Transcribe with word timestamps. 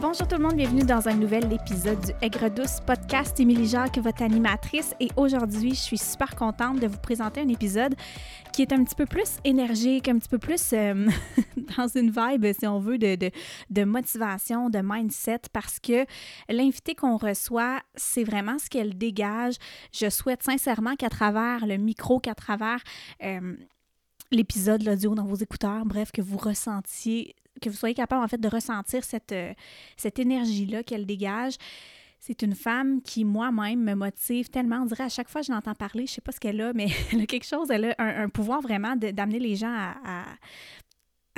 Bonjour 0.00 0.28
tout 0.28 0.36
le 0.36 0.42
monde, 0.42 0.54
bienvenue 0.54 0.84
dans 0.84 1.08
un 1.08 1.14
nouvel 1.14 1.52
épisode 1.52 2.00
du 2.00 2.12
Aigre 2.22 2.48
Douce 2.50 2.78
podcast. 2.86 3.40
Émilie 3.40 3.66
Jacques, 3.66 3.98
votre 3.98 4.22
animatrice, 4.22 4.94
et 5.00 5.08
aujourd'hui, 5.16 5.70
je 5.70 5.80
suis 5.80 5.98
super 5.98 6.36
contente 6.36 6.78
de 6.78 6.86
vous 6.86 6.98
présenter 6.98 7.40
un 7.40 7.48
épisode 7.48 7.96
qui 8.52 8.62
est 8.62 8.72
un 8.72 8.84
petit 8.84 8.94
peu 8.94 9.06
plus 9.06 9.38
énergique, 9.42 10.06
un 10.06 10.18
petit 10.18 10.28
peu 10.28 10.38
plus 10.38 10.72
euh, 10.72 11.08
dans 11.76 11.88
une 11.88 12.12
vibe, 12.12 12.46
si 12.56 12.64
on 12.68 12.78
veut, 12.78 12.96
de, 12.98 13.84
motivation, 13.84 14.70
de 14.70 14.78
mindset, 14.80 15.40
parce 15.52 15.80
que 15.80 16.06
l'invité 16.48 16.94
qu'on 16.94 17.16
reçoit, 17.16 17.80
c'est 17.96 18.22
vraiment 18.22 18.60
ce 18.60 18.70
qu'elle 18.70 18.96
dégage. 18.96 19.56
Je 19.92 20.08
souhaite 20.10 20.44
sincèrement 20.44 20.94
qu'à 20.94 21.08
travers 21.08 21.66
le 21.66 21.76
micro, 21.76 22.20
qu'à 22.20 22.36
travers... 22.36 22.80
Euh, 23.24 23.56
l'épisode, 24.30 24.82
l'audio 24.82 25.14
dans 25.14 25.24
vos 25.24 25.36
écouteurs, 25.36 25.86
bref, 25.86 26.12
que 26.12 26.20
vous 26.20 26.36
ressentiez 26.36 27.34
que 27.60 27.70
vous 27.70 27.76
soyez 27.76 27.94
capable 27.94 28.24
en 28.24 28.38
de 28.38 28.48
ressentir 28.48 29.04
cette, 29.04 29.32
euh, 29.32 29.52
cette 29.96 30.18
énergie-là 30.18 30.82
qu'elle 30.82 31.06
dégage. 31.06 31.54
C'est 32.20 32.42
une 32.42 32.54
femme 32.54 33.00
qui, 33.00 33.24
moi-même, 33.24 33.80
me 33.80 33.94
motive 33.94 34.48
tellement. 34.50 34.80
On 34.82 34.86
dirait 34.86 35.04
à 35.04 35.08
chaque 35.08 35.28
fois 35.28 35.40
que 35.40 35.46
je 35.46 35.52
l'entends 35.52 35.74
parler, 35.74 36.06
je 36.06 36.14
sais 36.14 36.20
pas 36.20 36.32
ce 36.32 36.40
qu'elle 36.40 36.60
a, 36.60 36.72
mais 36.72 36.88
elle 37.12 37.20
a 37.22 37.26
quelque 37.26 37.46
chose, 37.46 37.70
elle 37.70 37.94
a 37.96 38.22
un, 38.22 38.28
pouvoir 38.28 38.60
vraiment 38.60 38.96
d'amener 38.96 39.38
les 39.38 39.56
gens 39.56 39.72
à 39.72 40.24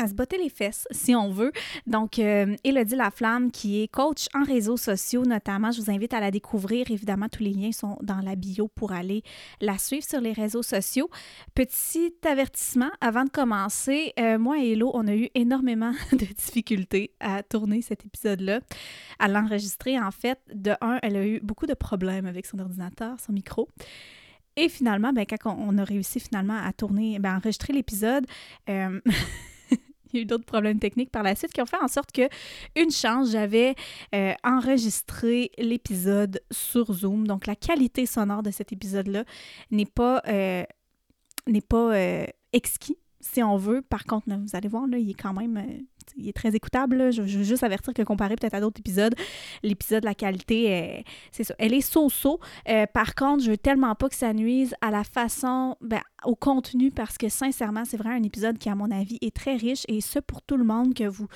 se 0.07 0.15
botter 0.15 0.39
les 0.39 0.49
fesses, 0.49 0.87
si 0.91 1.15
on 1.15 1.31
veut. 1.31 1.53
Donc, 1.87 2.19
euh, 2.19 2.57
Elodie 2.65 2.97
Laflamme, 2.97 3.51
qui 3.51 3.83
est 3.83 3.89
coach 3.89 4.27
en 4.35 4.45
réseaux 4.45 4.77
sociaux 4.77 5.25
notamment, 5.25 5.71
je 5.71 5.81
vous 5.81 5.91
invite 5.91 6.15
à 6.15 6.21
la 6.21 6.31
découvrir. 6.31 6.91
Évidemment, 6.91 7.29
tous 7.29 7.43
les 7.43 7.53
liens 7.53 7.73
sont 7.73 7.97
dans 8.03 8.21
la 8.21 8.37
bio 8.37 8.69
pour 8.69 8.93
aller 8.93 9.23
la 9.61 9.79
suivre 9.79 10.05
sur 10.05 10.21
les 10.21 10.33
réseaux 10.33 10.63
sociaux. 10.63 11.11
Petit 11.55 12.15
avertissement 12.25 12.91
avant 13.01 13.25
de 13.25 13.31
commencer, 13.31 14.13
euh, 14.19 14.39
moi 14.39 14.59
et 14.59 14.73
Elo, 14.73 14.91
on 14.95 15.07
a 15.07 15.15
eu 15.15 15.29
énormément 15.35 15.93
de 16.13 16.25
difficultés 16.25 17.13
à 17.21 17.43
tourner 17.43 17.83
cet 17.83 18.05
épisode-là, 18.05 18.61
à 19.19 19.29
l'enregistrer. 19.29 19.99
En 19.99 20.11
fait, 20.11 20.39
de 20.53 20.73
un, 20.81 20.99
elle 21.03 21.17
a 21.17 21.27
eu 21.27 21.41
beaucoup 21.41 21.67
de 21.67 21.75
problèmes 21.75 22.27
avec 22.27 22.47
son 22.47 22.59
ordinateur, 22.59 23.19
son 23.21 23.33
micro. 23.33 23.69
Et 24.57 24.69
finalement, 24.69 25.13
ben, 25.13 25.25
quand 25.25 25.57
on 25.59 25.79
a 25.79 25.85
réussi 25.85 26.21
finalement 26.21 26.59
à 26.63 26.73
tourner, 26.73 27.19
ben, 27.19 27.37
enregistrer 27.37 27.73
l'épisode, 27.73 28.27
euh, 28.69 29.01
il 30.13 30.17
y 30.17 30.21
a 30.21 30.23
eu 30.23 30.27
d'autres 30.27 30.45
problèmes 30.45 30.79
techniques 30.79 31.11
par 31.11 31.23
la 31.23 31.35
suite 31.35 31.53
qui 31.53 31.61
ont 31.61 31.67
fait 31.67 31.83
en 31.83 31.89
sorte 31.89 32.13
que, 32.13 32.29
une 32.77 32.91
chance, 32.91 33.31
j'avais 33.31 33.75
euh, 34.15 34.33
enregistré 34.45 35.51
l'épisode 35.59 36.41
sur 36.51 36.93
Zoom. 36.93 37.27
Donc, 37.27 37.47
la 37.47 37.57
qualité 37.57 38.07
sonore 38.07 38.43
de 38.43 38.51
cet 38.51 38.73
épisode-là 38.73 39.25
n'est 39.71 39.87
pas, 39.87 40.23
euh, 40.29 40.65
n'est 41.47 41.61
pas 41.61 41.95
euh, 41.95 42.27
exquis, 42.53 42.99
si 43.21 43.43
on 43.43 43.57
veut. 43.57 43.83
Par 43.83 44.05
contre, 44.05 44.29
vous 44.29 44.57
allez 44.57 44.69
voir, 44.69 44.87
là, 44.87 44.99
il 44.99 45.11
est 45.11 45.21
quand 45.21 45.35
même 45.35 45.85
il 46.17 46.29
est 46.29 46.33
très 46.33 46.55
écoutable. 46.55 47.13
Je, 47.13 47.23
veux 47.23 47.45
juste 47.45 47.63
avertir 47.63 47.95
que 47.95 48.03
comparé 48.03 48.37
peut-être 48.37 48.55
à 48.55 48.61
d'autres 48.61 48.81
épisodes, 48.81 49.15
l'épisode, 49.63 50.05
la 50.05 50.15
qualité, 50.15 51.05
c'est 51.33 51.45
ça. 51.45 51.55
Elle 51.59 51.75
est 51.75 51.81
so-so. 51.81 52.41
Euh, 52.69 52.87
par 52.87 53.15
contre, 53.15 53.45
je 53.45 53.51
veux 53.51 53.59
tellement 53.59 53.95
pas 53.95 54.09
que 54.09 54.15
ça 54.15 54.33
nuise 54.33 54.75
à 54.81 54.91
la 54.91 55.05
façon, 55.05 55.77
ben, 55.81 56.01
au 56.25 56.35
contenu, 56.35 56.91
parce 56.91 57.19
que 57.19 57.29
sincèrement, 57.29 57.85
c'est 57.85 57.97
vraiment 57.97 58.17
un 58.17 58.23
épisode 58.23 58.59
qui, 58.59 58.69
à 58.69 58.75
mon 58.75 58.91
avis, 58.91 59.19
est 59.21 59.35
très 59.35 59.57
riche 59.57 59.85
et 59.89 60.01
ce 60.01 60.19
pour 60.19 60.43
tout 60.43 60.57
le 60.57 60.65
monde 60.65 60.95
que 60.95 61.05
vous 61.05 61.29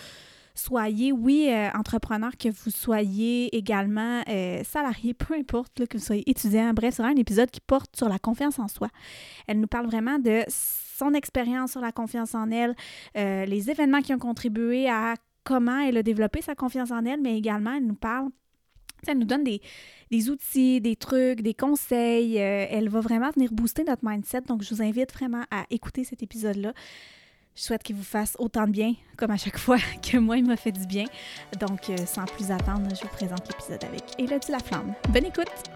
soyez, 0.55 1.13
oui, 1.13 1.49
euh, 1.51 1.69
entrepreneur, 1.75 2.31
que 2.39 2.49
vous 2.49 2.71
soyez 2.71 3.55
également 3.57 4.23
euh, 4.29 4.63
salarié, 4.65 5.13
peu 5.13 5.35
importe, 5.35 5.87
que 5.87 5.99
vous 5.99 6.05
soyez 6.05 6.29
étudiant. 6.31 6.73
Bref, 6.73 6.95
c'est 6.95 7.03
vraiment 7.03 7.19
un 7.19 7.21
épisode 7.21 7.51
qui 7.51 7.61
porte 7.61 7.97
sur 7.97 8.09
la 8.09 8.19
confiance 8.19 8.59
en 8.59 8.69
soi. 8.69 8.89
Elle 9.47 9.61
nous 9.61 9.67
parle 9.67 9.87
vraiment 9.87 10.19
de 10.19 10.45
son 10.97 11.15
expérience 11.15 11.73
sur 11.73 11.81
la 11.81 11.93
confiance 11.93 12.35
en 12.35 12.51
elle, 12.51 12.75
euh, 13.17 13.45
les 13.45 13.71
événements 13.71 14.01
qui 14.01 14.15
ont 14.15 14.19
contribué 14.19 14.89
à 14.89 15.15
comment 15.45 15.81
elle 15.81 15.97
a 15.97 16.03
développé 16.03 16.41
sa 16.43 16.55
confiance 16.55 16.91
en 16.91 17.05
elle, 17.05 17.21
mais 17.21 17.37
également, 17.37 17.75
elle 17.75 17.87
nous 17.87 17.95
parle 17.95 18.29
elle 19.07 19.19
nous 19.19 19.27
donne 19.27 19.45
des, 19.45 20.31
outils, 20.31 20.81
des 20.81 20.97
trucs, 20.97 21.43
des 21.43 21.53
conseils. 21.53 22.37
elle 22.37 22.89
va 22.89 23.01
vraiment 23.01 23.31
venir 23.33 23.53
booster 23.53 23.85
notre 23.85 24.03
mindset. 24.03 24.41
Donc, 24.49 24.63
je 24.63 24.75
vous 24.75 24.81
invite 24.81 25.13
vraiment 25.13 25.45
à 25.51 25.67
écouter 25.69 26.05
cet 26.05 26.23
épisode-là. 26.23 26.73
Je 27.55 27.63
souhaite 27.63 27.85
qu'il 27.85 27.95
vous 27.95 28.03
fasse 28.03 28.35
autant 28.39 28.67
de 28.67 28.73
bien, 28.73 28.95
comme 29.17 29.31
à 29.31 29.37
chaque 29.37 29.59
fois 29.59 29.79
que 30.03 30.19
moi, 30.19 30.37
il 30.37 30.45
m'a 30.45 30.57
fait 30.57 30.73
du 30.73 30.87
bien. 30.87 31.05
Donc, 31.61 31.89
euh, 31.89 31.97
sans 32.07 32.25
plus 32.25 32.51
attendre, 32.51 32.89
je 32.95 33.03
vous 33.03 33.09
présente 33.09 33.49
l'épisode 33.49 33.85
avec 33.85 34.03
Elodie 34.19 34.51
Laflamme. 34.51 34.95
Bonne 35.11 35.27
écoute! 35.27 35.74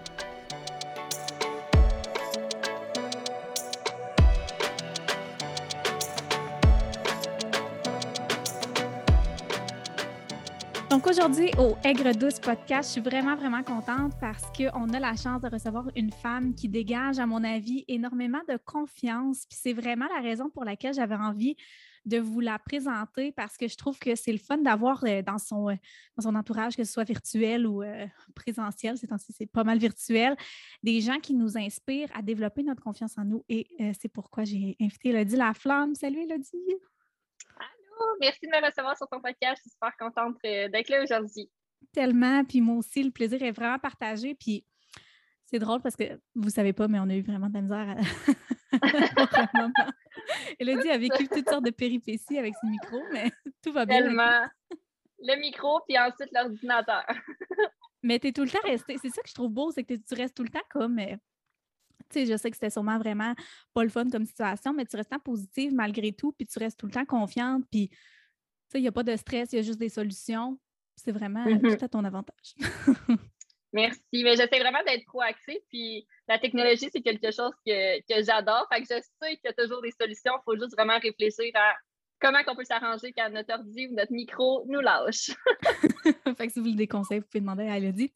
Donc 10.90 11.06
aujourd'hui, 11.06 11.50
au 11.58 11.76
Aigre 11.84 12.14
Douce 12.14 12.40
Podcast, 12.40 12.88
je 12.88 12.92
suis 12.92 13.00
vraiment, 13.02 13.36
vraiment 13.36 13.62
contente 13.62 14.14
parce 14.22 14.44
qu'on 14.56 14.88
a 14.88 14.98
la 14.98 15.14
chance 15.16 15.42
de 15.42 15.48
recevoir 15.50 15.84
une 15.94 16.10
femme 16.10 16.54
qui 16.54 16.66
dégage, 16.66 17.18
à 17.18 17.26
mon 17.26 17.44
avis, 17.44 17.84
énormément 17.88 18.40
de 18.48 18.56
confiance. 18.64 19.44
Puis 19.46 19.58
c'est 19.60 19.74
vraiment 19.74 20.06
la 20.16 20.22
raison 20.22 20.48
pour 20.48 20.64
laquelle 20.64 20.94
j'avais 20.94 21.14
envie 21.14 21.56
de 22.06 22.16
vous 22.18 22.40
la 22.40 22.58
présenter 22.58 23.32
parce 23.32 23.58
que 23.58 23.68
je 23.68 23.76
trouve 23.76 23.98
que 23.98 24.14
c'est 24.14 24.32
le 24.32 24.38
fun 24.38 24.56
d'avoir 24.56 25.04
euh, 25.04 25.20
dans, 25.20 25.36
son, 25.36 25.68
euh, 25.68 25.74
dans 26.16 26.22
son 26.22 26.34
entourage, 26.34 26.74
que 26.74 26.84
ce 26.84 26.90
soit 26.90 27.04
virtuel 27.04 27.66
ou 27.66 27.82
euh, 27.82 28.06
présentiel, 28.34 28.96
c'est 28.96 29.46
pas 29.46 29.64
mal 29.64 29.78
virtuel, 29.78 30.36
des 30.82 31.02
gens 31.02 31.18
qui 31.20 31.34
nous 31.34 31.58
inspirent 31.58 32.08
à 32.14 32.22
développer 32.22 32.62
notre 32.62 32.82
confiance 32.82 33.18
en 33.18 33.26
nous. 33.26 33.44
Et 33.50 33.66
c'est 34.00 34.08
pourquoi 34.08 34.44
j'ai 34.44 34.74
invité 34.80 35.10
Elodie 35.10 35.36
Laflamme. 35.36 35.94
Salut 35.94 36.22
Elodie! 36.22 36.78
Merci 38.20 38.46
de 38.46 38.48
me 38.48 38.66
recevoir 38.66 38.96
sur 38.96 39.08
ton 39.08 39.20
podcast. 39.20 39.56
Je 39.56 39.62
suis 39.62 39.70
super 39.70 39.96
contente 39.96 40.36
euh, 40.44 40.68
d'être 40.68 40.88
là 40.88 41.02
aujourd'hui. 41.02 41.50
Tellement. 41.92 42.44
Puis 42.44 42.60
moi 42.60 42.76
aussi, 42.76 43.02
le 43.02 43.10
plaisir 43.10 43.42
est 43.42 43.52
vraiment 43.52 43.78
partagé. 43.78 44.34
Puis 44.34 44.64
c'est 45.46 45.58
drôle 45.58 45.80
parce 45.80 45.96
que 45.96 46.20
vous 46.34 46.46
ne 46.46 46.50
savez 46.50 46.72
pas, 46.72 46.88
mais 46.88 46.98
on 47.00 47.08
a 47.08 47.14
eu 47.14 47.22
vraiment 47.22 47.48
de 47.48 47.54
la 47.54 47.62
misère 47.62 47.88
à... 47.88 47.96
Elodie 50.58 50.90
a 50.90 50.98
vécu 50.98 51.28
toutes 51.28 51.48
sortes 51.48 51.64
de 51.64 51.70
péripéties 51.70 52.38
avec 52.38 52.54
ses 52.60 52.68
micros, 52.68 53.02
mais 53.12 53.30
tout 53.64 53.72
va 53.72 53.86
bien. 53.86 54.02
Tellement. 54.02 54.46
Le 55.20 55.40
micro, 55.40 55.80
puis 55.88 55.98
ensuite 55.98 56.30
l'ordinateur. 56.32 57.04
mais 58.02 58.18
tu 58.18 58.28
es 58.28 58.32
tout 58.32 58.44
le 58.44 58.50
temps 58.50 58.58
resté. 58.62 58.96
C'est 59.00 59.08
ça 59.08 59.22
que 59.22 59.28
je 59.28 59.34
trouve 59.34 59.50
beau, 59.50 59.70
c'est 59.70 59.84
que 59.84 59.94
tu 59.94 60.14
restes 60.14 60.36
tout 60.36 60.44
le 60.44 60.50
temps 60.50 60.60
comme 60.70 60.98
je 62.14 62.36
sais 62.36 62.50
que 62.50 62.56
c'était 62.56 62.70
sûrement 62.70 62.98
vraiment 62.98 63.34
pas 63.74 63.82
le 63.82 63.90
fun 63.90 64.08
comme 64.10 64.24
situation, 64.24 64.72
mais 64.72 64.84
tu 64.84 64.96
restes 64.96 65.12
positive 65.24 65.74
malgré 65.74 66.12
tout, 66.12 66.32
puis 66.32 66.46
tu 66.46 66.58
restes 66.58 66.78
tout 66.78 66.86
le 66.86 66.92
temps 66.92 67.04
confiante, 67.04 67.64
puis 67.70 67.90
il 68.74 68.82
n'y 68.82 68.88
a 68.88 68.92
pas 68.92 69.02
de 69.02 69.16
stress, 69.16 69.52
il 69.52 69.56
y 69.56 69.58
a 69.58 69.62
juste 69.62 69.78
des 69.78 69.88
solutions. 69.88 70.58
C'est 70.96 71.12
vraiment 71.12 71.44
mm-hmm. 71.44 71.78
tout 71.78 71.84
à 71.84 71.88
ton 71.88 72.04
avantage. 72.04 72.54
Merci. 73.72 74.00
Mais 74.12 74.36
j'essaie 74.36 74.58
vraiment 74.58 74.82
d'être 74.86 75.04
proactive. 75.04 75.60
Puis 75.68 76.06
la 76.26 76.38
technologie, 76.38 76.88
c'est 76.92 77.02
quelque 77.02 77.30
chose 77.30 77.52
que, 77.66 78.00
que 78.00 78.24
j'adore. 78.24 78.66
Fait 78.72 78.82
que 78.82 78.86
je 78.88 79.00
sais 79.00 79.36
qu'il 79.36 79.44
y 79.44 79.48
a 79.48 79.52
toujours 79.52 79.82
des 79.82 79.92
solutions. 79.92 80.32
Il 80.36 80.42
faut 80.44 80.56
juste 80.56 80.72
vraiment 80.72 80.98
réfléchir 80.98 81.52
à 81.54 81.74
comment 82.20 82.38
on 82.46 82.56
peut 82.56 82.64
s'arranger 82.64 83.12
quand 83.12 83.30
notre 83.30 83.54
ordi 83.54 83.86
ou 83.86 83.94
notre 83.94 84.12
micro 84.12 84.64
nous 84.68 84.80
lâche? 84.80 85.30
fait 86.36 86.46
que 86.46 86.52
si 86.52 86.58
vous 86.58 86.64
voulez 86.64 86.76
des 86.76 86.88
conseils, 86.88 87.20
vous 87.20 87.26
pouvez 87.26 87.40
demander 87.40 87.68
à 87.68 87.78
Elodie. 87.78 88.12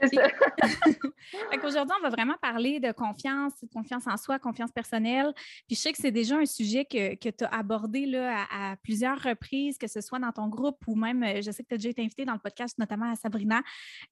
Aujourd'hui, 1.64 1.96
on 1.98 2.02
va 2.02 2.10
vraiment 2.10 2.36
parler 2.40 2.78
de 2.78 2.92
confiance, 2.92 3.52
de 3.62 3.68
confiance 3.72 4.06
en 4.06 4.16
soi, 4.16 4.38
confiance 4.38 4.70
personnelle. 4.70 5.32
Puis 5.66 5.76
je 5.76 5.80
sais 5.80 5.92
que 5.92 5.98
c'est 5.98 6.10
déjà 6.10 6.36
un 6.36 6.44
sujet 6.44 6.84
que, 6.84 7.14
que 7.14 7.30
tu 7.30 7.44
as 7.44 7.48
abordé 7.48 8.06
là, 8.06 8.44
à, 8.50 8.76
plusieurs 8.76 9.20
reprises, 9.20 9.78
que 9.78 9.86
ce 9.86 10.00
soit 10.00 10.18
dans 10.18 10.32
ton 10.32 10.48
groupe 10.48 10.76
ou 10.86 10.94
même, 10.94 11.22
euh, 11.22 11.40
je 11.40 11.50
sais 11.50 11.62
que 11.62 11.68
tu 11.68 11.74
as 11.74 11.78
déjà 11.78 11.88
été 11.88 12.02
invité 12.02 12.24
dans 12.24 12.34
le 12.34 12.38
podcast, 12.38 12.78
notamment 12.78 13.10
à 13.10 13.16
Sabrina, 13.16 13.62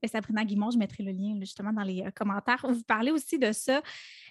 et 0.03 0.09
Sabrina 0.09 0.45
Guimont, 0.45 0.71
je 0.71 0.79
mettrai 0.79 1.03
le 1.03 1.13
lien 1.13 1.39
justement 1.41 1.73
dans 1.73 1.83
les 1.83 2.03
euh, 2.03 2.11
commentaires. 2.15 2.65
Vous 2.67 2.83
parlez 2.85 3.11
aussi 3.11 3.39
de 3.39 3.53
ça. 3.53 3.83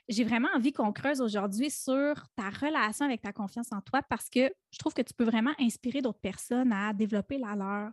J'ai 0.10 0.24
vraiment 0.24 0.50
envie 0.56 0.74
qu'on 0.74 0.92
creuse 0.92 1.22
aujourd'hui 1.22 1.70
sur 1.70 2.16
ta 2.36 2.50
relation 2.50 3.06
avec 3.06 3.22
ta 3.22 3.32
confiance 3.32 3.72
en 3.72 3.82
toi 3.82 4.02
parce 4.10 4.30
que 4.30 4.52
je 4.72 4.80
trouve 4.80 4.94
que 4.94 5.01
tu 5.04 5.14
peux 5.14 5.24
vraiment 5.24 5.54
inspirer 5.60 6.02
d'autres 6.02 6.20
personnes 6.20 6.72
à 6.72 6.94
développer 6.94 7.38
la 7.38 7.56
leur. 7.56 7.92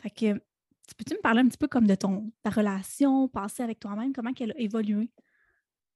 Fait 0.00 0.10
que, 0.10 0.38
tu 0.88 0.94
peux-tu 0.96 1.14
me 1.14 1.20
parler 1.20 1.40
un 1.40 1.48
petit 1.48 1.58
peu 1.58 1.68
comme 1.68 1.86
de 1.86 1.94
ton, 1.94 2.32
ta 2.42 2.50
relation 2.50 3.28
passée 3.28 3.62
avec 3.62 3.78
toi-même, 3.78 4.12
comment 4.12 4.30
elle 4.40 4.52
a 4.52 4.58
évolué? 4.58 5.10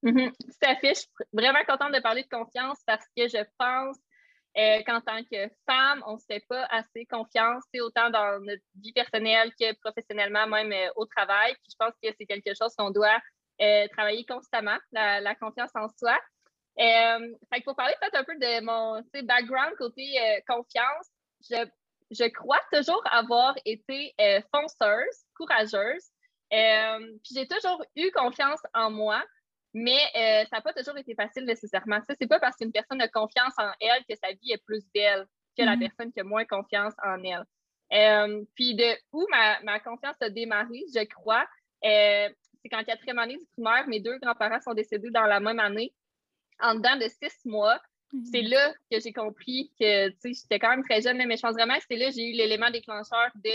À 0.05 0.77
fait. 0.77 0.94
Je 0.94 1.00
suis 1.00 1.09
vraiment 1.33 1.65
contente 1.67 1.93
de 1.93 2.00
parler 2.00 2.25
de 2.25 2.29
confiance 2.29 2.79
parce 2.87 3.05
que 3.17 3.29
je 3.29 3.44
pense 3.56 3.97
euh, 4.59 4.83
qu'en 4.85 5.00
tant 5.00 5.23
que 5.25 5.49
femme, 5.67 6.03
on 6.06 6.15
ne 6.15 6.19
se 6.19 6.27
fait 6.27 6.44
pas 6.49 6.65
assez 6.67 7.06
confiance, 7.06 7.65
autant 7.81 8.11
dans 8.11 8.39
notre 8.41 8.62
vie 8.81 8.93
personnelle 8.93 9.50
que 9.59 9.75
professionnellement, 9.81 10.47
même 10.47 10.73
euh, 10.73 10.91
au 10.97 11.06
travail. 11.06 11.55
Puis 11.55 11.73
je 11.73 11.77
pense 11.79 11.94
que 12.03 12.09
c'est 12.19 12.27
quelque 12.27 12.53
chose 12.55 12.75
qu'on 12.77 12.91
doit 12.91 13.19
euh, 13.62 13.87
travailler 13.97 14.27
constamment, 14.27 14.77
la, 14.93 15.35
confiance 15.37 15.71
en 15.75 15.89
soi. 15.97 16.19
Euh, 16.79 17.29
pour 17.65 17.77
parler 17.77 17.95
peut-être 18.01 18.17
un 18.17 18.25
peu 18.25 18.35
de 18.37 18.65
mon 18.65 19.03
background 19.25 19.75
côté 19.77 20.19
euh, 20.19 20.41
confiance, 20.49 21.09
je, 21.51 21.67
je, 22.11 22.25
crois 22.25 22.61
toujours 22.73 23.03
avoir 23.11 23.55
été 23.65 24.15
euh, 24.21 24.41
fonceuse, 24.55 25.25
courageuse. 25.37 26.11
puis 26.51 27.35
j'ai 27.35 27.47
toujours 27.47 27.85
eu 27.97 28.11
confiance 28.13 28.61
en 28.75 28.91
moi, 28.91 29.23
mais 29.75 30.01
ça 30.15 30.57
n'a 30.57 30.61
pas 30.63 30.73
toujours 30.73 30.97
été 30.97 31.15
facile 31.15 31.45
nécessairement. 31.45 32.01
Ce 32.09 32.15
n'est 32.21 32.29
pas 32.29 32.41
parce 32.41 32.57
qu'une 32.57 32.73
personne 32.73 33.01
a 33.01 33.09
confiance 33.09 33.55
en 33.59 33.71
elle 33.81 34.05
que 34.09 34.17
sa 34.17 34.33
vie 34.33 34.53
est 34.53 34.65
plus 34.65 34.85
belle 34.95 35.27
que 35.57 35.63
la 35.63 35.77
mm-hmm. 35.77 35.81
personne 35.81 36.13
qui 36.13 36.21
a 36.21 36.25
moins 36.25 36.45
confiance 36.45 36.95
en 37.05 37.23
elle. 37.23 37.45
Euh, 37.93 38.45
puis 38.55 38.75
de 38.75 38.97
où 39.13 39.27
ma, 39.31 39.79
confiance 39.81 40.17
a 40.21 40.31
démarré, 40.31 40.83
je 40.95 41.05
crois, 41.05 41.47
euh, 41.85 42.29
c'est 42.63 42.69
qu'en 42.71 42.85
quatrième 42.85 43.19
année 43.19 43.37
du 43.37 43.47
primaire, 43.53 43.87
mes 43.87 44.01
deux 44.01 44.19
grands-parents 44.19 44.61
sont 44.61 44.73
décédés 44.73 45.11
dans 45.11 45.27
la 45.27 45.41
même 45.41 45.61
année. 45.61 45.93
En 46.61 46.75
dedans 46.75 46.97
de 46.97 47.09
six 47.09 47.45
mois, 47.45 47.81
mhm. 48.13 48.25
c'est 48.33 48.43
là 48.43 48.73
que 48.91 49.01
j'ai 49.01 49.13
compris 49.13 49.73
que 49.79 50.11
j'étais 50.25 50.59
quand 50.59 50.71
même 50.71 50.85
très 50.85 51.03
jeune, 51.03 51.17
mais 51.27 51.37
je 51.37 51.43
pense 51.43 51.55
vraiment 51.55 51.77
que 51.77 51.85
c'est 51.89 51.97
là 51.97 52.07
que 52.07 52.15
j'ai 52.15 52.31
eu 52.31 52.33
l'élément 52.33 52.71
déclencheur 52.71 53.31
de 53.37 53.51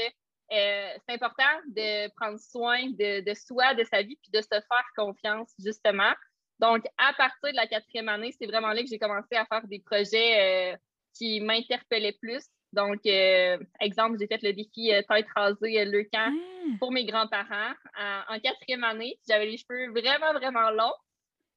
euh, 0.51 0.93
c'est 1.05 1.15
important 1.15 1.43
de 1.67 2.09
prendre 2.15 2.39
soin 2.39 2.89
de, 2.91 3.21
de, 3.21 3.33
soi, 3.33 3.73
de 3.73 3.83
sa 3.83 4.01
vie, 4.01 4.17
puis 4.21 4.31
de 4.31 4.41
se 4.41 4.47
faire 4.47 4.85
confiance, 4.95 5.53
justement. 5.59 6.13
Donc, 6.59 6.85
à 6.97 7.13
partir 7.13 7.51
de 7.51 7.55
la 7.55 7.67
quatrième 7.67 8.09
année, 8.09 8.33
c'est 8.39 8.47
vraiment 8.47 8.69
là 8.69 8.81
que 8.81 8.87
j'ai 8.87 8.97
commencé 8.97 9.35
à 9.35 9.45
faire 9.45 9.67
des 9.67 9.79
projets 9.79 10.73
euh, 10.73 10.77
qui 11.13 11.41
m'interpellaient 11.41 12.17
plus. 12.21 12.45
Donc, 12.73 13.05
euh, 13.05 13.57
exemple, 13.79 14.17
j'ai 14.19 14.27
fait 14.27 14.41
le 14.41 14.53
défi 14.53 14.91
tête 15.09 15.27
rasée 15.35 15.85
le 15.85 16.03
camp 16.03 16.33
ah. 16.33 16.75
pour 16.79 16.91
mes 16.91 17.05
grands-parents 17.05 17.73
en 18.29 18.39
quatrième 18.39 18.83
année. 18.83 19.19
J'avais 19.27 19.45
les 19.45 19.57
cheveux 19.57 19.89
vraiment, 19.91 20.33
vraiment 20.33 20.69
longs. 20.71 20.93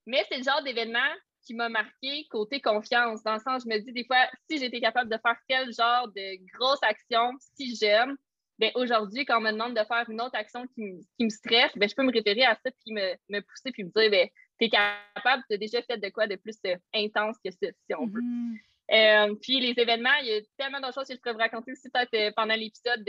Mais 0.07 0.25
c'est 0.29 0.39
le 0.39 0.45
genre 0.45 0.63
d'événement 0.63 0.99
qui 1.45 1.55
m'a 1.55 1.69
marqué 1.69 2.27
côté 2.31 2.61
confiance. 2.61 3.23
Dans 3.23 3.35
le 3.35 3.41
sens, 3.41 3.63
je 3.65 3.69
me 3.69 3.79
dis 3.79 3.93
des 3.93 4.05
fois, 4.05 4.29
si 4.49 4.59
j'étais 4.59 4.81
capable 4.81 5.11
de 5.11 5.19
faire 5.19 5.37
tel 5.49 5.73
genre 5.73 6.09
de 6.09 6.39
grosse 6.53 6.83
action 6.83 7.33
si 7.57 7.77
j'aime, 7.77 8.17
ben, 8.61 8.71
aujourd'hui, 8.75 9.25
quand 9.25 9.39
on 9.39 9.41
me 9.41 9.53
demande 9.53 9.75
de 9.75 9.83
faire 9.85 10.05
une 10.11 10.21
autre 10.21 10.37
action 10.37 10.67
qui, 10.75 11.01
me 11.19 11.31
stresse, 11.31 11.73
ben, 11.77 11.89
je 11.89 11.95
peux 11.95 12.03
me 12.03 12.13
référer 12.13 12.45
à 12.45 12.55
ça 12.55 12.71
puis 12.71 12.93
me, 12.93 13.41
pousser 13.41 13.73
puis 13.73 13.85
me 13.85 13.91
dire 13.91 14.11
ben, 14.11 14.29
tu 14.59 14.67
es 14.67 14.69
capable, 14.69 15.43
tu 15.49 15.55
as 15.55 15.57
déjà 15.57 15.81
fait 15.81 15.97
de 15.97 16.09
quoi 16.11 16.27
de 16.27 16.37
plus 16.37 16.59
euh, 16.67 16.77
intense 16.95 17.37
que 17.43 17.51
ça, 17.51 17.69
si 17.87 17.95
on 17.99 18.07
veut. 18.07 18.21
Mm-hmm. 18.21 18.57
Euh, 18.93 19.35
puis 19.41 19.61
les 19.61 19.81
événements, 19.81 20.15
il 20.21 20.27
y 20.29 20.35
a 20.35 20.41
tellement 20.59 20.81
d'autres 20.81 20.95
choses 20.95 21.09
que 21.09 21.15
je 21.15 21.21
pourrais 21.21 21.33
vous 21.33 21.39
raconter 21.39 21.73
aussi 21.73 21.89
peut-être 21.89 22.13
euh, 22.13 22.33
pendant 22.37 22.55
l'épisode 22.55 23.03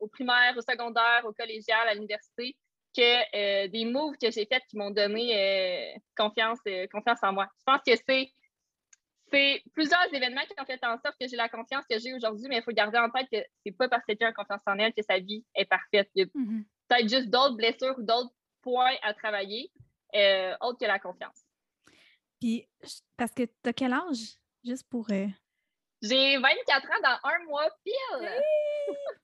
au 0.00 0.08
primaire, 0.08 0.52
au 0.56 0.60
secondaire, 0.60 1.22
au 1.24 1.32
collégial, 1.32 1.88
à 1.88 1.94
l'université, 1.94 2.54
que 2.96 3.66
des 3.68 3.84
moves 3.84 4.16
que 4.20 4.30
j'ai 4.30 4.46
faits 4.46 4.62
qui 4.68 4.76
m'ont 4.76 4.90
donné 4.90 5.94
confiance, 6.16 6.58
confiance 6.90 7.18
en 7.22 7.32
moi. 7.32 7.48
Je 7.58 7.64
pense 7.64 7.80
que 7.86 8.02
c'est 8.08 8.30
c'est 9.32 9.62
plusieurs 9.72 10.12
événements 10.12 10.42
qui 10.42 10.60
ont 10.60 10.64
fait 10.64 10.82
en 10.84 10.98
sorte 10.98 11.16
que 11.20 11.26
j'ai 11.28 11.36
la 11.36 11.48
confiance 11.48 11.84
que 11.90 11.98
j'ai 11.98 12.14
aujourd'hui, 12.14 12.46
mais 12.48 12.58
il 12.58 12.62
faut 12.62 12.72
garder 12.72 12.98
en 12.98 13.10
tête 13.10 13.26
que 13.30 13.38
c'est 13.64 13.72
pas 13.72 13.88
parce 13.88 14.02
que 14.02 14.12
quelqu'un 14.12 14.28
a 14.28 14.32
confiance 14.32 14.60
en 14.66 14.78
elle 14.78 14.92
que 14.92 15.02
sa 15.02 15.18
vie 15.18 15.44
est 15.54 15.64
parfaite. 15.64 16.08
Il 16.14 16.20
y 16.20 16.22
a 16.22 16.26
mm-hmm. 16.26 16.64
peut-être 16.88 17.08
juste 17.08 17.28
d'autres 17.28 17.56
blessures 17.56 17.94
ou 17.98 18.02
d'autres 18.02 18.32
points 18.62 18.94
à 19.02 19.14
travailler, 19.14 19.70
euh, 20.14 20.54
autres 20.60 20.78
que 20.78 20.84
la 20.84 20.98
confiance. 20.98 21.44
Puis, 22.40 22.68
parce 23.16 23.32
que 23.32 23.44
tu 23.44 23.52
as 23.64 23.72
quel 23.72 23.92
âge? 23.92 24.36
Juste 24.64 24.88
pour. 24.88 25.06
Euh, 25.10 25.26
j'ai 26.02 26.36
24 26.38 26.86
ans 26.86 27.02
dans 27.02 27.30
un 27.30 27.44
mois 27.46 27.68
pile! 27.84 28.30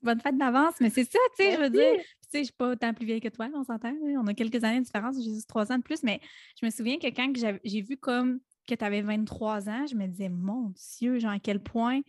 Bonne 0.00 0.20
fête 0.20 0.38
d'avance, 0.38 0.74
mais 0.80 0.90
c'est 0.90 1.04
ça, 1.04 1.18
tu 1.36 1.44
sais, 1.44 1.52
je 1.52 1.60
veux 1.60 1.70
dire. 1.70 2.00
Sais, 2.32 2.38
je 2.38 2.44
suis 2.44 2.54
pas 2.54 2.70
autant 2.70 2.94
plus 2.94 3.04
vieille 3.04 3.20
que 3.20 3.28
toi, 3.28 3.50
on 3.54 3.62
s'entend. 3.62 3.92
On 4.02 4.26
a 4.26 4.32
quelques 4.32 4.64
années 4.64 4.80
de 4.80 4.84
différence, 4.84 5.16
j'ai 5.22 5.34
juste 5.34 5.48
trois 5.48 5.70
ans 5.70 5.76
de 5.76 5.82
plus, 5.82 6.02
mais 6.02 6.18
je 6.58 6.64
me 6.64 6.70
souviens 6.70 6.98
que 6.98 7.08
quand 7.08 7.30
j'ai 7.62 7.82
vu 7.82 7.98
comme 7.98 8.40
que 8.66 8.74
tu 8.74 8.82
avais 8.82 9.02
23 9.02 9.68
ans, 9.68 9.86
je 9.86 9.94
me 9.94 10.06
disais, 10.06 10.30
mon 10.30 10.72
Dieu, 10.98 11.18
genre, 11.18 11.32
à 11.32 11.38
quel 11.38 11.62
point 11.62 12.00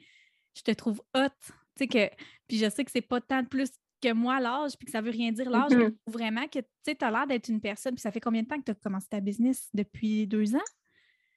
je 0.56 0.62
te 0.62 0.72
trouve 0.72 1.02
hot. 1.14 1.28
Tu 1.42 1.54
sais 1.78 1.88
que, 1.88 2.10
puis 2.48 2.58
je 2.58 2.70
sais 2.70 2.86
que 2.86 2.92
c'est 2.92 3.02
pas 3.02 3.20
tant 3.20 3.42
de 3.42 3.48
plus 3.48 3.70
que 4.02 4.14
moi 4.14 4.40
l'âge, 4.40 4.78
puis 4.78 4.86
que 4.86 4.92
ça 4.92 5.02
veut 5.02 5.12
rien 5.12 5.34
dire 5.34 5.50
l'âge, 5.50 5.72
mais 5.72 5.90
mm-hmm. 5.90 5.98
vraiment 6.08 6.48
que 6.48 6.60
tu 6.60 6.96
as 7.02 7.12
l'air 7.12 7.28
d'être 7.28 7.50
une 7.50 7.60
personne. 7.60 7.96
Puis 7.96 8.02
ça 8.02 8.12
fait 8.12 8.22
combien 8.22 8.44
de 8.44 8.48
temps 8.48 8.60
que 8.60 8.66
tu 8.66 8.72
as 8.72 8.76
commencé 8.76 9.08
ta 9.10 9.20
business? 9.20 9.70
Depuis 9.74 10.26
deux 10.26 10.56
ans? 10.56 10.70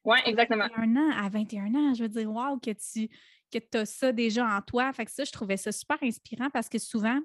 Oui, 0.04 0.18
exactement. 0.26 0.68
21 0.76 0.96
ans, 0.96 1.10
à 1.10 1.28
21 1.28 1.74
ans, 1.74 1.94
je 1.94 2.04
veux 2.04 2.08
dire, 2.08 2.30
waouh, 2.30 2.60
que 2.60 2.70
tu 2.70 3.08
que 3.50 3.78
as 3.78 3.84
ça 3.84 4.12
déjà 4.12 4.46
en 4.46 4.60
toi. 4.62 4.92
Fait 4.92 5.06
que 5.06 5.10
ça, 5.10 5.24
je 5.24 5.32
trouvais 5.32 5.56
ça 5.56 5.72
super 5.72 5.98
inspirant 6.02 6.50
parce 6.50 6.68
que 6.68 6.78
souvent, 6.78 7.20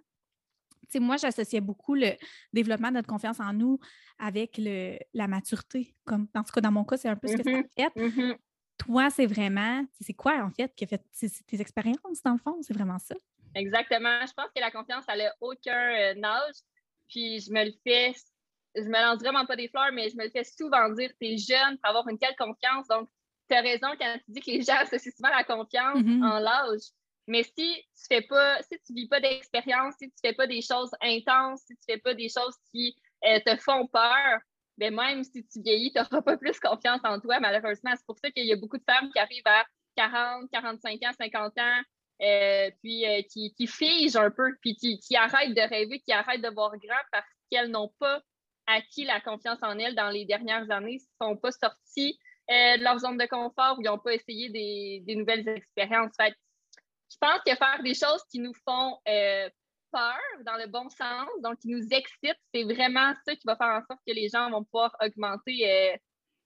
moi, 1.00 1.18
j'associais 1.18 1.62
beaucoup 1.62 1.96
le 1.96 2.12
développement 2.54 2.90
de 2.90 2.96
notre 2.96 3.08
confiance 3.08 3.40
en 3.40 3.54
nous 3.54 3.80
avec 4.20 4.58
le, 4.58 4.98
la 5.14 5.28
maturité. 5.28 5.96
Comme, 6.06 6.28
en 6.36 6.44
tout 6.44 6.52
cas, 6.54 6.62
dans 6.62 6.72
mon 6.72 6.84
cas, 6.84 6.98
c'est 6.98 7.10
un 7.10 7.16
peu 7.16 7.28
ce 7.28 7.38
que 7.38 7.44
ça 7.44 7.50
a 7.50 7.54
mm-hmm. 7.54 7.68
fait. 7.76 8.00
Mm-hmm. 8.00 8.38
Toi, 8.78 9.10
c'est 9.10 9.26
vraiment, 9.28 9.86
c'est 10.00 10.14
quoi 10.14 10.44
en 10.44 10.50
fait 10.50 10.74
qui 10.76 10.86
a 10.86 10.88
fait 10.88 11.04
tes 11.48 11.62
expériences 11.62 12.22
dans 12.24 12.34
le 12.34 12.40
fond? 12.40 12.58
C'est 12.62 12.74
vraiment 12.74 12.98
ça? 12.98 13.16
Exactement. 13.54 14.26
Je 14.26 14.34
pense 14.34 14.48
que 14.56 14.62
la 14.62 14.72
confiance, 14.72 15.04
elle 15.08 15.20
n'a 15.20 15.34
aucun 15.40 16.16
euh, 16.16 16.24
âge. 16.24 16.56
Puis 17.08 17.42
je 17.42 17.52
me 17.52 17.66
le 17.66 17.72
fais, 17.86 18.14
je 18.76 18.84
me 18.84 19.02
lance 19.02 19.20
vraiment 19.20 19.46
pas 19.46 19.56
des 19.56 19.68
fleurs, 19.68 19.92
mais 19.94 20.10
je 20.10 20.16
me 20.16 20.24
le 20.24 20.30
fais 20.32 20.44
souvent 20.44 20.90
dire, 20.90 21.12
tu 21.20 21.28
es 21.28 21.38
jeune 21.38 21.78
pour 21.78 21.90
avoir 21.90 22.08
une 22.08 22.18
telle 22.18 22.36
confiance. 22.38 22.88
Donc, 22.88 23.10
tu 23.50 23.56
as 23.56 23.62
raison 23.62 23.88
quand 24.00 24.18
tu 24.26 24.32
dis 24.32 24.40
que 24.40 24.52
les 24.52 24.62
gens 24.62 24.78
associent 24.78 25.12
souvent 25.16 25.30
la 25.30 25.44
confiance 25.44 26.00
mm-hmm. 26.00 26.24
en 26.24 26.40
l'âge. 26.40 26.82
Mais 27.32 27.44
si 27.44 27.54
tu 27.54 28.04
fais 28.10 28.22
pas, 28.24 28.62
si 28.62 28.78
tu 28.86 28.94
vis 28.94 29.08
pas 29.08 29.22
d'expérience, 29.22 29.96
si 29.98 30.10
tu 30.10 30.18
fais 30.22 30.34
pas 30.34 30.48
des 30.48 30.62
choses 30.62 30.92
intenses, 31.00 31.62
si 31.62 31.78
tu 31.78 31.84
fais 31.88 31.98
pas 31.98 32.14
des 32.14 32.28
choses 32.28 32.58
qui 32.70 32.94
euh, 33.26 33.40
te 33.46 33.56
font 33.56 33.88
peur, 33.88 34.40
ben 34.78 34.94
même 34.94 35.24
si 35.24 35.46
tu 35.48 35.62
vieillis, 35.62 35.94
tu 35.94 36.00
n'auras 36.00 36.22
pas 36.22 36.36
plus 36.36 36.60
confiance 36.60 37.00
en 37.06 37.22
toi, 37.22 37.40
malheureusement. 37.40 37.92
C'est 37.96 38.06
pour 38.06 38.18
ça 38.18 38.32
qu'il 38.32 38.46
y 38.46 38.52
a 38.52 38.58
beaucoup 38.58 38.78
de 38.78 38.84
femmes 38.84 39.10
qui 39.14 39.20
arrivent 39.20 39.48
à 39.48 39.66
40, 39.96 40.52
45 40.52 41.00
ans, 41.06 41.12
50 41.18 41.58
ans, 41.58 41.82
euh, 42.22 42.70
puis 42.84 43.06
euh, 43.06 43.22
qui, 43.32 43.54
qui, 43.54 43.66
figent 43.66 44.18
un 44.18 44.30
peu, 44.30 44.54
puis 44.60 44.76
qui, 44.76 45.00
qui, 45.00 45.16
arrêtent 45.16 45.56
de 45.56 45.70
rêver, 45.70 46.02
qui 46.02 46.12
arrêtent 46.12 46.42
de 46.42 46.50
voir 46.50 46.72
grand 46.80 47.04
parce 47.14 47.26
qu'elles 47.50 47.72
n'ont 47.72 47.94
pas 47.98 48.22
acquis 48.68 49.06
la 49.06 49.22
confiance 49.22 49.60
en 49.62 49.80
elles 49.80 49.96
dans 49.96 50.10
les 50.10 50.26
dernières 50.26 50.70
années, 50.70 51.00
ne 51.00 51.26
sont 51.26 51.38
pas 51.38 51.52
sorties 51.54 52.20
de 52.50 52.84
leur 52.84 53.00
zone 53.00 53.18
de 53.18 53.26
confort 53.26 53.78
ou 53.78 53.82
ils 53.82 53.86
n'ont 53.86 54.00
pas 54.00 54.16
essayé 54.16 54.50
des, 54.50 55.02
des 55.08 55.16
nouvelles 55.16 55.48
expériences. 55.48 56.12
Fait 56.18 56.36
je 57.12 57.18
pense 57.20 57.42
que 57.46 57.56
faire 57.56 57.84
des 57.84 57.94
choses 57.94 58.24
qui 58.30 58.40
nous 58.40 58.54
font 58.66 58.98
euh, 59.08 59.50
peur 59.92 60.20
dans 60.46 60.56
le 60.56 60.68
bon 60.68 60.88
sens, 60.90 61.28
donc 61.44 61.60
qui 61.60 61.68
nous 61.68 61.86
excitent, 61.92 62.40
c'est 62.54 62.64
vraiment 62.64 63.14
ça 63.26 63.36
qui 63.36 63.46
va 63.46 63.56
faire 63.58 63.68
en 63.68 63.82
sorte 63.82 64.00
que 64.08 64.14
les 64.14 64.30
gens 64.30 64.50
vont 64.50 64.64
pouvoir 64.64 64.96
augmenter 65.04 65.70
euh, 65.70 65.98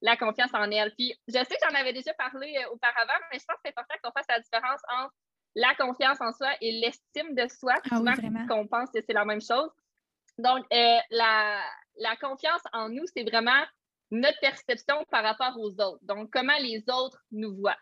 la 0.01 0.17
confiance 0.17 0.53
en 0.53 0.69
elles. 0.71 0.93
Puis 0.97 1.13
je 1.27 1.33
sais 1.33 1.45
que 1.45 1.69
j'en 1.69 1.75
avais 1.75 1.93
déjà 1.93 2.13
parlé 2.15 2.55
euh, 2.57 2.69
auparavant, 2.71 3.19
mais 3.31 3.39
je 3.39 3.45
pense 3.45 3.57
que 3.57 3.61
c'est 3.65 3.77
important 3.77 3.95
qu'on 4.03 4.11
fasse 4.11 4.25
la 4.27 4.39
différence 4.39 4.81
entre 4.97 5.13
la 5.53 5.75
confiance 5.75 6.19
en 6.19 6.33
soi 6.33 6.49
et 6.61 6.71
l'estime 6.71 7.35
de 7.35 7.47
soi. 7.47 7.75
Ah 7.91 7.97
souvent, 7.97 8.13
qu'on 8.47 8.67
pense 8.67 8.89
que 8.89 8.99
c'est 9.05 9.13
la 9.13 9.23
même 9.23 9.41
chose. 9.41 9.69
Donc, 10.37 10.65
la, 10.71 11.63
la 11.95 12.15
confiance 12.17 12.61
en 12.73 12.89
nous, 12.89 13.05
c'est 13.15 13.23
vraiment 13.23 13.63
notre 14.11 14.37
perception 14.41 15.05
par 15.09 15.23
rapport 15.23 15.57
aux 15.57 15.71
autres. 15.79 15.99
Donc, 16.01 16.29
comment 16.31 16.57
les 16.59 16.83
autres 16.89 17.23
nous 17.31 17.55
voient. 17.55 17.77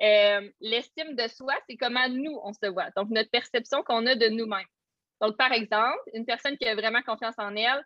Euh, 0.00 0.48
l'estime 0.60 1.16
de 1.16 1.26
soi, 1.28 1.54
c'est 1.68 1.76
comment 1.76 2.08
nous, 2.08 2.38
on 2.42 2.52
se 2.52 2.66
voit. 2.66 2.90
Donc, 2.96 3.10
notre 3.10 3.30
perception 3.30 3.82
qu'on 3.82 4.06
a 4.06 4.14
de 4.14 4.28
nous-mêmes. 4.28 4.66
Donc, 5.20 5.36
par 5.36 5.52
exemple, 5.52 5.98
une 6.14 6.24
personne 6.24 6.56
qui 6.56 6.66
a 6.68 6.74
vraiment 6.74 7.02
confiance 7.02 7.34
en 7.38 7.54
elle 7.56 7.84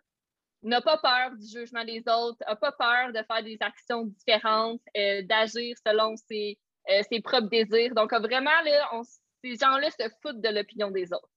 n'a 0.61 0.81
pas 0.81 0.97
peur 0.97 1.35
du 1.35 1.45
jugement 1.45 1.83
des 1.83 2.03
autres, 2.07 2.37
n'a 2.47 2.55
pas 2.55 2.71
peur 2.71 3.11
de 3.11 3.23
faire 3.27 3.43
des 3.43 3.57
actions 3.59 4.05
différentes, 4.05 4.81
euh, 4.95 5.23
d'agir 5.23 5.75
selon 5.85 6.15
ses, 6.15 6.57
euh, 6.89 7.01
ses, 7.09 7.19
propres 7.21 7.49
désirs. 7.49 7.95
Donc, 7.95 8.13
vraiment, 8.13 8.61
là, 8.63 9.01
ces 9.43 9.55
gens-là 9.55 9.89
se 9.89 10.07
foutent 10.21 10.39
de 10.39 10.49
l'opinion 10.49 10.91
des 10.91 11.11
autres. 11.11 11.29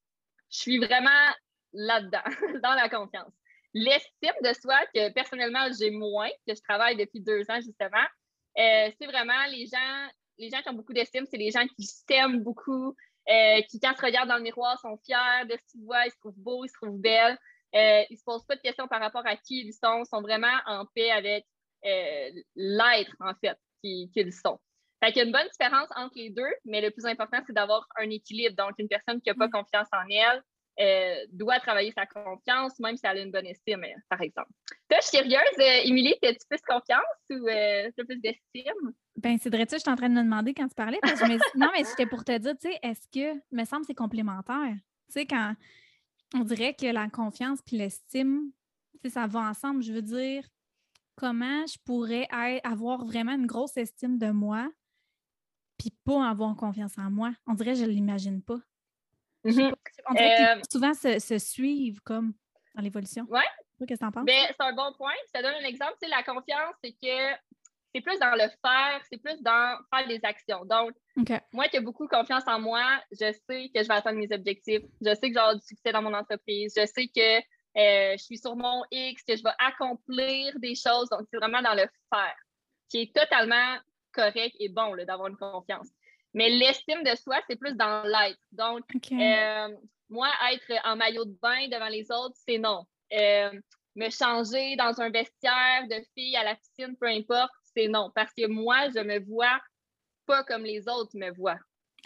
Je 0.51 0.59
suis 0.59 0.79
vraiment 0.79 1.33
là-dedans, 1.73 2.23
dans 2.63 2.75
la 2.75 2.89
confiance. 2.89 3.33
L'estime 3.73 4.35
de 4.43 4.53
soi, 4.53 4.79
que 4.95 5.11
personnellement, 5.13 5.69
j'ai 5.79 5.91
moins, 5.91 6.31
que 6.47 6.55
je 6.55 6.63
travaille 6.63 6.97
depuis 6.97 7.21
deux 7.21 7.43
ans, 7.51 7.61
justement, 7.61 8.07
c'est 8.57 9.07
vraiment 9.07 9.45
les 9.51 9.67
gens 9.67 10.09
les 10.39 10.51
gens 10.51 10.61
qui 10.63 10.69
ont 10.69 10.75
beaucoup 10.75 10.93
d'estime, 10.93 11.27
c'est 11.31 11.37
les 11.37 11.51
gens 11.51 11.67
qui 11.67 11.85
s'aiment 11.85 12.43
beaucoup, 12.43 12.95
euh, 13.29 13.61
qui, 13.69 13.81
quand 13.81 13.95
se 13.97 14.03
regardent 14.03 14.29
dans 14.29 14.37
le 14.37 14.43
miroir, 14.43 14.79
sont 14.81 14.97
fiers 15.05 15.47
de 15.49 15.57
ce 15.57 15.73
qu'ils 15.73 15.85
voient, 15.85 16.07
ils 16.07 16.11
se 16.11 16.19
trouvent 16.19 16.39
beaux, 16.39 16.65
ils 16.65 16.69
se 16.69 16.75
trouvent 16.75 17.01
belles. 17.01 17.39
Euh, 17.75 18.05
ils 18.09 18.15
ne 18.15 18.19
se 18.19 18.25
posent 18.25 18.47
pas 18.47 18.57
de 18.57 18.61
questions 18.61 18.87
par 18.89 19.01
rapport 19.01 19.27
à 19.27 19.37
qui 19.37 19.67
ils 19.67 19.73
sont, 19.73 20.05
sont 20.05 20.23
vraiment 20.23 20.57
en 20.67 20.87
paix 20.95 21.11
avec 21.11 21.45
euh, 21.85 22.31
l'être, 22.55 23.15
en 23.21 23.35
fait, 23.35 23.59
qu'ils 23.83 24.33
sont. 24.33 24.59
Fait 25.03 25.13
qu'il 25.13 25.19
y 25.19 25.21
a 25.21 25.25
une 25.25 25.33
bonne 25.33 25.49
différence 25.49 25.89
entre 25.95 26.15
les 26.17 26.31
deux, 26.31 26.53
mais 26.65 26.81
le 26.81 26.91
plus 26.91 27.05
important, 27.05 27.39
c'est 27.47 27.53
d'avoir 27.53 27.87
un 27.97 28.09
équilibre. 28.09 28.57
Donc, 28.57 28.75
une 28.79 28.89
personne 28.89 29.21
qui 29.21 29.29
n'a 29.29 29.35
pas 29.35 29.49
mm. 29.49 29.51
confiance 29.51 29.89
en 29.93 30.09
elle, 30.09 30.43
euh, 30.81 31.17
doit 31.33 31.59
travailler 31.61 31.93
sa 31.93 32.07
confiance, 32.07 32.79
même 32.79 32.97
si 32.97 33.07
elle 33.07 33.19
a 33.19 33.21
une 33.23 33.31
bonne 33.31 33.47
estime, 33.47 33.85
euh, 33.85 33.99
par 34.09 34.21
exemple. 34.21 34.51
Toi, 34.89 34.99
je 35.01 35.07
suis 35.07 35.19
curieuse, 35.19 35.59
euh, 35.59 35.89
Émilie, 35.89 36.15
as-tu 36.23 36.47
plus 36.49 36.61
confiance 36.67 37.03
ou 37.31 37.49
euh, 37.49 37.89
as 37.89 38.05
plus 38.05 38.21
d'estime? 38.21 38.93
Ben, 39.17 39.39
c'est 39.41 39.51
vrai, 39.51 39.67
ça, 39.69 39.77
je 39.77 39.83
suis 39.83 39.91
en 39.91 39.97
train 39.97 40.09
de 40.09 40.15
me 40.15 40.23
demander 40.23 40.53
quand 40.55 40.69
tu 40.69 40.75
parlais. 40.75 41.01
non, 41.55 41.69
mais 41.73 41.85
c'était 41.85 42.07
pour 42.07 42.25
te 42.25 42.37
dire, 42.37 42.55
tu 42.61 42.71
sais, 42.71 42.79
est-ce 42.83 43.09
que, 43.09 43.39
me 43.53 43.65
semble, 43.65 43.85
c'est 43.87 43.95
complémentaire. 43.95 44.75
Tu 45.09 45.13
sais, 45.13 45.27
quand 45.27 45.55
on 46.35 46.41
dirait 46.41 46.75
que 46.75 46.87
la 46.87 47.09
confiance 47.09 47.61
puis 47.63 47.77
l'estime, 47.77 48.51
ça 49.09 49.27
va 49.27 49.41
ensemble. 49.41 49.83
Je 49.83 49.93
veux 49.93 50.03
dire, 50.03 50.45
comment 51.15 51.65
je 51.67 51.79
pourrais 51.85 52.29
avoir 52.65 53.05
vraiment 53.05 53.33
une 53.33 53.47
grosse 53.47 53.77
estime 53.77 54.19
de 54.19 54.31
moi 54.31 54.69
puis 55.79 55.95
pas 56.05 56.29
avoir 56.29 56.55
confiance 56.57 56.99
en 56.99 57.11
moi? 57.11 57.33
On 57.47 57.55
dirait 57.55 57.75
je 57.75 57.85
ne 57.85 57.91
l'imagine 57.91 58.43
pas. 58.43 58.59
On 60.09 60.15
dirait 60.15 60.57
euh, 60.57 60.61
souvent 60.71 60.95
se, 60.95 61.39
suivent 61.39 62.01
comme 62.03 62.35
dans 62.75 62.83
l'évolution. 62.83 63.27
Oui. 63.29 63.41
Qu'est-ce 63.81 63.95
que 63.95 63.99
tu 63.99 64.05
en 64.05 64.11
penses? 64.11 64.25
Ben, 64.25 64.47
c'est 64.49 64.67
un 64.67 64.73
bon 64.73 64.93
point. 64.97 65.13
Te 65.35 65.43
donne 65.43 65.55
un 65.63 65.67
exemple. 65.67 65.97
la 66.09 66.23
confiance, 66.23 66.75
c'est 66.83 66.93
que 66.93 67.37
c'est 67.95 68.01
plus 68.01 68.19
dans 68.19 68.33
le 68.33 68.49
faire, 68.63 69.01
c'est 69.11 69.19
plus 69.19 69.43
dans 69.43 69.79
faire 69.93 70.07
des 70.07 70.21
actions. 70.23 70.65
Donc, 70.65 70.93
moi 71.53 71.69
qui 71.69 71.77
ai 71.77 71.81
beaucoup 71.81 72.07
confiance 72.07 72.45
en 72.47 72.61
moi, 72.61 73.01
je 73.11 73.33
sais 73.33 73.71
que 73.75 73.83
je 73.83 73.89
vais 73.89 73.95
atteindre 73.95 74.19
mes 74.19 74.33
objectifs. 74.33 74.83
Je 75.01 75.15
sais 75.15 75.21
que 75.21 75.29
je 75.29 75.33
vais 75.35 75.39
avoir 75.39 75.57
du 75.57 75.67
succès 75.67 75.93
dans 75.93 76.03
mon 76.03 76.15
entreprise. 76.15 76.75
Je 76.77 76.87
sais 76.87 77.09
que 77.09 77.39
euh, 77.79 78.17
je 78.17 78.23
suis 78.23 78.39
sur 78.39 78.57
mon 78.57 78.83
X, 78.91 79.23
que 79.23 79.37
je 79.37 79.43
vais 79.43 79.51
accomplir 79.59 80.59
des 80.59 80.75
choses. 80.75 81.09
Donc, 81.11 81.23
c'est 81.31 81.39
vraiment 81.39 81.63
dans 81.63 81.75
le 81.75 81.87
faire, 82.13 82.37
qui 82.89 83.03
est 83.03 83.15
totalement 83.15 83.79
correct 84.13 84.57
et 84.59 84.69
bon 84.69 84.97
d'avoir 84.97 85.29
une 85.29 85.37
confiance. 85.37 85.89
Mais 86.37 86.51
l'estime 86.51 87.03
de 87.03 87.17
soi, 87.17 87.41
c'est 87.49 87.57
plus 87.57 87.75
dans 87.77 88.03
l'être. 88.03 88.39
Donc, 88.53 88.85
euh, 89.11 89.69
moi, 90.11 90.29
être 90.53 90.71
en 90.85 90.95
maillot 90.95 91.25
de 91.25 91.35
bain 91.41 91.67
devant 91.69 91.89
les 91.89 92.13
autres, 92.13 92.37
c'est 92.47 92.59
non. 92.59 92.85
Euh, 93.15 93.51
me 93.95 94.11
changer 94.11 94.77
dans 94.77 95.01
un 95.01 95.09
vestiaire 95.09 95.89
de 95.89 95.97
fille 96.15 96.37
à 96.37 96.45
la 96.45 96.55
piscine, 96.55 96.95
peu 97.01 97.07
importe, 97.07 97.51
c'est 97.75 97.89
non. 97.89 98.13
Parce 98.15 98.35
que 98.35 98.47
moi, 98.49 98.91
je 98.95 99.01
me 99.01 99.19
vois 99.25 99.59
pas 100.27 100.45
comme 100.45 100.65
les 100.65 100.87
autres 100.87 101.13
me 101.15 101.33
voient. 101.33 101.59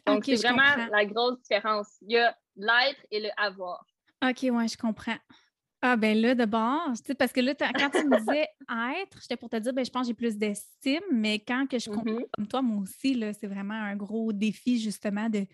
Donc, 0.06 0.24
c'est 0.24 0.36
vraiment 0.36 0.76
la 0.92 1.04
grosse 1.06 1.40
différence. 1.42 1.98
Il 2.02 2.12
y 2.12 2.18
a 2.18 2.32
l'être 2.54 3.04
et 3.10 3.18
le 3.18 3.30
avoir. 3.36 3.84
OK, 4.22 4.42
ouais, 4.42 4.68
je 4.68 4.76
comprends. 4.76 5.18
Ah, 5.82 5.96
ben 5.96 6.20
là, 6.20 6.34
de 6.34 6.44
base, 6.44 7.02
parce 7.18 7.32
que 7.32 7.40
là, 7.40 7.54
quand 7.54 7.90
tu 7.90 8.06
me 8.06 8.18
disais 8.18 8.48
être, 9.02 9.18
j'étais 9.22 9.36
pour 9.36 9.48
te 9.48 9.56
dire, 9.56 9.72
ben, 9.72 9.84
je 9.84 9.90
pense 9.90 10.02
que 10.02 10.08
j'ai 10.08 10.14
plus 10.14 10.36
d'estime, 10.36 11.02
mais 11.10 11.38
quand 11.38 11.66
que 11.66 11.78
je 11.78 11.88
comprends 11.88 12.12
mm-hmm. 12.12 12.30
comme 12.32 12.46
toi, 12.48 12.60
moi 12.60 12.82
aussi, 12.82 13.18
c'est 13.38 13.46
vraiment 13.46 13.74
un 13.74 13.96
gros 13.96 14.32
défi, 14.32 14.78
justement, 14.78 15.30
de, 15.30 15.46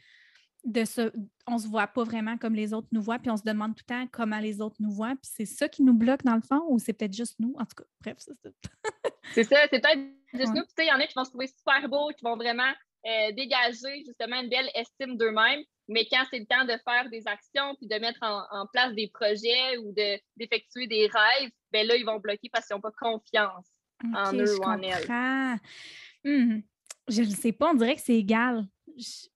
de 0.65 0.85
se. 0.85 1.13
On 1.47 1.59
se 1.59 1.69
voit 1.69 1.87
pas 1.87 2.03
vraiment 2.03 2.37
comme 2.39 2.55
les 2.55 2.75
autres 2.75 2.89
nous 2.91 3.03
voient, 3.03 3.21
puis 3.21 3.31
on 3.31 3.37
se 3.37 3.45
demande 3.45 3.77
tout 3.77 3.85
le 3.89 3.95
temps 3.95 4.09
comment 4.11 4.41
les 4.41 4.61
autres 4.61 4.77
nous 4.81 4.91
voient, 4.91 5.15
puis 5.15 5.31
c'est 5.33 5.47
ça 5.47 5.69
qui 5.69 5.85
nous 5.85 5.95
bloque 5.95 6.25
dans 6.25 6.35
le 6.35 6.43
fond, 6.43 6.63
ou 6.69 6.81
c'est 6.81 6.93
peut-être 6.93 7.15
juste 7.15 7.37
nous? 7.39 7.55
En 7.59 7.65
tout 7.65 7.77
cas, 7.77 7.85
bref, 8.01 8.17
ça, 8.19 8.33
c'est. 8.43 8.53
c'est 9.33 9.45
ça, 9.45 9.61
c'est 9.71 9.81
peut-être 9.81 10.01
juste 10.35 10.55
nous. 10.55 10.63
Puis, 10.63 10.75
tu 10.77 10.83
sais, 10.83 10.87
il 10.87 10.89
y 10.89 10.93
en 10.93 10.99
a 10.99 11.07
qui 11.07 11.15
vont 11.15 11.25
se 11.25 11.31
trouver 11.31 11.47
super 11.47 11.89
beaux, 11.89 12.09
qui 12.09 12.25
vont 12.25 12.37
vraiment 12.37 12.73
euh, 13.07 13.31
dégager, 13.33 14.03
justement, 14.05 14.41
une 14.41 14.49
belle 14.49 14.69
estime 14.75 15.17
d'eux-mêmes. 15.17 15.63
Mais 15.89 16.07
quand 16.11 16.25
c'est 16.31 16.41
le 16.41 16.47
temps 16.47 16.65
de 16.65 16.77
faire 16.85 17.09
des 17.11 17.27
actions 17.27 17.75
puis 17.77 17.87
de 17.87 17.95
mettre 17.97 18.19
en, 18.23 18.67
place 18.73 18.95
des 18.95 19.09
projets 19.09 19.77
ou 19.79 19.93
d'effectuer 19.93 20.87
des 20.87 21.07
rêves, 21.07 21.51
ben 21.73 21.87
là, 21.87 21.97
ils 21.97 22.05
vont 22.05 22.19
bloquer 22.19 22.49
parce 22.53 22.67
qu'ils 22.67 22.75
n'ont 22.77 22.81
pas 22.81 22.93
confiance 22.99 23.67
en 24.15 24.33
eux 24.35 24.59
ou 24.59 24.63
en 24.65 24.81
elles. 24.83 25.61
Hmm. 26.25 26.61
Je 27.09 27.23
ne 27.23 27.31
sais 27.31 27.53
pas, 27.53 27.71
on 27.71 27.75
dirait 27.75 27.95
que 27.95 28.03
c'est 28.03 28.17
égal. 28.17 28.67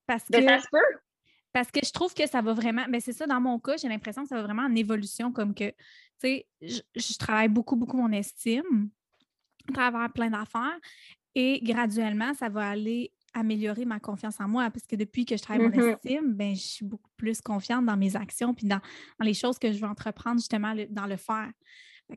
Parce 0.07 0.29
ben, 0.29 0.45
que, 0.45 0.49
ça 0.49 0.61
se 0.61 0.69
peut. 0.73 0.99
Parce 1.53 1.71
que 1.71 1.81
je 1.85 1.93
trouve 1.93 2.15
que 2.15 2.27
ça 2.27 2.43
va 2.43 2.53
vraiment. 2.53 2.83
Mais 2.87 2.99
ben, 2.99 3.01
c'est 3.01 3.13
ça, 3.13 3.27
dans 3.27 3.41
mon 3.41 3.61
cas, 3.61 3.77
j'ai 3.77 3.89
l'impression 3.89 4.23
que 4.23 4.29
ça 4.29 4.37
va 4.37 4.43
vraiment 4.43 4.65
en 4.65 4.75
évolution, 4.75 5.33
comme 5.33 5.55
que, 5.55 5.69
tu 5.69 5.75
sais, 6.19 6.49
je, 6.61 6.81
je, 6.97 7.17
travaille 7.17 7.49
beaucoup, 7.49 7.77
beaucoup 7.77 7.97
mon 7.97 8.11
estime 8.11 8.91
à 9.69 9.73
travers 9.73 10.13
plein 10.13 10.31
d'affaires 10.31 10.79
et 11.35 11.61
graduellement, 11.63 12.35
ça 12.35 12.49
va 12.49 12.71
aller 12.71 13.13
améliorer 13.35 13.85
ma 13.85 14.01
confiance 14.01 14.41
en 14.41 14.49
moi 14.49 14.71
parce 14.71 14.87
que 14.87 14.97
depuis 14.97 15.25
que 15.25 15.37
je 15.37 15.43
travaille 15.43 15.69
mon 15.69 15.71
mm-hmm. 15.71 15.95
estime, 15.95 16.35
ben, 16.35 16.55
je 16.55 16.61
suis 16.61 16.85
beaucoup 16.85 17.11
plus 17.17 17.41
confiante 17.41 17.87
dans 17.87 17.97
mes 17.97 18.17
actions 18.17 18.55
puis 18.55 18.67
dans, 18.67 18.81
les 19.21 19.35
choses 19.35 19.59
que 19.59 19.73
je 19.73 19.81
veux 19.81 19.89
entreprendre 19.89 20.39
justement 20.39 20.75
dans 20.91 21.07
le 21.07 21.17
faire. 21.17 21.51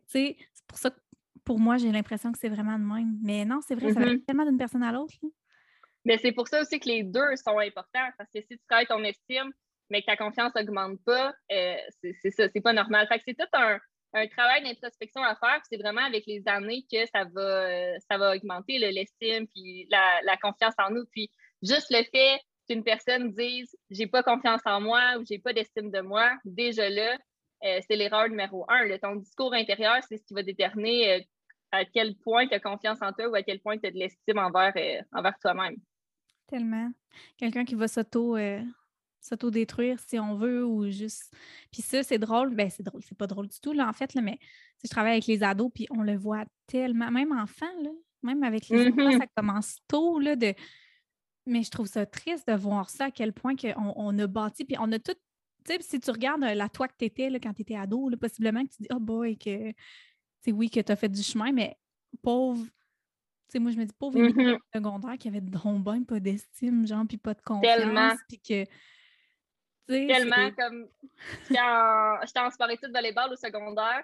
C'est 0.07 0.37
pour 0.67 0.77
ça 0.77 0.89
que 0.89 0.99
pour 1.43 1.59
moi, 1.59 1.77
j'ai 1.77 1.91
l'impression 1.91 2.31
que 2.31 2.39
c'est 2.39 2.49
vraiment 2.49 2.79
de 2.79 2.83
même. 2.83 3.17
Mais 3.21 3.45
non, 3.45 3.59
c'est 3.67 3.75
vrai, 3.75 3.93
ça 3.93 3.99
va 3.99 4.05
mm-hmm. 4.07 4.25
tellement 4.25 4.45
d'une 4.45 4.57
personne 4.57 4.83
à 4.83 4.91
l'autre. 4.91 5.13
Mais 6.05 6.17
c'est 6.17 6.31
pour 6.31 6.47
ça 6.47 6.61
aussi 6.61 6.79
que 6.79 6.87
les 6.87 7.03
deux 7.03 7.35
sont 7.35 7.59
importants 7.59 8.09
parce 8.17 8.29
que 8.33 8.41
si 8.41 8.47
tu 8.47 8.59
travailles 8.67 8.87
ton 8.87 9.03
estime, 9.03 9.51
mais 9.89 10.01
que 10.01 10.07
ta 10.07 10.17
confiance 10.17 10.53
n'augmente 10.55 11.03
pas, 11.03 11.33
euh, 11.51 11.75
c'est 12.01 12.31
ça, 12.31 12.47
c'est 12.53 12.61
pas 12.61 12.73
normal. 12.73 13.07
Fait 13.07 13.17
que 13.17 13.23
c'est 13.27 13.35
tout 13.35 13.47
un, 13.53 13.79
un 14.13 14.27
travail 14.27 14.63
d'introspection 14.63 15.23
à 15.23 15.35
faire. 15.35 15.61
C'est 15.69 15.77
vraiment 15.77 16.03
avec 16.03 16.25
les 16.27 16.43
années 16.47 16.85
que 16.91 17.05
ça 17.07 17.25
va, 17.25 17.41
euh, 17.41 17.93
ça 18.09 18.17
va 18.17 18.35
augmenter 18.35 18.77
l'estime 18.77 19.47
puis 19.47 19.87
la, 19.89 20.37
confiance 20.41 20.75
en 20.77 20.91
nous. 20.91 21.05
Puis 21.11 21.29
juste 21.61 21.87
le 21.89 22.03
fait 22.03 22.39
qu'une 22.67 22.83
personne 22.83 23.31
dise 23.33 23.75
j'ai 23.89 24.07
pas 24.07 24.23
confiance 24.23 24.61
en 24.65 24.81
moi 24.81 25.17
ou 25.19 25.25
j'ai 25.25 25.39
pas 25.39 25.53
d'estime 25.53 25.91
de 25.91 26.01
moi, 26.01 26.31
déjà 26.45 26.89
là, 26.89 27.17
euh, 27.65 27.79
c'est 27.87 27.95
l'erreur 27.95 28.29
numéro 28.29 28.65
un. 28.69 28.97
ton 28.97 29.15
discours 29.15 29.53
intérieur, 29.53 29.97
c'est 30.07 30.17
ce 30.17 30.23
qui 30.25 30.33
va 30.33 30.43
déterminer 30.43 31.13
euh, 31.13 31.19
à 31.71 31.85
quel 31.85 32.15
point 32.17 32.47
tu 32.47 32.53
as 32.53 32.59
confiance 32.59 32.99
en 33.01 33.13
toi 33.13 33.29
ou 33.29 33.35
à 33.35 33.41
quel 33.41 33.59
point 33.59 33.77
tu 33.77 33.87
as 33.87 33.91
de 33.91 33.97
l'estime 33.97 34.37
envers, 34.37 34.73
envers 35.11 35.37
toi-même. 35.39 35.75
Tellement. 36.47 36.91
Quelqu'un 37.37 37.65
qui 37.65 37.73
va 37.73 37.87
s'auto 37.87 38.37
s'auto-détruire 39.23 39.99
si 39.99 40.19
on 40.19 40.35
veut 40.35 40.65
ou 40.65 40.89
juste. 40.89 41.33
Puis 41.71 41.81
ça, 41.81 42.03
c'est 42.03 42.19
drôle. 42.19 42.53
Ben, 42.53 42.69
c'est 42.69 42.83
drôle, 42.83 43.01
c'est 43.03 43.17
pas 43.17 43.27
drôle 43.27 43.47
du 43.47 43.59
tout, 43.59 43.73
là, 43.73 43.87
en 43.87 43.93
fait, 43.93 44.13
là, 44.13 44.21
mais 44.21 44.37
je 44.83 44.89
travaille 44.89 45.13
avec 45.13 45.27
les 45.27 45.43
ados, 45.43 45.71
puis 45.73 45.87
on 45.89 46.03
le 46.03 46.15
voit 46.15 46.45
tellement, 46.67 47.09
même 47.09 47.31
enfants, 47.31 47.65
là, 47.81 47.89
même 48.21 48.43
avec 48.43 48.69
les 48.69 48.87
enfants, 48.87 48.95
mm-hmm. 48.95 49.19
ça 49.19 49.27
commence 49.35 49.77
tôt, 49.87 50.19
là, 50.19 50.35
de. 50.35 50.53
Mais 51.45 51.63
je 51.63 51.71
trouve 51.71 51.87
ça 51.87 52.05
triste 52.05 52.47
de 52.47 52.53
voir 52.53 52.89
ça, 52.89 53.05
à 53.05 53.11
quel 53.11 53.33
point 53.33 53.55
on, 53.77 53.93
on 53.95 54.19
a 54.19 54.27
bâti, 54.27 54.65
puis 54.65 54.75
on 54.79 54.91
a 54.91 54.99
tout. 54.99 55.15
Tu 55.65 55.73
sais, 55.73 55.81
si 55.81 55.99
tu 55.99 56.11
regardes 56.11 56.43
euh, 56.43 56.53
la 56.53 56.67
toi 56.67 56.87
que 56.87 56.95
tu 56.97 57.05
étais 57.05 57.29
là, 57.29 57.39
quand 57.39 57.53
tu 57.53 57.61
étais 57.61 57.75
ado, 57.75 58.09
là, 58.09 58.17
possiblement 58.17 58.63
que 58.65 58.71
tu 58.71 58.83
dis, 58.83 58.89
oh 58.93 58.99
boy, 58.99 59.37
que. 59.37 59.73
c'est 60.41 60.51
oui, 60.51 60.69
que 60.69 60.81
tu 60.81 60.91
as 60.91 60.95
fait 60.95 61.09
du 61.09 61.23
chemin, 61.23 61.51
mais 61.51 61.77
pauvre. 62.21 62.63
Tu 62.63 62.71
sais, 63.53 63.59
moi, 63.59 63.71
je 63.71 63.77
me 63.77 63.85
dis, 63.85 63.93
pauvre 63.97 64.19
mm 64.19 64.57
secondaire 64.73 65.17
qui 65.17 65.27
avait 65.27 65.41
de 65.41 65.49
bon 65.49 66.03
pas 66.03 66.19
d'estime, 66.19 66.85
genre, 66.87 67.05
puis 67.07 67.17
pas 67.17 67.33
de 67.33 67.41
confiance, 67.41 68.19
puis 68.27 68.39
que 68.39 68.65
Tellement 69.87 70.51
comme. 70.51 70.87
J'étais 71.47 71.59
en, 71.59 72.45
en 72.45 72.49
sport 72.51 72.69
études 72.69 72.89
de 72.89 72.93
volleyball 72.93 73.31
au 73.31 73.35
secondaire. 73.35 74.03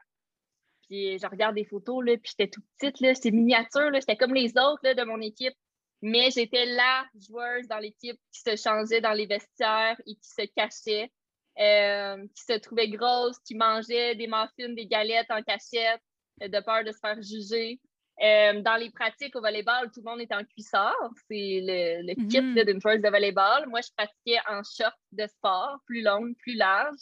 Puis 0.89 1.19
je 1.19 1.27
regarde 1.27 1.55
des 1.55 1.65
photos, 1.65 2.03
là, 2.03 2.17
puis 2.17 2.31
j'étais 2.31 2.49
toute 2.49 2.65
petite, 2.77 2.99
là, 2.99 3.13
j'étais 3.13 3.31
miniature, 3.31 3.91
là, 3.91 3.99
j'étais 3.99 4.17
comme 4.17 4.33
les 4.33 4.57
autres 4.57 4.79
là, 4.83 4.95
de 4.95 5.03
mon 5.03 5.21
équipe. 5.21 5.53
Mais 6.01 6.31
j'étais 6.31 6.65
la 6.65 7.05
joueuse 7.15 7.67
dans 7.67 7.77
l'équipe 7.77 8.19
qui 8.31 8.41
se 8.41 8.55
changeait 8.55 9.01
dans 9.01 9.11
les 9.11 9.25
vestiaires 9.25 9.99
et 10.05 10.15
qui 10.15 10.29
se 10.29 10.45
cachait, 10.55 11.11
euh, 11.59 12.25
qui 12.33 12.43
se 12.43 12.57
trouvait 12.57 12.87
grosse, 12.87 13.37
qui 13.39 13.53
mangeait 13.55 14.15
des 14.15 14.27
muffins, 14.27 14.73
des 14.73 14.87
galettes 14.87 15.29
en 15.29 15.43
cachette, 15.43 16.01
euh, 16.41 16.47
de 16.47 16.59
peur 16.61 16.83
de 16.85 16.91
se 16.91 16.99
faire 16.99 17.21
juger. 17.21 17.79
Euh, 18.21 18.61
dans 18.61 18.75
les 18.75 18.89
pratiques 18.89 19.35
au 19.35 19.41
volleyball, 19.41 19.89
tout 19.91 20.01
le 20.03 20.09
monde 20.09 20.21
est 20.21 20.33
en 20.33 20.43
cuissard. 20.43 20.95
C'est 21.29 21.61
le, 21.63 22.13
kit 22.27 22.41
mm-hmm. 22.41 22.65
d'une 22.65 22.81
joueuse 22.81 23.01
de 23.01 23.09
volleyball. 23.09 23.67
Moi, 23.67 23.79
je 23.81 23.89
pratiquais 23.95 24.39
en 24.49 24.61
short 24.63 24.95
de 25.13 25.25
sport, 25.27 25.79
plus 25.85 26.01
longue, 26.01 26.35
plus 26.37 26.55
large. 26.55 26.99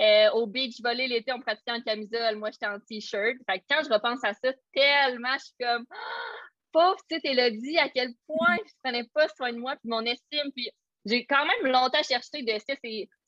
Euh, 0.00 0.30
au 0.32 0.46
beach 0.46 0.80
volley, 0.82 1.06
l'été, 1.06 1.32
on 1.32 1.40
pratiquait 1.40 1.72
en 1.72 1.80
camisole. 1.80 2.36
Moi, 2.36 2.50
j'étais 2.50 2.66
en 2.66 2.80
t-shirt. 2.80 3.36
quand 3.48 3.82
je 3.84 3.92
repense 3.92 4.24
à 4.24 4.34
ça, 4.34 4.52
tellement, 4.74 5.34
je 5.38 5.44
suis 5.44 5.54
comme, 5.60 5.86
pauvre 6.72 6.96
petite 7.08 7.24
Elodie, 7.24 7.78
à 7.78 7.88
quel 7.88 8.12
point 8.26 8.56
je 8.56 8.62
ne 8.62 8.82
prenais 8.82 9.08
pas 9.14 9.28
soin 9.28 9.52
de 9.52 9.58
moi, 9.58 9.76
puis 9.76 9.88
mon 9.88 10.02
estime. 10.02 10.50
Puis 10.54 10.68
j'ai 11.06 11.24
quand 11.26 11.46
même 11.46 11.72
longtemps 11.72 12.02
cherché 12.02 12.42
de 12.42 12.52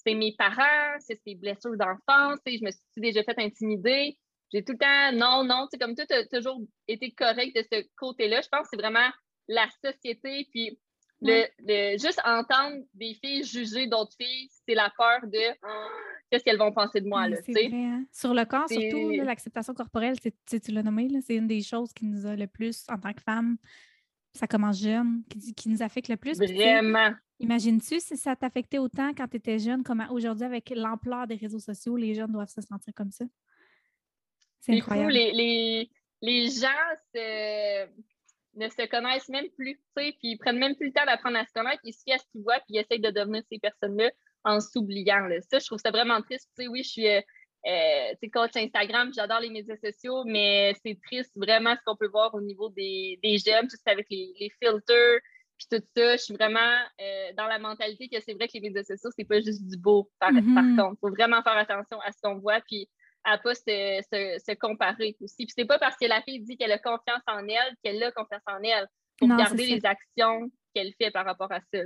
c'est 0.05 0.15
mes 0.15 0.35
parents, 0.37 0.99
c'est 1.01 1.21
ses 1.25 1.35
blessures 1.35 1.77
d'enfance. 1.77 2.39
Je 2.47 2.65
me 2.65 2.71
suis 2.71 3.01
déjà 3.01 3.23
fait 3.23 3.39
intimider? 3.39 4.19
J'ai 4.53 4.65
tout 4.65 4.73
le 4.73 4.79
temps, 4.79 5.13
non, 5.13 5.45
non, 5.45 5.67
c'est 5.71 5.79
comme 5.79 5.95
tout 5.95 6.07
a 6.11 6.25
toujours 6.25 6.61
été 6.87 7.11
correct 7.13 7.55
de 7.55 7.65
ce 7.71 7.85
côté-là. 7.97 8.41
Je 8.41 8.49
pense 8.49 8.63
que 8.63 8.69
c'est 8.73 8.81
vraiment 8.81 9.09
la 9.47 9.67
société, 9.85 10.49
puis 10.51 10.79
le, 11.21 11.99
juste 11.99 12.21
entendre 12.25 12.77
des 12.95 13.15
filles 13.15 13.45
juger 13.45 13.87
d'autres 13.87 14.15
filles, 14.17 14.49
c'est 14.67 14.75
la 14.75 14.93
peur 14.97 15.21
de 15.25 15.39
qu'est-ce 16.31 16.45
qu'elles 16.45 16.59
vont 16.59 16.73
penser 16.73 17.01
de 17.01 17.09
moi. 17.09 17.29
Là, 17.29 17.37
vrai, 17.47 17.71
hein. 17.73 18.05
Sur 18.13 18.35
le 18.35 18.45
corps, 18.45 18.69
surtout, 18.69 19.11
l'acceptation 19.11 19.75
corporelle, 19.75 20.17
tu 20.21 20.71
l'as 20.71 20.83
nommé, 20.83 21.09
c'est 21.21 21.37
une 21.37 21.49
des 21.49 21.63
choses 21.63 21.93
qui 21.93 22.07
nous 22.07 22.27
a 22.27 22.37
le 22.37 22.47
plus, 22.47 22.85
en 22.89 22.99
tant 22.99 23.13
que 23.13 23.23
femme, 23.23 23.57
ça 24.33 24.47
commence 24.47 24.81
jeune, 24.81 25.23
qui, 25.29 25.55
qui 25.55 25.69
nous 25.69 25.83
affecte 25.83 26.09
le 26.09 26.17
plus. 26.17 26.39
Vraiment. 26.39 27.13
Imagines-tu 27.41 28.01
si 28.01 28.17
ça 28.17 28.35
t'affectait 28.35 28.79
autant 28.79 29.13
quand 29.15 29.29
tu 29.29 29.37
étais 29.37 29.59
jeune, 29.59 29.83
comment 29.83 30.07
aujourd'hui, 30.11 30.45
avec 30.45 30.71
l'ampleur 30.75 31.27
des 31.27 31.37
réseaux 31.37 31.61
sociaux, 31.61 31.97
les 31.97 32.15
jeunes 32.15 32.33
doivent 32.33 32.51
se 32.51 32.61
sentir 32.61 32.93
comme 32.95 33.11
ça? 33.11 33.25
C'est 34.61 34.81
fou, 34.81 35.09
les, 35.09 35.89
les, 36.21 36.51
gens 36.51 36.69
ne 37.15 38.69
se 38.69 38.87
connaissent 38.89 39.29
même 39.29 39.49
plus, 39.57 39.81
puis 39.95 40.17
ils 40.23 40.39
prennent 40.39 40.59
même 40.59 40.75
plus 40.75 40.87
le 40.87 40.93
temps 40.93 41.07
d'apprendre 41.07 41.39
à 41.39 41.47
se 41.47 41.53
connaître, 41.53 41.81
ils 41.85 41.93
se 41.93 42.03
fient 42.03 42.15
à 42.15 42.19
ce 42.19 42.25
qu'ils 42.33 42.43
voient, 42.43 42.61
puis 42.67 42.77
ils 42.77 42.79
essayent 42.79 43.01
de 43.01 43.11
devenir 43.11 43.43
ces 43.51 43.59
personnes-là 43.59 44.11
en 44.45 44.61
s'oubliant. 44.61 45.29
Ça, 45.51 45.59
je 45.59 45.67
trouve 45.67 45.79
ça 45.79 45.91
vraiment 45.91 46.21
triste. 46.23 46.51
oui, 46.59 46.83
je 46.83 46.89
suis 46.89 47.07
euh, 47.67 48.29
coach 48.33 48.57
Instagram, 48.57 49.13
j'adore 49.15 49.41
les 49.41 49.51
médias 49.51 49.77
sociaux, 49.77 50.25
mais 50.25 50.75
c'est 50.85 50.99
triste 51.07 51.33
vraiment 51.37 51.75
ce 51.77 51.81
qu'on 51.85 51.97
peut 51.97 52.09
voir 52.09 52.35
au 52.35 52.41
niveau 52.41 52.69
des, 52.71 53.19
des 53.23 53.39
jeunes, 53.39 53.69
juste 53.71 53.87
avec 53.87 54.07
les, 54.11 54.33
les 54.39 54.51
filters, 54.63 55.21
puis 55.57 55.67
tout 55.71 55.85
ça. 55.97 56.17
Je 56.17 56.23
suis 56.23 56.35
vraiment 56.35 56.77
euh, 57.01 57.33
dans 57.37 57.47
la 57.47 57.59
mentalité 57.59 58.09
que 58.09 58.21
c'est 58.21 58.35
vrai 58.35 58.47
que 58.47 58.55
les 58.55 58.61
médias 58.61 58.85
sociaux, 58.85 59.11
c'est 59.17 59.25
pas 59.25 59.41
juste 59.41 59.67
du 59.67 59.77
beau, 59.77 60.11
par, 60.19 60.31
par 60.31 60.41
mm-hmm. 60.41 60.77
contre. 60.77 60.95
Il 60.97 61.01
faut 61.01 61.11
vraiment 61.11 61.43
faire 61.43 61.57
attention 61.57 62.01
à 62.01 62.13
ce 62.13 62.19
qu'on 62.23 62.39
voit, 62.39 62.61
puis 62.61 62.89
à 63.29 63.39
pas 63.39 63.55
se, 63.55 64.55
comparer 64.55 65.17
aussi. 65.21 65.47
Puis 65.47 65.53
c'est 65.57 65.65
pas 65.65 65.79
parce 65.79 65.97
que 65.97 66.07
la 66.07 66.23
fille 66.23 66.41
dit 66.41 66.57
qu'elle 66.57 66.73
a 66.73 66.79
confiance 66.79 67.23
en 67.27 67.47
elle 67.47 67.77
qu'elle 67.83 68.03
a 68.03 68.13
confiance 68.13 68.43
en 68.47 68.63
elle. 68.63 68.87
Pour 69.19 69.29
garder 69.29 69.67
les 69.67 69.85
actions 69.85 70.51
qu'elle 70.75 70.95
fait 70.95 71.11
par 71.11 71.25
rapport 71.25 71.51
à 71.51 71.61
ça. 71.73 71.81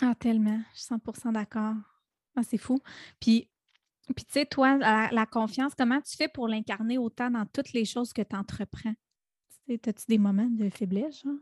Ah, 0.00 0.14
tellement. 0.14 0.60
Je 0.74 0.80
suis 0.80 0.94
100 1.14 1.32
d'accord. 1.32 1.74
Ah, 2.36 2.42
c'est 2.44 2.58
fou. 2.58 2.78
Puis, 3.20 3.50
puis 4.14 4.24
tu 4.24 4.32
sais, 4.32 4.46
toi, 4.46 4.76
la, 4.78 5.26
confiance, 5.26 5.74
comment 5.74 6.00
tu 6.00 6.16
fais 6.16 6.28
pour 6.28 6.46
l'incarner 6.46 6.96
autant 6.96 7.30
dans 7.30 7.46
toutes 7.46 7.72
les 7.72 7.84
choses 7.84 8.12
que 8.12 8.22
tu 8.22 8.36
entreprends? 8.36 8.94
As-tu 9.68 10.06
des 10.06 10.18
moments 10.18 10.48
de 10.48 10.70
faiblesse, 10.70 11.22
genre? 11.22 11.34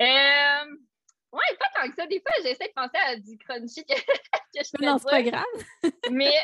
euh, 0.00 0.76
oui, 1.32 1.56
pas 1.58 1.80
tant 1.80 1.88
que 1.88 1.94
ça. 1.94 2.06
Des 2.06 2.20
fois, 2.20 2.32
j'essaie 2.42 2.68
de 2.68 2.72
penser 2.74 2.96
à 2.96 3.16
du 3.16 3.38
crunchy 3.38 3.84
que, 3.84 3.94
je 4.56 4.62
fais. 4.62 4.84
Non, 4.84 4.98
c'est 4.98 5.10
pas 5.10 5.22
grave. 5.22 5.44
mais 6.10 6.34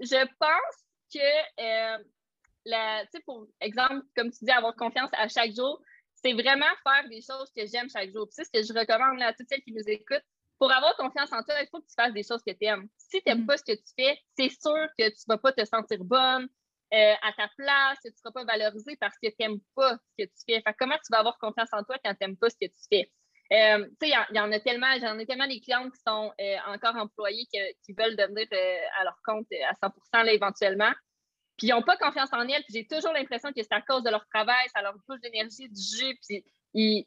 je 0.00 0.24
pense 0.38 0.84
que, 1.12 1.98
euh, 1.98 2.04
la, 2.64 3.04
pour 3.24 3.46
exemple, 3.60 4.02
comme 4.16 4.30
tu 4.30 4.44
dis, 4.44 4.50
avoir 4.50 4.76
confiance 4.76 5.10
à 5.14 5.28
chaque 5.28 5.54
jour, 5.54 5.80
c'est 6.14 6.32
vraiment 6.32 6.66
faire 6.82 7.08
des 7.08 7.20
choses 7.20 7.50
que 7.56 7.66
j'aime 7.66 7.88
chaque 7.90 8.12
jour. 8.12 8.26
C'est 8.30 8.44
ce 8.44 8.50
que 8.50 8.62
je 8.62 8.78
recommande 8.78 9.22
à 9.22 9.32
toutes 9.32 9.48
celles 9.48 9.62
qui 9.62 9.72
nous 9.72 9.86
écoutent. 9.86 10.24
Pour 10.58 10.72
avoir 10.72 10.96
confiance 10.96 11.32
en 11.32 11.42
toi, 11.42 11.54
il 11.60 11.68
faut 11.68 11.80
que 11.80 11.86
tu 11.86 11.94
fasses 11.94 12.12
des 12.12 12.24
choses 12.24 12.42
que 12.44 12.52
tu 12.52 12.64
aimes. 12.64 12.88
Si 12.96 13.22
tu 13.22 13.28
n'aimes 13.28 13.42
mm. 13.42 13.46
pas 13.46 13.56
ce 13.56 13.64
que 13.64 13.76
tu 13.76 13.92
fais, 13.96 14.18
c'est 14.36 14.48
sûr 14.48 14.88
que 14.98 15.08
tu 15.08 15.22
ne 15.28 15.34
vas 15.34 15.38
pas 15.38 15.52
te 15.52 15.64
sentir 15.64 16.02
bonne 16.02 16.48
euh, 16.92 17.14
à 17.22 17.32
ta 17.36 17.48
place, 17.56 17.98
que 17.98 18.08
tu 18.08 18.14
ne 18.14 18.18
seras 18.18 18.32
pas 18.32 18.44
valorisée 18.44 18.96
parce 18.96 19.14
que 19.22 19.28
tu 19.28 19.36
n'aimes 19.38 19.60
pas 19.76 19.96
ce 19.96 20.24
que 20.24 20.28
tu 20.28 20.44
fais. 20.46 20.62
comment 20.78 20.96
tu 20.96 21.12
vas 21.12 21.18
avoir 21.18 21.38
confiance 21.38 21.68
en 21.72 21.84
toi 21.84 21.96
quand 22.04 22.12
tu 22.12 22.18
n'aimes 22.22 22.36
pas 22.36 22.50
ce 22.50 22.56
que 22.60 22.66
tu 22.66 22.82
fais? 22.90 23.12
Euh, 23.50 23.86
il 24.02 24.08
y, 24.32 24.40
en 24.40 24.52
a 24.52 24.60
tellement, 24.60 24.94
j'en 25.00 25.18
ai 25.18 25.24
tellement 25.24 25.46
des 25.46 25.60
clientes 25.60 25.92
qui 25.92 26.00
sont 26.06 26.32
euh, 26.38 26.56
encore 26.66 26.96
employés 26.96 27.46
qui 27.46 27.92
veulent 27.94 28.16
devenir 28.16 28.46
à 29.00 29.04
leur 29.04 29.18
compte 29.24 29.46
à 29.66 29.88
100% 29.88 30.26
éventuellement. 30.28 30.92
Puis 31.56 31.68
ils 31.68 31.70
n'ont 31.70 31.82
pas 31.82 31.96
confiance 31.96 32.32
en 32.32 32.42
elles. 32.42 32.62
Puis 32.64 32.74
j'ai 32.74 32.86
toujours 32.86 33.12
l'impression 33.12 33.50
que 33.52 33.62
c'est 33.62 33.72
à 33.72 33.80
cause 33.80 34.02
de 34.02 34.10
leur 34.10 34.26
travail, 34.28 34.68
ça 34.74 34.82
leur 34.82 34.94
bouge 35.08 35.20
d'énergie, 35.20 35.68
du 35.68 35.80
jus. 35.80 36.18
Puis 36.26 36.44
ils, 36.74 37.06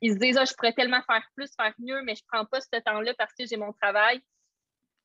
ils, 0.00 0.12
se 0.12 0.18
disent, 0.18 0.38
ah, 0.38 0.44
je 0.44 0.54
pourrais 0.54 0.72
tellement 0.72 1.02
faire 1.02 1.22
plus, 1.34 1.50
faire 1.54 1.74
mieux, 1.78 2.02
mais 2.02 2.14
je 2.14 2.22
ne 2.22 2.28
prends 2.32 2.46
pas 2.46 2.60
ce 2.60 2.80
temps-là 2.80 3.12
parce 3.18 3.32
que 3.34 3.44
j'ai 3.44 3.56
mon 3.56 3.72
travail. 3.72 4.22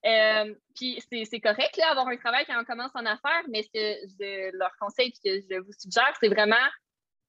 Euh, 0.05 0.53
puis 0.75 1.01
c'est 1.10 1.39
correct 1.39 1.77
là, 1.77 1.91
avoir 1.91 2.07
un 2.07 2.17
travail 2.17 2.45
quand 2.45 2.60
on 2.60 2.65
commence 2.65 2.91
en 2.93 3.05
affaires, 3.05 3.43
mais 3.50 3.63
ce 3.63 3.69
que 3.69 4.07
je 4.19 4.57
leur 4.57 4.75
conseille 4.77 5.13
et 5.24 5.41
que 5.41 5.45
je 5.50 5.60
vous 5.60 5.72
suggère, 5.77 6.13
c'est 6.19 6.27
vraiment 6.27 6.55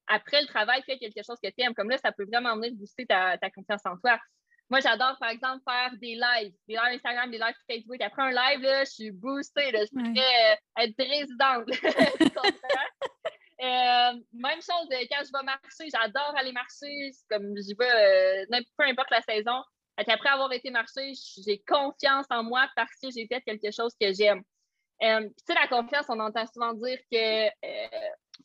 après 0.07 0.41
le 0.41 0.47
travail, 0.47 0.83
fais 0.85 0.99
quelque 0.99 1.23
chose 1.25 1.39
que 1.43 1.49
tu 1.49 1.63
aimes. 1.65 1.75
Comme 1.75 1.91
là, 1.91 1.99
ça 1.99 2.13
peut 2.13 2.25
vraiment 2.25 2.57
venir 2.57 2.73
booster 2.75 3.07
ta, 3.07 3.39
ta 3.39 3.51
confiance 3.51 3.83
en 3.85 3.97
toi. 3.97 4.19
Moi, 4.71 4.81
j'adore, 4.81 5.17
par 5.21 5.31
exemple, 5.31 5.63
faire 5.69 5.93
des 6.01 6.15
lives, 6.15 6.55
des 6.67 6.75
lives 6.75 6.95
Instagram, 6.95 7.31
des 7.31 7.39
lives 7.39 7.55
Facebook. 7.69 8.01
Après 8.01 8.23
un 8.23 8.31
live, 8.31 8.61
là, 8.63 8.85
je 8.85 8.91
suis 8.91 9.11
boostée, 9.11 9.71
là, 9.73 9.85
je 9.85 9.91
pourrais 9.91 10.53
euh, 10.53 10.83
être 10.83 10.97
présidente. 10.97 11.69
euh, 13.63 14.21
même 14.33 14.63
chose 14.63 14.89
euh, 14.91 15.05
quand 15.11 15.23
je 15.23 15.31
vais 15.33 15.45
marcher, 15.45 15.91
j'adore 15.93 16.35
aller 16.37 16.53
marcher, 16.53 17.11
comme 17.31 17.55
j'y 17.57 17.75
vais, 17.75 18.47
euh, 18.51 18.61
peu 18.79 18.85
importe 18.85 19.11
la 19.11 19.21
saison. 19.21 19.63
après 19.99 20.31
avoir 20.31 20.51
été 20.53 20.71
marcher, 20.71 21.13
j'ai 21.47 21.63
confiance 21.67 22.27
en 22.31 22.43
moi 22.43 22.67
parce 22.75 22.93
que 23.03 23.11
j'ai 23.15 23.27
fait 23.27 23.43
quelque 23.43 23.71
chose 23.71 23.95
que 24.01 24.15
j'aime. 24.15 24.43
tu 25.01 25.45
sais, 25.47 25.55
la 25.55 25.69
confiance, 25.69 26.07
on 26.09 26.19
entend 26.21 26.47
souvent 26.47 26.73
dire 26.73 26.99
que 27.13 27.49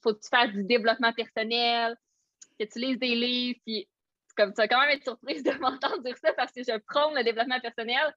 faut 0.01 0.13
que 0.13 0.19
tu 0.19 0.29
fasses 0.29 0.51
du 0.51 0.63
développement 0.63 1.13
personnel, 1.13 1.95
que 2.59 2.65
tu 2.65 2.79
lises 2.79 2.99
des 2.99 3.15
livres, 3.15 3.59
puis 3.65 3.87
comme 4.35 4.51
tu 4.53 4.57
vas 4.57 4.67
quand 4.67 4.79
même 4.79 4.91
être 4.91 5.03
surprise 5.03 5.43
de 5.43 5.51
m'entendre 5.59 6.01
dire 6.03 6.17
ça 6.17 6.33
parce 6.33 6.51
que 6.51 6.63
je 6.63 6.77
prône 6.87 7.15
le 7.15 7.23
développement 7.23 7.59
personnel, 7.59 8.13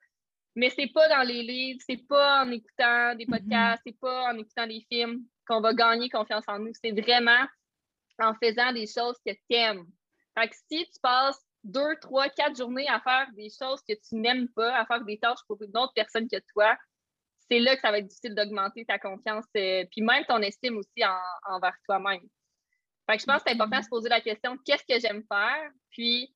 mais 0.54 0.70
c'est 0.70 0.88
pas 0.88 1.08
dans 1.08 1.26
les 1.26 1.42
livres, 1.42 1.80
c'est 1.86 2.06
pas 2.06 2.44
en 2.44 2.50
écoutant 2.50 3.14
des 3.14 3.24
mm-hmm. 3.24 3.30
podcasts, 3.30 3.82
c'est 3.86 3.98
pas 3.98 4.32
en 4.32 4.38
écoutant 4.38 4.66
des 4.66 4.84
films 4.90 5.24
qu'on 5.46 5.60
va 5.60 5.72
gagner 5.74 6.08
confiance 6.08 6.44
en 6.46 6.58
nous. 6.58 6.72
C'est 6.74 6.92
vraiment 6.92 7.46
en 8.18 8.34
faisant 8.34 8.72
des 8.72 8.86
choses 8.86 9.18
que 9.26 9.32
tu 9.32 9.56
aimes. 9.56 9.86
Fait 10.38 10.48
que 10.48 10.54
si 10.54 10.84
tu 10.84 11.00
passes 11.00 11.40
deux, 11.64 11.96
trois, 12.00 12.28
quatre 12.28 12.56
journées 12.56 12.88
à 12.88 13.00
faire 13.00 13.26
des 13.34 13.48
choses 13.50 13.80
que 13.88 13.94
tu 13.94 14.16
n'aimes 14.16 14.48
pas, 14.48 14.76
à 14.76 14.86
faire 14.86 15.04
des 15.04 15.18
tâches 15.18 15.40
pour 15.46 15.60
une 15.62 15.76
autre 15.76 15.92
personne 15.94 16.28
que 16.28 16.38
toi, 16.52 16.76
c'est 17.52 17.60
là 17.60 17.74
que 17.74 17.82
ça 17.82 17.90
va 17.90 17.98
être 17.98 18.06
difficile 18.06 18.34
d'augmenter 18.34 18.84
ta 18.86 18.98
confiance, 18.98 19.44
euh, 19.56 19.84
puis 19.90 20.00
même 20.00 20.24
ton 20.24 20.38
estime 20.38 20.78
aussi 20.78 21.02
envers 21.44 21.76
toi-même 21.84 22.22
je 23.18 23.24
pense 23.24 23.42
que 23.42 23.42
c'est 23.46 23.54
important 23.54 23.78
de 23.78 23.84
se 23.84 23.88
poser 23.88 24.08
la 24.08 24.20
question 24.20 24.56
qu'est-ce 24.64 24.84
que 24.84 25.00
j'aime 25.00 25.22
faire? 25.30 25.70
Puis 25.90 26.34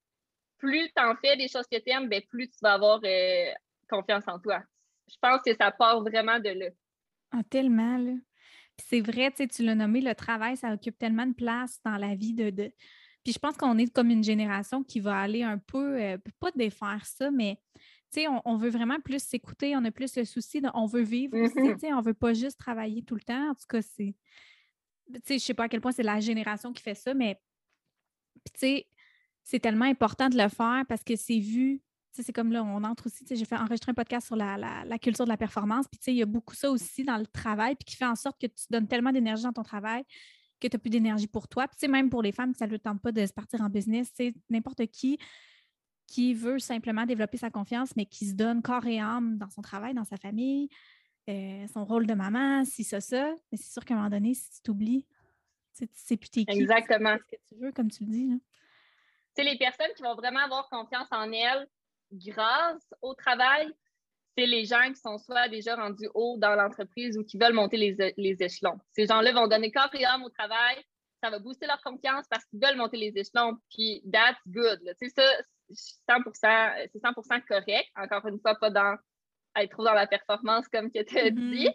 plus 0.59 0.89
tu 0.95 1.03
en 1.03 1.15
fais 1.17 1.37
des 1.37 1.49
choses 1.49 1.67
que 1.71 1.79
tu 1.79 1.91
aimes, 1.91 2.09
ben, 2.09 2.23
plus 2.31 2.49
tu 2.49 2.57
vas 2.63 2.75
avoir 2.75 3.01
euh, 3.05 3.53
confiance 3.89 4.25
en 4.27 4.39
toi. 4.39 4.63
Je 5.09 5.17
pense 5.21 5.41
que 5.45 5.55
ça 5.55 5.71
part 5.71 6.01
vraiment 6.01 6.39
de 6.39 6.51
là. 6.51 6.67
Ah, 7.33 7.43
tellement, 7.49 7.99
là. 7.99 8.13
c'est 8.79 9.01
vrai, 9.01 9.33
tu 9.33 9.63
l'as 9.63 9.75
nommé, 9.75 10.01
le 10.01 10.15
travail, 10.15 10.57
ça 10.57 10.73
occupe 10.73 10.99
tellement 10.99 11.27
de 11.27 11.35
place 11.35 11.81
dans 11.85 11.97
la 11.97 12.15
vie 12.15 12.35
de. 12.35 12.51
Puis 13.23 13.33
je 13.33 13.39
pense 13.39 13.57
qu'on 13.57 13.77
est 13.79 13.93
comme 13.93 14.11
une 14.11 14.25
génération 14.25 14.83
qui 14.85 15.01
va 15.01 15.19
aller 15.19 15.43
un 15.43 15.59
peu, 15.59 16.01
euh, 16.01 16.17
pas 16.41 16.51
défaire 16.53 17.05
ça, 17.05 17.31
mais 17.31 17.59
on, 18.17 18.43
on, 18.45 18.57
veut 18.57 18.71
vraiment 18.71 19.01
plus 19.01 19.23
s'écouter, 19.23 19.77
on 19.77 19.85
a 19.85 19.91
plus 19.91 20.17
le 20.17 20.25
souci, 20.25 20.61
de, 20.61 20.69
on 20.75 20.87
veut 20.87 21.03
vivre 21.03 21.37
aussi, 21.39 21.55
mm-hmm. 21.55 21.93
on 21.93 21.99
ne 21.99 22.05
veut 22.05 22.15
pas 22.15 22.33
juste 22.33 22.59
travailler 22.59 23.03
tout 23.03 23.15
le 23.15 23.21
temps. 23.21 23.51
En 23.51 23.55
tout 23.55 23.67
cas, 23.69 23.83
c'est 23.83 24.15
tu 25.13 25.21
sais, 25.25 25.39
je 25.39 25.45
sais 25.45 25.55
pas 25.55 25.65
à 25.65 25.69
quel 25.69 25.81
point 25.81 25.93
c'est 25.93 26.03
la 26.03 26.21
génération 26.21 26.73
qui 26.73 26.83
fait 26.83 26.95
ça, 26.95 27.15
mais 27.15 27.41
tu 28.45 28.59
sais, 28.59 28.87
c'est 29.45 29.61
tellement 29.61 29.85
important 29.85 30.29
de 30.29 30.37
le 30.37 30.49
faire 30.49 30.85
parce 30.89 31.05
que 31.05 31.17
c'est 31.17 31.39
vu. 31.39 31.81
C'est 32.13 32.33
comme 32.33 32.51
là, 32.51 32.65
on 32.65 32.83
entre 32.83 33.07
aussi, 33.07 33.25
j'ai 33.29 33.45
fait 33.45 33.57
enregistrer 33.57 33.91
un 33.91 33.95
podcast 33.95 34.27
sur 34.27 34.37
la, 34.37 34.99
culture 34.99 35.27
de 35.27 35.31
la 35.31 35.37
performance, 35.37 35.87
puis 35.87 36.01
il 36.07 36.15
y 36.15 36.23
a 36.23 36.27
beaucoup 36.27 36.55
ça 36.55 36.71
aussi 36.71 37.05
dans 37.05 37.19
le 37.19 37.27
travail, 37.27 37.77
puis 37.77 37.85
qui 37.85 37.97
fait 37.97 38.07
en 38.07 38.17
sorte 38.17 38.41
que 38.41 38.47
tu 38.47 38.65
donnes 38.71 38.89
tellement 38.89 39.13
d'énergie 39.13 39.43
dans 39.43 39.53
ton 39.53 39.63
travail 39.63 40.03
que 40.59 40.67
tu 40.67 40.75
n'as 40.75 40.79
plus 40.79 40.89
d'énergie 40.89 41.27
pour 41.27 41.47
toi. 41.47 41.69
Puis 41.69 41.89
même 41.89 42.09
pour 42.09 42.23
les 42.23 42.33
femmes, 42.33 42.55
ça 42.55 42.67
ne 42.67 42.73
le 42.73 42.79
tente 42.79 43.03
pas 43.03 43.13
de 43.13 43.27
se 43.27 43.35
partir 43.35 43.61
en 43.61 43.69
business, 43.69 44.11
n'importe 44.49 44.87
qui 44.87 45.19
qui 46.07 46.35
veut 46.35 46.59
simplement 46.59 47.05
développer 47.05 47.37
sa 47.37 47.51
confiance, 47.51 47.97
mais 47.97 48.07
qui 48.07 48.27
se 48.27 48.35
donne 48.35 48.63
corps 48.63 48.87
et 48.87 49.01
âme 49.01 49.39
dans 49.39 49.51
son 49.51 49.63
travail, 49.63 49.95
dans 49.95 50.05
sa 50.05 50.17
famille, 50.17 50.69
euh, 51.29 51.67
son 51.73 51.85
rôle 51.85 52.07
de 52.07 52.15
maman, 52.15 52.65
si 52.65 52.85
ça, 52.85 53.01
ça. 53.01 53.35
Mais 53.51 53.59
c'est 53.59 53.73
sûr 53.73 53.85
qu'à 53.85 53.95
un 53.95 53.99
moment 53.99 54.11
donné, 54.11 54.35
si 54.35 54.51
tu 54.51 54.63
t'oublies, 54.63 55.07
tu 55.77 55.89
sais 55.93 56.17
plus 56.17 56.31
t'es 56.31 56.45
qui. 56.45 56.61
Exactement. 56.61 57.17
Ce 57.17 57.37
que 57.37 57.43
tu 57.49 57.61
veux, 57.61 57.73
comme 57.73 57.91
tu 57.91 58.05
le 58.05 58.11
dis. 58.11 58.31
C'est 59.35 59.45
les 59.45 59.59
personnes 59.59 59.93
qui 59.97 60.03
vont 60.03 60.15
vraiment 60.15 60.41
avoir 60.41 60.69
confiance 60.69 61.09
en 61.11 61.31
elles 61.33 61.69
grâce 62.13 62.95
au 63.03 63.15
travail, 63.15 63.69
c'est 64.37 64.47
les 64.47 64.65
gens 64.65 64.93
qui 64.93 65.01
sont 65.01 65.19
soit 65.19 65.49
déjà 65.49 65.77
rendus 65.77 66.09
haut 66.15 66.37
dans 66.39 66.55
l'entreprise 66.55 67.19
ou 67.19 67.25
qui 67.25 67.39
veulent 67.39 67.55
monter 67.55 67.77
les, 67.77 68.15
les 68.17 68.43
échelons. 68.43 68.79
Ces 68.93 69.07
gens-là 69.07 69.33
vont 69.33 69.49
donner 69.49 69.73
corps 69.73 69.95
et 69.95 70.05
âme 70.05 70.23
au 70.23 70.31
travail, 70.31 70.77
ça 71.23 71.31
va 71.31 71.39
booster 71.39 71.67
leur 71.67 71.83
confiance 71.83 72.27
parce 72.31 72.45
qu'ils 72.45 72.61
veulent 72.61 72.77
monter 72.77 72.97
les 72.97 73.13
échelons, 73.17 73.57
puis 73.71 74.03
that's 74.13 74.41
good. 74.47 74.81
C'est 74.99 75.09
ça, 75.09 75.25
100%, 75.71 76.89
c'est 76.93 77.03
100% 77.03 77.45
correct. 77.47 77.89
Encore 77.97 78.27
une 78.27 78.41
fois, 78.41 78.55
pas 78.55 78.71
dans 78.71 78.97
être 79.57 79.71
trop 79.71 79.85
dans 79.85 79.95
la 79.95 80.07
performance, 80.07 80.69
comme 80.69 80.91
que 80.91 81.03
tu 81.03 81.19
as 81.19 81.31
mm-hmm. 81.31 81.51
dit. 81.51 81.69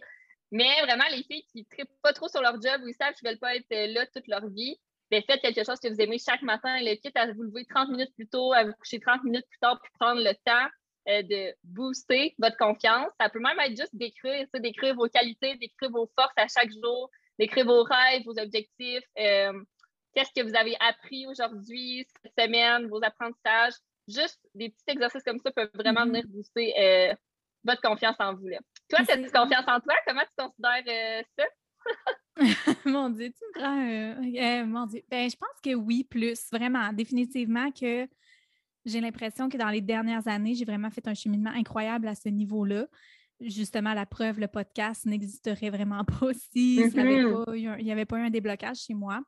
Mais 0.51 0.82
vraiment, 0.84 1.06
les 1.12 1.23
filles 1.23 1.45
qui 1.51 1.60
ne 1.60 1.75
trippent 1.75 2.01
pas 2.01 2.13
trop 2.13 2.27
sur 2.27 2.41
leur 2.41 2.62
job 2.62 2.82
ou 2.84 2.88
ils 2.88 2.93
savent 2.93 3.13
qu'ils 3.13 3.27
ne 3.27 3.32
veulent 3.32 3.39
pas 3.39 3.56
être 3.56 3.93
là 3.93 4.06
toute 4.08 4.27
leur 4.27 4.47
vie, 4.49 4.77
bien, 5.10 5.21
faites 5.25 5.41
quelque 5.41 5.63
chose 5.63 5.80
que 5.80 5.88
vous 5.88 6.01
aimez 6.01 6.17
chaque 6.17 6.41
matin. 6.41 6.77
Le 6.82 6.95
quitte 6.95 7.15
à 7.17 7.32
vous 7.32 7.43
lever 7.43 7.65
30 7.65 7.89
minutes 7.89 8.13
plus 8.15 8.27
tôt, 8.27 8.54
à 8.54 8.65
vous 8.65 8.73
coucher 8.73 8.99
30 8.99 9.23
minutes 9.23 9.45
plus 9.49 9.60
tard, 9.60 9.80
puis 9.82 9.91
prendre 9.99 10.21
le 10.21 10.34
temps 10.45 10.69
euh, 11.08 11.23
de 11.23 11.56
booster 11.63 12.36
votre 12.38 12.58
confiance. 12.58 13.12
Ça 13.19 13.30
peut 13.30 13.39
même 13.39 13.60
être 13.60 13.77
juste 13.77 13.95
d'écrire, 13.95 14.45
d'écrire 14.56 14.95
vos 14.95 15.08
qualités, 15.08 15.56
d'écrire 15.56 15.89
vos 15.91 16.10
forces 16.17 16.34
à 16.36 16.47
chaque 16.47 16.71
jour, 16.71 17.10
d'écrire 17.39 17.65
vos 17.65 17.84
rêves, 17.84 18.23
vos 18.25 18.38
objectifs. 18.38 19.04
Euh, 19.17 19.54
qu'est-ce 20.13 20.32
que 20.36 20.47
vous 20.47 20.56
avez 20.56 20.76
appris 20.80 21.28
aujourd'hui, 21.28 22.08
cette 22.24 22.34
semaine, 22.38 22.88
vos 22.88 23.04
apprentissages. 23.04 23.74
Juste 24.08 24.39
des 24.56 24.69
petits 24.69 24.84
exercices 24.88 25.24
comme 25.24 25.39
ça 25.39 25.52
peuvent 25.52 25.69
vraiment 25.74 26.02
mm-hmm. 26.02 26.10
venir 26.10 26.28
booster 26.28 26.74
euh, 26.78 27.13
votre 27.63 27.82
confiance 27.82 28.15
en 28.19 28.34
vous. 28.34 28.47
Là. 28.47 28.60
Toi, 28.89 29.00
tu 29.06 29.12
as 29.12 29.17
du 29.17 29.30
confiance 29.30 29.65
en 29.67 29.80
toi? 29.80 29.93
Comment 30.06 30.21
tu 30.21 30.45
considères 30.45 30.84
euh, 30.88 31.24
ça? 31.38 31.45
mon 32.86 33.10
Dieu, 33.10 33.30
tu 33.30 33.43
me 33.45 33.60
prends. 33.60 34.62
Euh, 34.62 34.65
mon 34.65 34.86
Dieu. 34.86 35.02
Ben, 35.10 35.30
je 35.30 35.36
pense 35.36 35.62
que 35.63 35.74
oui, 35.76 36.04
plus. 36.04 36.50
Vraiment, 36.52 36.91
définitivement 36.93 37.71
que 37.71 38.08
j'ai 38.86 39.02
l'impression 39.02 39.50
que 39.50 39.58
dans 39.58 39.69
les 39.69 39.82
dernières 39.82 40.28
années, 40.28 40.56
j'ai 40.56 40.65
vraiment 40.65 40.89
fait 40.89 41.08
un 41.08 41.13
cheminement 41.13 41.52
incroyable 41.52 42.08
à 42.08 42.15
ce 42.15 42.30
niveau-là. 42.30 42.88
Justement, 43.39 43.93
la 43.93 44.06
preuve, 44.06 44.39
le 44.39 44.47
podcast 44.47 45.06
n'existerait 45.06 45.69
vraiment 45.69 46.04
pas 46.19 46.34
si 46.34 46.80
mm-hmm. 46.80 47.56
il 47.56 47.84
n'y 47.84 47.91
avait, 47.91 48.06
pas 48.06 48.17
eu 48.17 48.26
un 48.26 48.30
déblocage 48.30 48.78
chez 48.78 48.93
moi. 48.93 49.21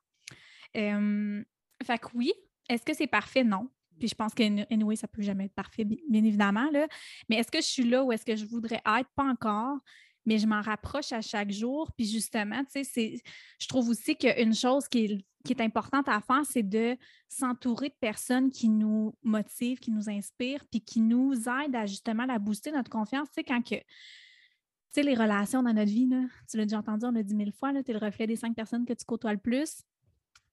Fait 0.73 1.97
que 1.99 2.07
oui. 2.13 2.31
Est-ce 2.69 2.83
que 2.83 2.93
c'est 2.93 3.07
parfait? 3.07 3.43
Non. 3.43 3.69
Puis 3.99 4.07
je 4.07 4.15
pense 4.15 4.33
que, 4.33 4.43
anyway, 4.73 4.95
ça 4.95 5.07
peut 5.07 5.21
jamais 5.21 5.45
être 5.45 5.53
parfait, 5.53 5.85
bien 5.85 6.23
évidemment. 6.23 6.69
Là. 6.71 6.87
Mais 7.29 7.37
est-ce 7.37 7.51
que 7.51 7.61
je 7.61 7.67
suis 7.67 7.83
là 7.83 8.03
ou 8.03 8.11
est-ce 8.11 8.25
que 8.25 8.35
je 8.35 8.45
voudrais 8.45 8.81
être? 8.85 9.09
Pas 9.15 9.25
encore. 9.25 9.77
Mais 10.25 10.39
je 10.39 10.47
m'en 10.47 10.61
rapproche 10.61 11.11
à 11.11 11.21
chaque 11.21 11.51
jour. 11.51 11.91
Puis 11.97 12.07
justement, 12.07 12.63
tu 12.63 12.83
sais, 12.83 13.21
je 13.59 13.67
trouve 13.67 13.89
aussi 13.89 14.15
qu'une 14.15 14.55
chose 14.55 14.87
qui 14.87 15.05
est, 15.05 15.25
qui 15.43 15.51
est 15.51 15.61
importante 15.61 16.07
à 16.07 16.21
faire, 16.21 16.45
c'est 16.45 16.63
de 16.63 16.97
s'entourer 17.27 17.89
de 17.89 17.95
personnes 17.99 18.49
qui 18.49 18.69
nous 18.69 19.13
motivent, 19.21 19.79
qui 19.79 19.91
nous 19.91 20.09
inspirent, 20.09 20.65
puis 20.71 20.81
qui 20.81 21.01
nous 21.01 21.33
aident 21.33 21.75
à 21.75 21.85
justement 21.85 22.23
à 22.29 22.39
booster 22.39 22.71
notre 22.71 22.89
confiance. 22.89 23.27
Tu 23.27 23.35
sais, 23.35 23.43
quand 23.43 23.61
que. 23.61 23.75
Tu 23.75 25.01
sais, 25.01 25.03
les 25.03 25.15
relations 25.15 25.61
dans 25.63 25.73
notre 25.73 25.91
vie, 25.91 26.07
là, 26.07 26.23
tu 26.49 26.55
l'as 26.55 26.65
déjà 26.65 26.77
entendu, 26.77 27.05
on 27.05 27.11
l'a 27.11 27.23
dit 27.23 27.35
mille 27.35 27.51
fois, 27.51 27.73
tu 27.83 27.91
es 27.91 27.93
le 27.93 27.99
reflet 27.99 28.27
des 28.27 28.35
cinq 28.35 28.55
personnes 28.55 28.85
que 28.85 28.93
tu 28.93 29.03
côtoies 29.05 29.33
le 29.33 29.39
plus. 29.39 29.81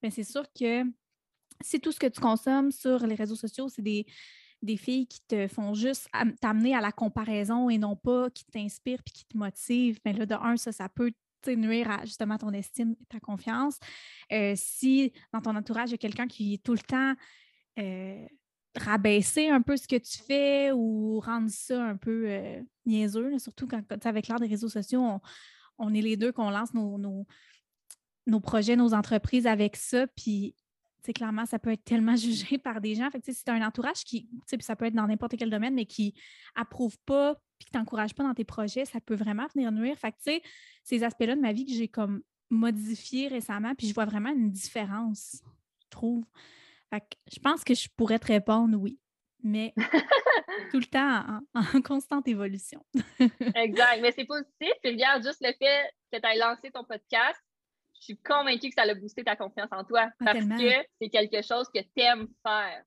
Bien, 0.02 0.10
c'est 0.10 0.24
sûr 0.24 0.44
que 0.52 0.84
si 1.62 1.80
tout 1.80 1.92
ce 1.92 1.98
que 1.98 2.06
tu 2.06 2.20
consommes 2.20 2.70
sur 2.70 3.06
les 3.06 3.14
réseaux 3.14 3.36
sociaux, 3.36 3.68
c'est 3.68 3.82
des, 3.82 4.06
filles 4.76 5.06
qui 5.06 5.20
te 5.26 5.48
font 5.48 5.74
juste 5.74 6.08
t'amener 6.40 6.74
à 6.74 6.80
la 6.80 6.92
comparaison 6.92 7.70
et 7.70 7.78
non 7.78 7.96
pas 7.96 8.30
qui 8.30 8.44
t'inspirent 8.44 9.02
puis 9.02 9.14
qui 9.14 9.24
te 9.24 9.36
motivent, 9.36 9.98
mais 10.04 10.12
là, 10.12 10.26
de 10.26 10.34
un, 10.34 10.56
ça, 10.56 10.72
ça 10.72 10.88
peut 10.88 11.12
nuire 11.48 11.90
à 11.90 12.04
justement 12.04 12.38
ton 12.38 12.52
estime 12.52 12.94
et 13.00 13.06
ta 13.06 13.20
confiance. 13.20 13.78
Euh, 14.32 14.52
si 14.56 15.12
dans 15.32 15.40
ton 15.40 15.56
entourage, 15.56 15.90
il 15.90 15.92
y 15.92 15.94
a 15.94 15.98
quelqu'un 15.98 16.26
qui 16.26 16.54
est 16.54 16.62
tout 16.62 16.72
le 16.72 16.80
temps 16.80 17.14
euh, 17.78 18.26
rabaisser 18.76 19.48
un 19.48 19.62
peu 19.62 19.76
ce 19.76 19.88
que 19.88 19.96
tu 19.96 20.18
fais 20.18 20.70
ou 20.72 21.20
rendre 21.20 21.50
ça 21.50 21.82
un 21.82 21.96
peu 21.96 22.24
euh, 22.28 22.60
niaiseux, 22.86 23.38
surtout 23.38 23.66
quand, 23.66 23.82
avec 24.06 24.28
l'art 24.28 24.40
des 24.40 24.46
réseaux 24.46 24.68
sociaux, 24.68 25.20
on, 25.78 25.94
est 25.94 26.02
les 26.02 26.16
deux 26.16 26.32
qu'on 26.32 26.50
lance 26.50 26.74
nos, 26.74 27.26
projets, 28.38 28.76
nos 28.76 28.94
entreprises 28.94 29.48
avec 29.48 29.74
ça, 29.74 30.06
puis 30.06 30.54
clairement, 31.12 31.46
ça 31.46 31.58
peut 31.58 31.72
être 31.72 31.84
tellement 31.84 32.16
jugé 32.16 32.58
par 32.58 32.80
des 32.80 32.94
gens. 32.94 33.10
Fait 33.10 33.20
que, 33.20 33.32
c'est 33.32 33.48
un 33.48 33.66
entourage 33.66 34.04
qui, 34.04 34.28
ça 34.60 34.76
peut 34.76 34.84
être 34.86 34.94
dans 34.94 35.06
n'importe 35.06 35.36
quel 35.36 35.50
domaine, 35.50 35.74
mais 35.74 35.86
qui 35.86 36.14
approuve 36.54 36.96
pas 37.06 37.36
puis 37.58 37.66
qui 37.66 37.72
t'encourage 37.72 38.14
pas 38.14 38.22
dans 38.22 38.32
tes 38.32 38.44
projets, 38.44 38.86
ça 38.86 39.00
peut 39.00 39.14
vraiment 39.14 39.46
venir 39.54 39.70
nuire. 39.70 39.96
Fait 39.98 40.12
que, 40.12 40.42
ces 40.82 41.04
aspects-là 41.04 41.36
de 41.36 41.42
ma 41.42 41.52
vie 41.52 41.66
que 41.66 41.72
j'ai 41.72 41.88
comme 41.88 42.22
modifié 42.48 43.28
récemment, 43.28 43.74
puis 43.74 43.86
je 43.86 43.94
vois 43.94 44.06
vraiment 44.06 44.30
une 44.30 44.50
différence, 44.50 45.42
je 45.82 45.88
trouve. 45.90 46.24
Fait 46.88 47.00
que 47.00 47.16
je 47.30 47.38
pense 47.38 47.62
que 47.62 47.74
je 47.74 47.88
pourrais 47.96 48.18
te 48.18 48.28
répondre 48.28 48.78
oui, 48.78 48.98
mais 49.42 49.74
tout 50.70 50.78
le 50.78 50.86
temps 50.86 51.42
en, 51.54 51.82
constante 51.82 52.26
évolution. 52.28 52.84
exact. 53.54 54.00
Mais 54.00 54.12
c'est 54.12 54.24
positif. 54.24 54.72
Puis 54.82 54.92
regarde, 54.92 55.22
juste 55.22 55.42
le 55.42 55.52
fait 55.58 55.92
que 56.10 56.18
tu 56.18 56.26
aies 56.26 56.38
lancé 56.38 56.70
ton 56.70 56.84
podcast, 56.84 57.38
je 58.00 58.04
suis 58.06 58.16
convaincue 58.18 58.68
que 58.68 58.74
ça 58.74 58.82
a 58.82 58.94
boosté 58.94 59.22
ta 59.22 59.36
confiance 59.36 59.68
en 59.70 59.84
toi 59.84 60.08
ah, 60.20 60.24
parce 60.24 60.44
que 60.44 60.86
c'est 61.00 61.10
quelque 61.10 61.42
chose 61.42 61.68
que 61.74 61.80
tu 61.80 62.02
aimes 62.02 62.28
faire. 62.44 62.82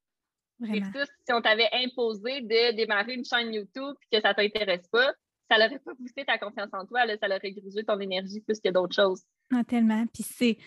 Versus 0.60 1.10
si 1.26 1.34
on 1.34 1.42
t'avait 1.42 1.70
imposé 1.74 2.42
de 2.42 2.76
démarrer 2.76 3.14
une 3.14 3.26
chaîne 3.26 3.54
YouTube 3.54 3.96
et 4.12 4.16
que 4.16 4.22
ça 4.22 4.30
ne 4.30 4.34
t'intéresse 4.36 4.88
pas, 4.92 5.14
ça 5.50 5.58
n'aurait 5.58 5.80
pas 5.80 5.94
boosté 6.00 6.26
ta 6.26 6.38
confiance 6.38 6.70
en 6.74 6.86
toi, 6.86 7.06
là, 7.06 7.18
ça 7.18 7.28
aurait 7.28 7.52
grugé 7.52 7.84
ton 7.84 8.00
énergie 8.00 8.42
plus 8.42 8.60
que 8.60 8.70
d'autres 8.70 8.96
choses. 8.96 9.22
Ah, 9.54 9.64
tellement. 9.64 10.06
Puis 10.08 10.24
c'est, 10.24 10.58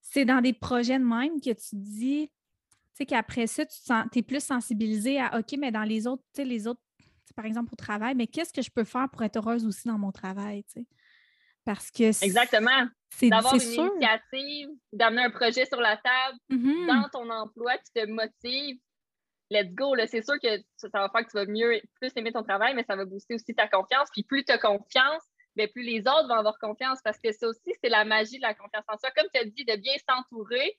c'est 0.00 0.24
dans 0.24 0.40
des 0.40 0.52
projets 0.52 0.98
de 0.98 1.04
même 1.04 1.40
que 1.40 1.50
tu 1.50 1.76
dis, 1.76 2.28
tu 2.28 2.74
sais, 2.94 3.06
qu'après 3.06 3.46
ça, 3.46 3.64
tu 3.66 4.18
es 4.18 4.22
plus 4.22 4.42
sensibilisé 4.42 5.20
à 5.20 5.38
OK, 5.38 5.56
mais 5.58 5.70
dans 5.70 5.84
les 5.84 6.06
autres, 6.06 6.22
tu 6.34 6.42
sais, 6.42 6.44
les 6.44 6.66
autres, 6.66 6.80
par 7.36 7.44
exemple 7.44 7.70
au 7.72 7.76
travail, 7.76 8.14
mais 8.14 8.26
qu'est-ce 8.26 8.52
que 8.52 8.62
je 8.62 8.70
peux 8.70 8.84
faire 8.84 9.08
pour 9.10 9.22
être 9.22 9.36
heureuse 9.36 9.66
aussi 9.66 9.88
dans 9.88 9.98
mon 9.98 10.12
travail, 10.12 10.64
tu 10.64 10.80
sais? 10.80 10.86
Parce 11.64 11.90
que 11.90 12.24
Exactement. 12.24 12.88
D'avoir 13.22 13.54
une 13.54 13.60
initiative, 13.60 14.68
d'amener 14.92 15.24
un 15.24 15.30
projet 15.30 15.64
sur 15.66 15.80
la 15.80 15.96
table 15.96 16.38
mm-hmm. 16.50 16.86
dans 16.86 17.08
ton 17.08 17.30
emploi 17.30 17.76
qui 17.78 17.92
te 17.92 18.06
motive. 18.06 18.78
Let's 19.50 19.72
go. 19.74 19.94
C'est 20.06 20.24
sûr 20.24 20.34
que 20.42 20.58
ça 20.76 20.88
va 20.92 21.08
faire 21.10 21.26
que 21.26 21.30
tu 21.30 21.36
vas 21.36 21.46
mieux, 21.46 21.80
plus 22.00 22.10
aimer 22.16 22.32
ton 22.32 22.42
travail, 22.42 22.74
mais 22.74 22.84
ça 22.84 22.96
va 22.96 23.04
booster 23.04 23.34
aussi 23.34 23.54
ta 23.54 23.68
confiance. 23.68 24.08
Puis 24.12 24.22
plus 24.22 24.44
tu 24.44 24.52
as 24.52 24.58
confiance, 24.58 25.22
bien, 25.54 25.66
plus 25.68 25.82
les 25.82 26.00
autres 26.00 26.26
vont 26.26 26.36
avoir 26.36 26.58
confiance 26.58 27.00
parce 27.04 27.18
que 27.18 27.32
ça 27.32 27.46
aussi, 27.48 27.74
c'est 27.82 27.90
la 27.90 28.04
magie 28.04 28.38
de 28.38 28.42
la 28.42 28.54
confiance 28.54 28.84
en 28.88 28.96
soi. 28.96 29.10
Comme 29.14 29.28
tu 29.32 29.40
as 29.40 29.44
dit, 29.44 29.64
de 29.64 29.76
bien 29.76 29.94
s'entourer. 30.08 30.78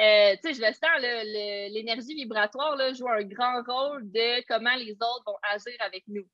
Euh, 0.00 0.36
tu 0.42 0.54
sais, 0.54 0.54
je 0.54 0.66
le 0.66 0.72
sens, 0.72 1.72
l'énergie 1.74 2.14
vibratoire 2.14 2.76
là, 2.76 2.92
joue 2.94 3.08
un 3.08 3.24
grand 3.24 3.62
rôle 3.66 4.10
de 4.10 4.42
comment 4.48 4.74
les 4.76 4.92
autres 4.92 5.22
vont 5.26 5.36
agir 5.42 5.74
avec 5.80 6.04
nous 6.06 6.26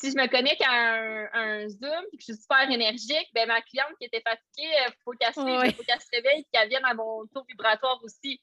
si 0.00 0.10
je 0.10 0.16
me 0.16 0.26
connecte 0.28 0.62
à 0.62 1.38
un, 1.38 1.68
Zoom 1.68 2.04
et 2.12 2.16
que 2.16 2.22
je 2.22 2.32
suis 2.32 2.36
super 2.36 2.70
énergique, 2.70 3.28
ben 3.34 3.46
ma 3.46 3.60
cliente 3.60 3.92
qui 4.00 4.06
était 4.06 4.22
fatiguée, 4.22 4.72
il 4.88 4.94
faut 5.04 5.12
qu'elle 5.12 5.34
se, 5.34 5.40
réveille 5.40 6.40
et 6.40 6.46
qu'elle 6.52 6.68
vienne 6.68 6.84
à 6.84 6.94
mon 6.94 7.26
tour 7.26 7.44
vibratoire 7.48 8.00
aussi. 8.02 8.40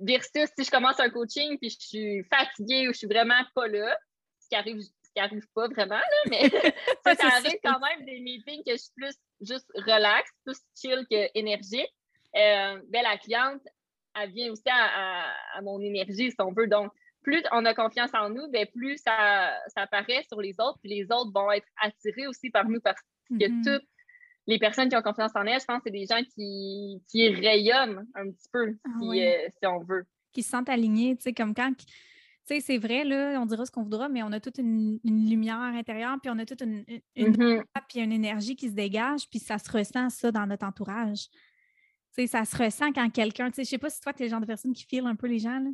Versus 0.00 0.48
si 0.56 0.64
je 0.64 0.70
commence 0.70 1.00
un 1.00 1.10
coaching 1.10 1.58
puis 1.58 1.70
je 1.70 1.76
suis 1.78 2.24
fatiguée 2.24 2.88
ou 2.88 2.92
je 2.92 2.98
suis 2.98 3.08
vraiment 3.08 3.42
pas 3.54 3.66
là, 3.66 3.98
ce 4.38 4.48
qui 4.48 4.54
arrive, 4.54 4.80
ce 4.80 5.10
qui 5.14 5.20
arrive 5.20 5.46
pas 5.54 5.68
vraiment, 5.68 5.96
là, 5.96 6.22
mais 6.28 6.48
ça, 7.04 7.26
arrive 7.26 7.58
quand 7.62 7.80
même 7.80 8.06
des 8.06 8.20
meetings 8.20 8.62
que 8.64 8.72
je 8.72 8.78
suis 8.78 8.92
plus 8.96 9.16
juste 9.40 9.70
relax, 9.74 10.30
plus 10.44 10.58
chill 10.80 11.06
que 11.10 11.28
énergique. 11.34 11.92
Euh, 12.36 12.80
ben, 12.88 13.02
la 13.02 13.18
cliente, 13.18 13.62
elle 14.14 14.30
vient 14.30 14.52
aussi 14.52 14.68
à, 14.70 15.32
à, 15.54 15.62
mon 15.62 15.80
énergie, 15.80 16.30
si 16.30 16.36
on 16.38 16.52
veut. 16.52 16.68
Donc, 16.68 16.92
plus 17.22 17.42
on 17.52 17.64
a 17.64 17.74
confiance 17.74 18.10
en 18.14 18.30
nous, 18.30 18.48
bien, 18.48 18.64
plus 18.66 18.98
ça, 18.98 19.50
ça 19.68 19.82
apparaît 19.82 20.24
sur 20.28 20.40
les 20.40 20.54
autres, 20.58 20.78
puis 20.82 20.90
les 20.90 21.04
autres 21.10 21.30
vont 21.32 21.50
être 21.50 21.66
attirés 21.82 22.26
aussi 22.26 22.50
par 22.50 22.68
nous 22.68 22.80
parce 22.80 23.00
que 23.28 23.34
mm-hmm. 23.34 23.64
toutes 23.64 23.88
les 24.46 24.58
personnes 24.58 24.88
qui 24.88 24.96
ont 24.96 25.02
confiance 25.02 25.32
en 25.34 25.44
elles, 25.44 25.60
je 25.60 25.64
pense 25.64 25.78
que 25.78 25.84
c'est 25.86 25.90
des 25.90 26.06
gens 26.06 26.22
qui, 26.34 27.02
qui 27.08 27.28
rayonnent 27.28 28.06
un 28.14 28.30
petit 28.30 28.48
peu, 28.52 28.76
ah 28.84 28.88
euh, 29.02 29.48
si, 29.58 29.66
on 29.66 29.80
veut. 29.80 30.04
Qui 30.32 30.42
se 30.42 30.50
sentent 30.50 30.68
alignés, 30.68 31.16
tu 31.16 31.22
sais, 31.22 31.32
comme 31.32 31.54
quand. 31.54 31.72
Tu 31.76 31.84
sais, 32.44 32.60
c'est 32.60 32.78
vrai, 32.78 33.04
là, 33.04 33.38
on 33.40 33.46
dira 33.46 33.64
ce 33.64 33.70
qu'on 33.70 33.82
voudra, 33.82 34.08
mais 34.08 34.22
on 34.22 34.32
a 34.32 34.40
toute 34.40 34.58
une, 34.58 34.98
lumière 35.04 35.58
intérieure, 35.58 36.16
puis 36.20 36.30
on 36.30 36.38
a 36.38 36.46
toute 36.46 36.62
une, 36.62 36.84
une, 37.14 37.32
mm-hmm. 37.32 37.64
puis 37.88 38.00
une 38.00 38.12
énergie 38.12 38.56
qui 38.56 38.68
se 38.68 38.74
dégage, 38.74 39.28
puis 39.30 39.38
ça 39.38 39.58
se 39.58 39.70
ressent, 39.70 40.08
ça, 40.10 40.32
dans 40.32 40.46
notre 40.46 40.66
entourage. 40.66 41.28
Tu 42.16 42.22
sais, 42.22 42.26
ça 42.26 42.44
se 42.44 42.56
ressent 42.56 42.92
quand 42.92 43.08
quelqu'un, 43.10 43.50
tu 43.50 43.56
sais, 43.56 43.64
je 43.64 43.68
sais 43.68 43.78
pas 43.78 43.90
si 43.90 44.00
toi, 44.00 44.12
tu 44.12 44.22
es 44.22 44.26
le 44.26 44.30
genre 44.30 44.40
de 44.40 44.46
personne 44.46 44.72
qui 44.72 44.84
file 44.84 45.06
un 45.06 45.14
peu 45.14 45.28
les 45.28 45.38
gens, 45.38 45.60
là. 45.60 45.70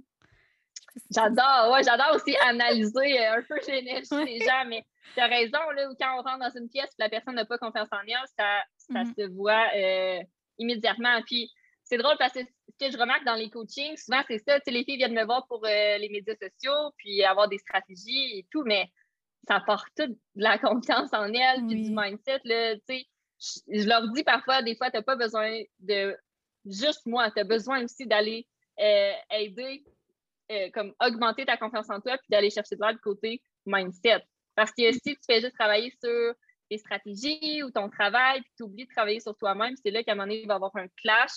J'adore, 1.14 1.72
ouais, 1.72 1.82
j'adore 1.82 2.14
aussi 2.14 2.36
analyser 2.48 3.20
euh, 3.20 3.38
un 3.38 3.42
peu 3.42 3.58
l'énergie 3.68 4.24
des 4.24 4.44
gens, 4.44 4.64
mais 4.66 4.84
tu 5.14 5.20
as 5.20 5.26
raison, 5.26 5.58
là, 5.74 5.88
quand 6.00 6.18
on 6.18 6.22
rentre 6.22 6.38
dans 6.38 6.60
une 6.60 6.68
pièce 6.68 6.90
et 6.98 7.02
la 7.02 7.08
personne 7.08 7.34
n'a 7.34 7.44
pas 7.44 7.58
confiance 7.58 7.88
en 7.92 8.00
elle, 8.06 8.16
ça, 8.36 8.62
ça 8.76 9.02
mm-hmm. 9.02 9.14
se 9.14 9.34
voit 9.34 9.66
euh, 9.74 10.22
immédiatement. 10.58 11.20
Puis 11.26 11.50
c'est 11.84 11.98
drôle 11.98 12.16
parce 12.18 12.32
que 12.32 12.40
ce 12.40 12.86
que 12.86 12.92
je 12.92 12.98
remarque 12.98 13.24
dans 13.24 13.34
les 13.34 13.50
coachings, 13.50 13.96
souvent 13.96 14.22
c'est 14.28 14.38
ça, 14.38 14.58
les 14.66 14.84
filles 14.84 14.96
viennent 14.96 15.14
me 15.14 15.24
voir 15.24 15.46
pour 15.46 15.64
euh, 15.64 15.98
les 15.98 16.08
médias 16.08 16.34
sociaux, 16.34 16.92
puis 16.98 17.22
avoir 17.24 17.48
des 17.48 17.58
stratégies 17.58 18.38
et 18.38 18.46
tout, 18.50 18.64
mais 18.64 18.90
ça 19.46 19.56
apporte 19.56 19.88
toute 19.96 20.10
de 20.10 20.18
la 20.34 20.58
confiance 20.58 21.12
en 21.12 21.32
elles, 21.32 21.66
puis 21.66 21.82
du 21.82 21.90
mindset. 21.94 22.40
Là, 22.44 22.74
je, 22.88 23.60
je 23.68 23.86
leur 23.88 24.10
dis 24.12 24.24
parfois, 24.24 24.62
des 24.62 24.74
fois, 24.76 24.90
tu 24.90 24.96
n'as 24.96 25.02
pas 25.02 25.16
besoin 25.16 25.62
de 25.80 26.16
juste 26.64 27.06
moi, 27.06 27.30
tu 27.30 27.40
as 27.40 27.44
besoin 27.44 27.84
aussi 27.84 28.06
d'aller 28.06 28.46
aider 29.30 29.84
euh, 30.50 30.70
comme 30.72 30.92
augmenter 31.00 31.44
ta 31.44 31.56
confiance 31.56 31.90
en 31.90 32.00
toi 32.00 32.16
puis 32.18 32.28
d'aller 32.30 32.50
chercher 32.50 32.76
de 32.76 32.84
l'aide 32.84 32.98
côté 33.00 33.42
mindset. 33.64 34.22
Parce 34.54 34.70
que 34.70 34.92
si 34.92 35.00
tu 35.00 35.18
fais 35.28 35.40
juste 35.40 35.54
travailler 35.54 35.92
sur 36.02 36.34
tes 36.70 36.78
stratégies 36.78 37.62
ou 37.62 37.70
ton 37.70 37.88
travail, 37.88 38.40
puis 38.40 38.50
tu 38.56 38.62
oublies 38.62 38.86
de 38.86 38.92
travailler 38.92 39.20
sur 39.20 39.36
toi-même, 39.36 39.74
c'est 39.82 39.90
là 39.90 40.02
qu'à 40.02 40.12
un 40.12 40.14
moment 40.14 40.26
donné, 40.26 40.42
il 40.42 40.46
va 40.46 40.54
y 40.54 40.56
avoir 40.56 40.74
un 40.76 40.88
clash, 41.02 41.32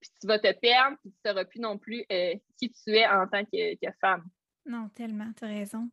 puis 0.00 0.10
tu 0.20 0.26
vas 0.26 0.38
te 0.38 0.52
perdre, 0.58 0.96
puis 1.02 1.10
tu 1.10 1.16
ne 1.24 1.30
sauras 1.30 1.44
plus 1.44 1.60
non 1.60 1.78
plus 1.78 2.04
euh, 2.10 2.34
qui 2.58 2.70
tu 2.70 2.90
es 2.90 3.06
en 3.06 3.26
tant 3.26 3.44
que, 3.44 3.90
femme. 4.00 4.24
Non, 4.66 4.88
tellement, 4.90 5.32
tu 5.36 5.44
as 5.44 5.48
raison. 5.48 5.90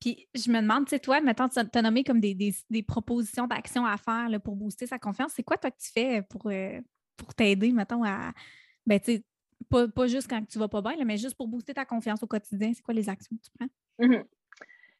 Puis 0.00 0.28
je 0.34 0.50
me 0.50 0.60
demande, 0.60 0.86
tu 0.86 0.90
sais, 0.90 0.98
toi, 0.98 1.20
maintenant, 1.20 1.48
tu 1.48 1.58
as 1.60 1.82
nommé 1.82 2.02
comme 2.04 2.20
des, 2.20 2.82
propositions 2.86 3.46
d'action 3.46 3.86
à 3.86 3.96
faire 3.96 4.28
pour 4.42 4.56
booster 4.56 4.86
sa 4.86 4.98
confiance. 4.98 5.32
C'est 5.34 5.44
quoi, 5.44 5.56
toi, 5.56 5.70
que 5.70 5.78
tu 5.78 5.90
fais 5.92 6.22
pour, 6.22 6.46
euh, 6.46 6.80
pour 7.16 7.34
t'aider, 7.34 7.70
mettons, 7.72 8.04
à, 8.04 8.32
ben, 8.84 8.98
tu 8.98 9.22
pas, 9.62 10.06
juste 10.06 10.28
quand 10.28 10.44
tu 10.46 10.58
vas 10.58 10.68
pas 10.68 10.80
bien, 10.80 11.04
mais 11.04 11.16
juste 11.16 11.36
pour 11.36 11.48
booster 11.48 11.74
ta 11.74 11.84
confiance 11.84 12.22
au 12.22 12.26
quotidien. 12.26 12.72
C'est 12.74 12.82
quoi 12.82 12.94
les 12.94 13.08
actions 13.08 13.36
que 13.36 13.42
tu 13.42 13.50
prends? 13.58 14.06
Mm-hmm. 14.06 14.24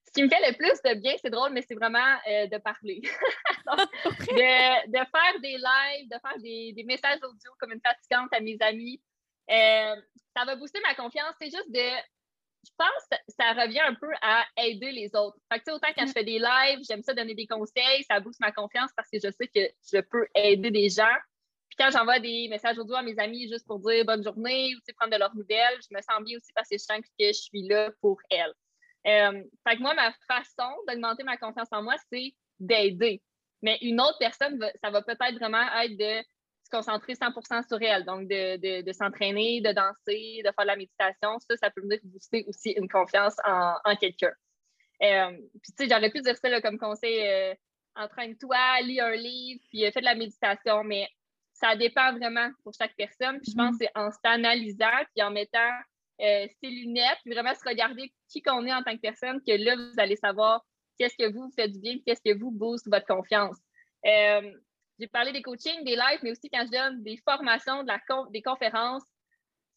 Ce 0.04 0.12
qui 0.12 0.22
me 0.24 0.28
fait 0.28 0.50
le 0.50 0.56
plus 0.56 0.82
de 0.84 1.00
bien, 1.00 1.14
c'est 1.22 1.30
drôle, 1.30 1.52
mais 1.52 1.62
c'est 1.62 1.74
vraiment 1.74 2.16
euh, 2.28 2.46
de 2.46 2.58
parler. 2.58 3.00
de, 3.66 4.98
faire 4.98 5.40
des 5.40 5.56
lives, 5.56 6.08
de 6.08 6.16
faire 6.20 6.38
des, 6.38 6.84
messages 6.84 7.18
audio 7.22 7.50
comme 7.58 7.72
une 7.72 7.80
fatigante 7.80 8.32
à 8.32 8.40
mes 8.40 8.56
amis. 8.60 9.00
Euh, 9.50 9.96
ça 10.36 10.44
va 10.44 10.56
booster 10.56 10.80
ma 10.80 10.94
confiance. 10.94 11.34
C'est 11.40 11.50
juste 11.50 11.70
de. 11.70 11.80
Je 12.64 12.70
pense 12.76 13.06
que 13.10 13.16
ça 13.28 13.52
revient 13.54 13.80
un 13.80 13.94
peu 13.94 14.10
à 14.20 14.44
aider 14.58 14.92
les 14.92 15.14
autres. 15.16 15.36
Fait 15.52 15.58
que, 15.58 15.70
autant 15.72 15.88
quand 15.96 16.06
je 16.06 16.12
fais 16.12 16.24
des 16.24 16.38
lives, 16.38 16.80
j'aime 16.88 17.02
ça 17.02 17.12
donner 17.12 17.34
des 17.34 17.46
conseils, 17.46 18.04
ça 18.08 18.20
booste 18.20 18.38
ma 18.38 18.52
confiance 18.52 18.90
parce 18.96 19.08
que 19.10 19.18
je 19.18 19.32
sais 19.32 19.48
que 19.48 19.60
je 19.92 20.00
peux 20.00 20.26
aider 20.34 20.70
des 20.70 20.88
gens. 20.88 21.16
Puis 21.72 21.86
quand 21.86 21.90
j'envoie 21.90 22.18
des 22.18 22.48
messages 22.48 22.78
audio 22.78 22.96
à 22.96 23.02
mes 23.02 23.18
amis 23.18 23.48
juste 23.48 23.66
pour 23.66 23.78
dire 23.78 24.04
bonne 24.04 24.22
journée 24.22 24.74
ou 24.74 24.92
prendre 24.94 25.10
de 25.10 25.18
leurs 25.18 25.34
nouvelles, 25.34 25.78
je 25.80 25.96
me 25.96 26.02
sens 26.02 26.22
bien 26.22 26.36
aussi 26.36 26.52
parce 26.54 26.68
que 26.68 26.76
je 26.76 26.84
sens 26.84 26.98
que 27.00 27.06
je 27.18 27.32
suis 27.32 27.66
là 27.66 27.90
pour 28.02 28.20
elles. 28.28 28.52
Euh, 29.06 29.42
fait 29.66 29.76
que 29.76 29.80
moi, 29.80 29.94
ma 29.94 30.12
façon 30.28 30.70
d'augmenter 30.86 31.22
ma 31.22 31.38
confiance 31.38 31.68
en 31.72 31.82
moi, 31.82 31.94
c'est 32.12 32.34
d'aider. 32.60 33.22
Mais 33.62 33.78
une 33.80 34.02
autre 34.02 34.18
personne, 34.20 34.62
ça 34.84 34.90
va 34.90 35.00
peut-être 35.00 35.36
vraiment 35.38 35.66
être 35.80 35.96
de 35.96 36.22
se 36.62 36.70
concentrer 36.70 37.14
100% 37.14 37.66
sur 37.66 37.80
elle. 37.80 38.04
Donc, 38.04 38.28
de, 38.28 38.92
s'entraîner, 38.92 39.62
de 39.62 39.72
danser, 39.72 40.42
de 40.44 40.52
faire 40.52 40.64
de 40.64 40.66
la 40.66 40.76
méditation. 40.76 41.38
Ça, 41.38 41.56
ça 41.56 41.70
peut 41.70 41.80
venir 41.80 42.00
booster 42.04 42.44
aussi 42.48 42.72
une 42.72 42.88
confiance 42.88 43.36
en, 43.46 43.96
quelqu'un. 43.96 44.32
Euh, 45.02 45.30
puis, 45.62 45.72
tu 45.74 45.84
sais, 45.84 45.88
j'aurais 45.88 46.10
pu 46.10 46.20
dire 46.20 46.36
ça 46.36 46.60
comme 46.60 46.78
conseil 46.78 47.26
euh, 47.26 47.54
entraîne-toi, 47.96 48.82
lis 48.82 49.00
un 49.00 49.14
livre, 49.14 49.62
puis 49.70 49.90
fais 49.90 50.00
de 50.00 50.04
la 50.04 50.14
méditation. 50.14 50.84
Mais 50.84 51.08
ça 51.62 51.76
dépend 51.76 52.12
vraiment 52.12 52.50
pour 52.64 52.72
chaque 52.74 52.94
personne. 52.96 53.40
Puis 53.40 53.52
je 53.52 53.56
pense 53.56 53.78
que 53.78 53.84
c'est 53.84 53.92
en 53.94 54.10
s'analysant, 54.10 55.04
puis 55.14 55.22
en 55.22 55.30
mettant 55.30 55.70
euh, 56.20 56.46
ses 56.60 56.70
lunettes, 56.70 57.18
puis 57.24 57.32
vraiment 57.32 57.54
se 57.54 57.68
regarder 57.68 58.12
qui 58.28 58.42
qu'on 58.42 58.66
est 58.66 58.74
en 58.74 58.82
tant 58.82 58.96
que 58.96 59.00
personne, 59.00 59.40
que 59.46 59.52
là, 59.52 59.76
vous 59.76 59.98
allez 59.98 60.16
savoir 60.16 60.64
qu'est-ce 60.98 61.16
que 61.16 61.32
vous, 61.32 61.50
faites 61.54 61.72
du 61.72 61.78
bien, 61.78 61.96
qu'est-ce 62.04 62.20
que 62.24 62.36
vous 62.36 62.50
booste 62.50 62.88
votre 62.90 63.06
confiance. 63.06 63.56
Euh, 64.06 64.52
j'ai 64.98 65.06
parlé 65.06 65.32
des 65.32 65.42
coachings, 65.42 65.84
des 65.84 65.96
lives, 65.96 66.20
mais 66.22 66.32
aussi 66.32 66.50
quand 66.50 66.64
je 66.66 66.70
donne 66.70 67.02
des 67.02 67.18
formations, 67.28 67.82
de 67.82 67.88
la 67.88 68.00
des 68.30 68.42
conférences, 68.42 69.04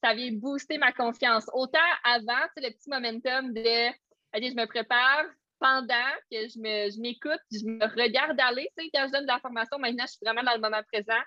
ça 0.03 0.13
vient 0.13 0.31
booster 0.33 0.77
ma 0.77 0.91
confiance. 0.91 1.45
Autant 1.53 1.79
avant, 2.03 2.45
le 2.57 2.69
petit 2.69 2.89
momentum 2.89 3.53
de 3.53 3.89
OK, 3.89 4.41
je 4.41 4.55
me 4.55 4.65
prépare, 4.65 5.25
pendant 5.59 6.11
que 6.31 6.37
je 6.49 6.99
m'écoute, 6.99 7.39
je, 7.51 7.59
je, 7.59 7.65
me 7.65 7.85
regarde 7.85 8.39
aller. 8.39 8.69
Tu 8.77 8.83
sais, 8.83 8.91
quand 8.93 9.07
je 9.07 9.13
donne 9.13 9.23
de 9.23 9.31
la 9.31 9.39
formation, 9.39 9.77
maintenant, 9.79 10.03
je 10.05 10.11
suis 10.11 10.19
vraiment 10.23 10.43
dans 10.43 10.53
le 10.53 10.61
moment 10.61 10.81
présent. 10.91 11.21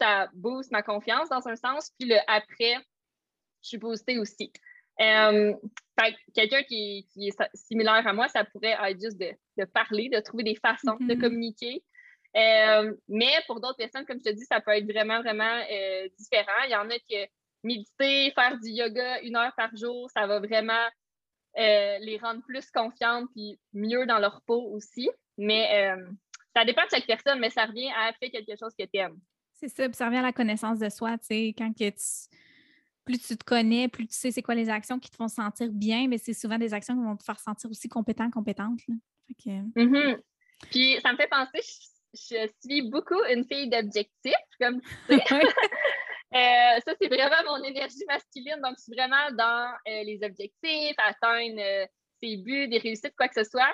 Ça 0.00 0.28
booste 0.32 0.72
ma 0.72 0.82
confiance 0.82 1.28
dans 1.28 1.46
un 1.46 1.56
sens. 1.56 1.92
Puis 1.98 2.08
le 2.08 2.16
après, 2.26 2.76
je 3.62 3.68
suis 3.68 3.78
boostée 3.78 4.18
aussi. 4.18 4.52
Euh, 5.00 5.54
quelqu'un 6.34 6.62
qui, 6.62 7.06
est 7.16 7.56
similaire 7.56 8.06
à 8.06 8.12
moi, 8.12 8.28
ça 8.28 8.44
pourrait 8.44 8.76
être 8.88 9.00
juste 9.00 9.18
de, 9.18 9.64
parler, 9.64 10.08
de 10.08 10.20
trouver 10.20 10.44
des 10.44 10.54
façons 10.54 10.96
de 11.00 11.14
mm-hmm. 11.14 11.20
communiquer. 11.20 11.82
Euh, 12.36 12.94
mais 13.08 13.32
pour 13.46 13.60
d'autres 13.60 13.76
personnes, 13.76 14.06
comme 14.06 14.18
je 14.18 14.30
te 14.30 14.34
dis, 14.34 14.44
ça 14.44 14.60
peut 14.60 14.72
être 14.72 14.90
vraiment, 14.90 15.20
vraiment 15.20 15.62
euh, 15.70 16.08
différent. 16.18 16.62
Il 16.64 16.70
y 16.70 16.76
en 16.76 16.90
a 16.90 16.98
qui 16.98 17.16
méditer, 17.62 18.30
faire 18.32 18.58
du 18.60 18.70
yoga 18.70 19.20
une 19.22 19.36
heure 19.36 19.54
par 19.56 19.74
jour, 19.74 20.10
ça 20.10 20.26
va 20.26 20.38
vraiment 20.38 20.86
les 21.56 22.18
rendre 22.20 22.42
plus 22.42 22.68
confiantes 22.70 23.30
et 23.36 23.58
mieux 23.72 24.06
dans 24.06 24.18
leur 24.18 24.42
peau 24.42 24.70
aussi. 24.72 25.08
Mais 25.38 25.88
ça 26.54 26.64
dépend 26.64 26.82
de 26.82 26.90
chaque 26.90 27.06
personne, 27.06 27.38
mais 27.38 27.50
ça 27.50 27.64
revient 27.64 27.90
à 27.96 28.12
faire 28.14 28.30
quelque 28.30 28.58
chose 28.58 28.74
que 28.78 28.84
tu 28.84 28.98
aimes. 28.98 29.18
C'est 29.54 29.68
ça, 29.68 29.92
ça 29.92 30.06
revient 30.06 30.18
à 30.18 30.22
la 30.22 30.32
connaissance 30.32 30.78
de 30.78 30.88
soi, 30.88 31.16
tu 31.18 31.26
sais, 31.26 31.54
quand 31.56 31.72
que 31.72 31.90
tu 31.90 32.34
plus 33.04 33.18
tu 33.18 33.36
te 33.36 33.44
connais, 33.44 33.88
plus 33.88 34.06
tu 34.06 34.14
sais 34.14 34.30
c'est 34.30 34.42
quoi 34.42 34.54
les 34.54 34.70
actions 34.70 34.98
qui 34.98 35.10
te 35.10 35.16
font 35.16 35.28
sentir 35.28 35.68
bien, 35.70 36.08
mais 36.08 36.18
c'est 36.18 36.32
souvent 36.32 36.58
des 36.58 36.72
actions 36.72 36.94
qui 36.94 37.04
vont 37.04 37.16
te 37.16 37.22
faire 37.22 37.38
sentir 37.38 37.70
aussi 37.70 37.88
compétent, 37.88 38.30
compétente. 38.30 38.80
Mm-hmm. 39.46 40.20
Puis 40.70 40.98
ça 41.02 41.12
me 41.12 41.16
fait 41.16 41.28
penser, 41.28 41.60
je, 42.14 42.48
suis 42.64 42.82
beaucoup 42.90 43.22
une 43.30 43.44
fille 43.44 43.68
d'objectifs, 43.68 44.34
comme 44.58 44.80
tu 44.80 44.88
sais. 45.28 45.40
Euh, 46.34 46.80
ça, 46.84 46.94
c'est 47.00 47.06
vraiment 47.06 47.44
mon 47.46 47.62
énergie 47.62 48.04
masculine. 48.08 48.60
Donc, 48.60 48.74
je 48.78 48.82
suis 48.82 48.92
vraiment 48.92 49.30
dans 49.38 49.70
euh, 49.86 50.02
les 50.02 50.18
objectifs, 50.24 50.96
atteindre 50.98 51.60
euh, 51.60 51.86
ses 52.20 52.38
buts, 52.38 52.66
des 52.66 52.78
réussites, 52.78 53.14
quoi 53.16 53.28
que 53.28 53.40
ce 53.40 53.48
soit. 53.48 53.72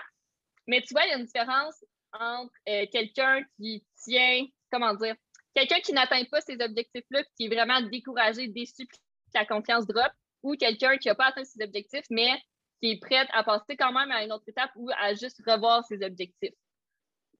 Mais 0.67 0.83
tu 0.83 0.93
vois, 0.93 1.07
il 1.07 1.09
y 1.09 1.13
a 1.15 1.17
une 1.17 1.25
différence 1.25 1.83
entre 2.13 2.53
quelqu'un 2.93 3.43
qui 3.57 3.83
tient, 4.05 4.45
comment 4.71 4.93
dire, 4.93 5.15
quelqu'un 5.55 5.81
qui 5.81 5.93
n'atteint 5.93 6.25
pas 6.31 6.41
ses 6.41 6.61
objectifs-là, 6.61 7.23
qui 7.37 7.47
est 7.47 7.49
vraiment 7.49 7.81
découragé, 7.83 8.49
déçu, 8.49 8.87
la 9.35 9.47
confiance 9.47 9.87
drop, 9.87 10.13
ou 10.43 10.55
quelqu'un 10.55 10.97
qui 10.97 11.09
n'a 11.09 11.15
pas 11.15 11.27
atteint 11.27 11.45
ses 11.45 11.63
objectifs, 11.63 12.07
mais 12.11 12.41
qui 12.81 12.93
est 12.93 13.01
prêt 13.01 13.27
à 13.33 13.45
passer 13.45 13.77
quand 13.77 13.93
même 13.93 14.11
à 14.11 14.25
une 14.25 14.33
autre 14.33 14.49
étape 14.49 14.71
ou 14.77 14.91
à 14.97 15.15
juste 15.15 15.41
revoir 15.47 15.85
ses 15.85 16.03
objectifs. 16.03 16.55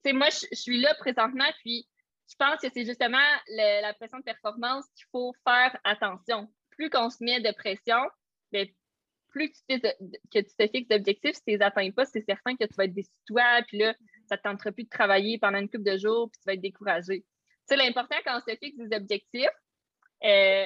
sais, 0.05 0.13
moi, 0.13 0.29
je, 0.29 0.55
suis 0.55 0.79
là 0.79 0.93
présentement, 0.95 1.49
puis 1.63 1.87
je 2.29 2.35
pense 2.37 2.61
que 2.61 2.67
c'est 2.73 2.85
justement 2.85 3.17
la 3.49 3.93
pression 3.93 4.19
de 4.19 4.23
performance 4.23 4.85
qu'il 4.95 5.07
faut 5.11 5.33
faire 5.45 5.77
attention. 5.83 6.47
Plus 6.71 6.89
qu'on 6.89 7.09
se 7.09 7.23
met 7.23 7.41
de 7.41 7.51
pression, 7.51 7.99
bien, 8.51 8.65
plus 9.31 9.51
tu, 9.67 9.79
que 9.79 10.39
tu 10.39 10.55
te 10.57 10.67
fixes 10.67 10.89
d'objectifs, 10.89 11.35
si 11.35 11.43
tu 11.43 11.51
ne 11.51 11.57
les 11.57 11.63
atteins 11.63 11.91
pas, 11.91 12.05
c'est 12.05 12.23
certain 12.25 12.55
que 12.55 12.65
tu 12.65 12.73
vas 12.77 12.85
être 12.85 12.93
déçu 12.93 13.09
toi, 13.25 13.61
puis 13.67 13.79
là, 13.79 13.95
ça 14.27 14.35
ne 14.35 14.37
te 14.37 14.43
tentera 14.43 14.71
plus 14.71 14.83
de 14.83 14.89
travailler 14.89 15.39
pendant 15.39 15.57
une 15.57 15.69
couple 15.69 15.83
de 15.83 15.97
jours, 15.97 16.29
puis 16.29 16.39
tu 16.39 16.45
vas 16.45 16.53
être 16.53 16.61
découragé. 16.61 17.25
C'est 17.65 17.77
l'important 17.77 18.17
quand 18.25 18.37
on 18.37 18.51
se 18.51 18.55
fixe 18.57 18.77
des 18.77 18.95
objectifs, 18.95 19.47
euh, 20.23 20.65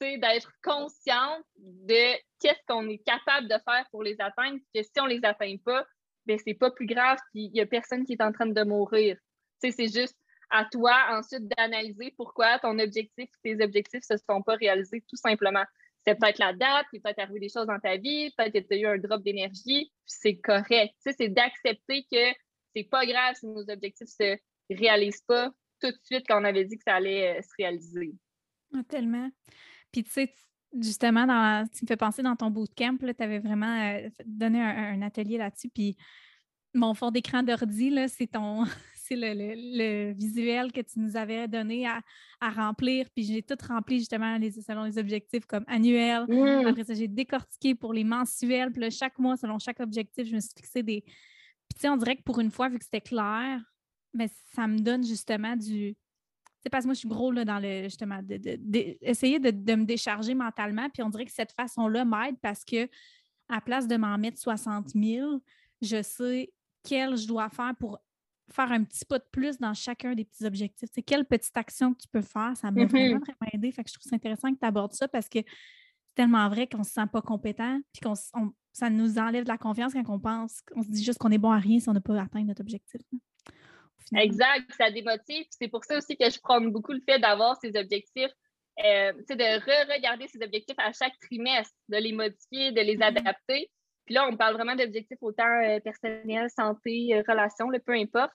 d'être 0.00 0.50
consciente 0.62 1.44
de 1.56 2.16
qu'est-ce 2.40 2.60
qu'on 2.66 2.88
est 2.88 3.02
capable 3.04 3.48
de 3.48 3.56
faire 3.64 3.84
pour 3.90 4.02
les 4.02 4.16
atteindre, 4.18 4.58
que 4.74 4.82
si 4.82 4.90
on 4.98 5.04
ne 5.04 5.10
les 5.10 5.24
atteint 5.24 5.56
pas, 5.64 5.84
ben 6.26 6.38
c'est 6.42 6.54
pas 6.54 6.70
plus 6.70 6.86
grave, 6.86 7.18
qu'il 7.32 7.50
n'y 7.52 7.60
a 7.60 7.66
personne 7.66 8.04
qui 8.04 8.14
est 8.14 8.22
en 8.22 8.32
train 8.32 8.46
de 8.46 8.62
mourir. 8.62 9.16
c'est 9.58 9.92
juste 9.92 10.16
à 10.50 10.64
toi 10.64 10.94
ensuite 11.10 11.46
d'analyser 11.48 12.12
pourquoi 12.16 12.58
ton 12.58 12.78
objectif, 12.78 13.28
tes 13.44 13.62
objectifs 13.62 14.02
ne 14.10 14.16
se 14.16 14.24
sont 14.28 14.42
pas 14.42 14.56
réalisés 14.56 15.04
tout 15.08 15.16
simplement. 15.16 15.64
C'est 16.04 16.18
peut-être 16.18 16.38
la 16.38 16.54
date, 16.54 16.86
il 16.92 17.00
peut 17.02 17.10
être 17.10 17.18
arrivé 17.18 17.40
des 17.40 17.48
choses 17.50 17.66
dans 17.66 17.78
ta 17.78 17.96
vie, 17.96 18.32
peut-être 18.36 18.52
que 18.54 18.58
tu 18.58 18.74
as 18.74 18.78
eu 18.78 18.86
un 18.86 18.98
drop 18.98 19.22
d'énergie, 19.22 19.92
c'est 20.06 20.36
correct. 20.38 20.94
c'est 20.98 21.28
d'accepter 21.28 22.06
que 22.10 22.32
c'est 22.74 22.88
pas 22.90 23.04
grave 23.04 23.34
si 23.34 23.46
nos 23.46 23.68
objectifs 23.68 24.08
se 24.08 24.36
réalisent 24.70 25.22
pas 25.26 25.50
tout 25.80 25.90
de 25.90 25.98
suite 26.02 26.24
quand 26.28 26.40
on 26.40 26.44
avait 26.44 26.64
dit 26.64 26.76
que 26.76 26.84
ça 26.84 26.94
allait 26.96 27.38
euh, 27.38 27.42
se 27.42 27.50
réaliser. 27.58 28.12
Ah, 28.74 28.82
tellement. 28.88 29.28
Puis 29.92 30.04
tu 30.04 30.10
sais, 30.10 30.34
justement, 30.78 31.26
dans, 31.26 31.66
tu 31.68 31.84
me 31.84 31.88
fais 31.88 31.96
penser 31.96 32.22
dans 32.22 32.36
ton 32.36 32.50
bootcamp, 32.50 32.98
tu 32.98 33.22
avais 33.22 33.38
vraiment 33.38 33.80
euh, 33.82 34.08
donné 34.24 34.60
un, 34.60 35.02
atelier 35.02 35.38
là-dessus. 35.38 35.68
Puis 35.68 35.96
mon 36.74 36.94
fond 36.94 37.10
d'écran 37.10 37.42
d'ordi, 37.42 37.92
c'est 38.08 38.28
ton 38.28 38.64
c'est 38.94 39.16
le, 39.16 40.12
visuel 40.12 40.70
que 40.70 40.80
tu 40.80 41.00
nous 41.00 41.16
avais 41.16 41.48
donné 41.48 41.86
à, 41.88 42.00
remplir. 42.40 43.06
Puis 43.14 43.24
j'ai 43.24 43.42
tout 43.42 43.56
rempli 43.68 43.98
justement 43.98 44.38
les, 44.38 44.52
selon 44.52 44.84
les 44.84 44.98
objectifs 44.98 45.46
comme 45.46 45.64
annuels. 45.66 46.26
Mmh. 46.28 46.66
Après 46.66 46.84
ça, 46.84 46.94
j'ai 46.94 47.08
décortiqué 47.08 47.74
pour 47.74 47.92
les 47.92 48.04
mensuels. 48.04 48.70
Puis 48.70 48.80
là, 48.80 48.90
chaque 48.90 49.18
mois, 49.18 49.36
selon 49.36 49.58
chaque 49.58 49.80
objectif, 49.80 50.28
je 50.28 50.34
me 50.34 50.40
suis 50.40 50.52
fixé 50.56 50.82
des. 50.82 51.02
Puis 51.02 51.74
tu 51.74 51.80
sais, 51.80 51.88
on 51.88 51.96
dirait 51.96 52.16
que 52.16 52.22
pour 52.22 52.38
une 52.40 52.50
fois, 52.50 52.68
vu 52.68 52.78
que 52.78 52.84
c'était 52.84 53.00
clair, 53.00 53.60
mais 54.12 54.28
ça 54.54 54.66
me 54.66 54.78
donne 54.78 55.04
justement 55.04 55.56
du 55.56 55.96
c'est 56.62 56.68
parce 56.68 56.84
que 56.84 56.88
moi, 56.88 56.94
je 56.94 56.98
suis 56.98 57.08
gros 57.08 57.32
là, 57.32 57.44
dans 57.44 57.58
le 57.58 57.84
justement, 57.84 58.20
d'essayer 58.22 59.38
de, 59.38 59.50
de, 59.50 59.74
me 59.74 59.84
décharger 59.84 60.34
mentalement. 60.34 60.90
Puis 60.90 61.02
on 61.02 61.08
dirait 61.08 61.24
que 61.24 61.32
cette 61.32 61.52
façon-là 61.52 62.04
m'aide 62.04 62.36
parce 62.42 62.64
que 62.64 62.86
à 63.48 63.60
place 63.60 63.88
de 63.88 63.96
m'en 63.96 64.18
mettre 64.18 64.38
60 64.38 64.90
000, 64.90 65.40
je 65.80 66.02
sais 66.02 66.52
quel 66.82 67.16
je 67.16 67.26
dois 67.26 67.48
faire 67.48 67.74
pour 67.78 67.98
faire 68.50 68.72
un 68.72 68.84
petit 68.84 69.04
pas 69.04 69.18
de 69.18 69.24
plus 69.30 69.58
dans 69.58 69.74
chacun 69.74 70.14
des 70.14 70.24
petits 70.24 70.44
objectifs. 70.44 70.88
C'est 70.92 71.02
quelle 71.02 71.24
petite 71.24 71.56
action 71.56 71.94
que 71.94 72.02
tu 72.02 72.08
peux 72.08 72.20
faire, 72.20 72.56
ça 72.56 72.70
m'a 72.70 72.84
vraiment, 72.84 73.16
mm-hmm. 73.16 73.24
vraiment 73.24 73.50
aidé. 73.52 73.72
Fait 73.72 73.84
que 73.84 73.90
je 73.90 73.94
trouve 73.94 74.08
ça 74.08 74.16
intéressant 74.16 74.52
que 74.52 74.58
tu 74.58 74.66
abordes 74.66 74.92
ça 74.92 75.08
parce 75.08 75.28
que 75.28 75.38
c'est 75.38 76.14
tellement 76.14 76.48
vrai 76.48 76.66
qu'on 76.66 76.78
ne 76.78 76.84
se 76.84 76.90
sent 76.90 77.06
pas 77.12 77.22
compétent, 77.22 77.80
puis 77.92 78.00
qu'on 78.02 78.14
ça 78.72 78.90
nous 78.90 79.18
enlève 79.18 79.44
de 79.44 79.48
la 79.48 79.58
confiance 79.58 79.92
quand 79.92 80.04
on 80.08 80.20
pense, 80.20 80.60
qu'on 80.62 80.82
se 80.82 80.88
dit 80.88 81.02
juste 81.02 81.18
qu'on 81.18 81.30
est 81.30 81.38
bon 81.38 81.50
à 81.50 81.58
rien 81.58 81.80
si 81.80 81.88
on 81.88 81.92
n'a 81.92 82.00
pas 82.00 82.20
atteint 82.20 82.44
notre 82.44 82.60
objectif. 82.60 83.00
Exact, 84.16 84.70
ça 84.76 84.90
démotive. 84.90 85.46
C'est 85.50 85.68
pour 85.68 85.84
ça 85.84 85.96
aussi 85.98 86.16
que 86.16 86.28
je 86.28 86.38
prône 86.40 86.72
beaucoup 86.72 86.92
le 86.92 87.00
fait 87.08 87.18
d'avoir 87.18 87.56
ces 87.60 87.76
objectifs, 87.76 88.32
euh, 88.84 89.12
de 89.12 89.60
re-regarder 89.60 90.26
ces 90.28 90.42
objectifs 90.42 90.78
à 90.78 90.92
chaque 90.92 91.18
trimestre, 91.20 91.74
de 91.88 91.98
les 91.98 92.12
modifier, 92.12 92.72
de 92.72 92.80
les 92.80 92.96
mm-hmm. 92.96 93.18
adapter. 93.18 93.70
Puis 94.06 94.14
là, 94.14 94.26
on 94.28 94.36
parle 94.36 94.54
vraiment 94.54 94.74
d'objectifs 94.74 95.18
autant 95.20 95.46
euh, 95.64 95.78
personnels, 95.80 96.48
santé, 96.50 97.14
euh, 97.14 97.22
relations, 97.28 97.68
peu 97.84 97.92
importe. 97.92 98.32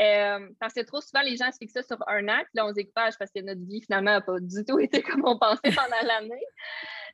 Euh, 0.00 0.48
parce 0.58 0.74
que 0.74 0.80
trop 0.80 1.00
souvent, 1.00 1.22
les 1.22 1.36
gens 1.36 1.50
se 1.52 1.58
fixent 1.58 1.74
ça 1.74 1.82
sur 1.82 1.98
un 2.08 2.28
an, 2.28 2.38
puis 2.38 2.54
là, 2.54 2.66
on 2.66 2.70
se 2.70 2.74
décourage 2.74 3.14
parce 3.16 3.30
que 3.30 3.40
notre 3.40 3.64
vie, 3.64 3.80
finalement, 3.82 4.12
n'a 4.12 4.20
pas 4.20 4.40
du 4.40 4.64
tout 4.64 4.78
été 4.80 5.02
comme 5.02 5.22
on 5.24 5.38
pensait 5.38 5.72
pendant 5.74 6.02
l'année. 6.06 6.44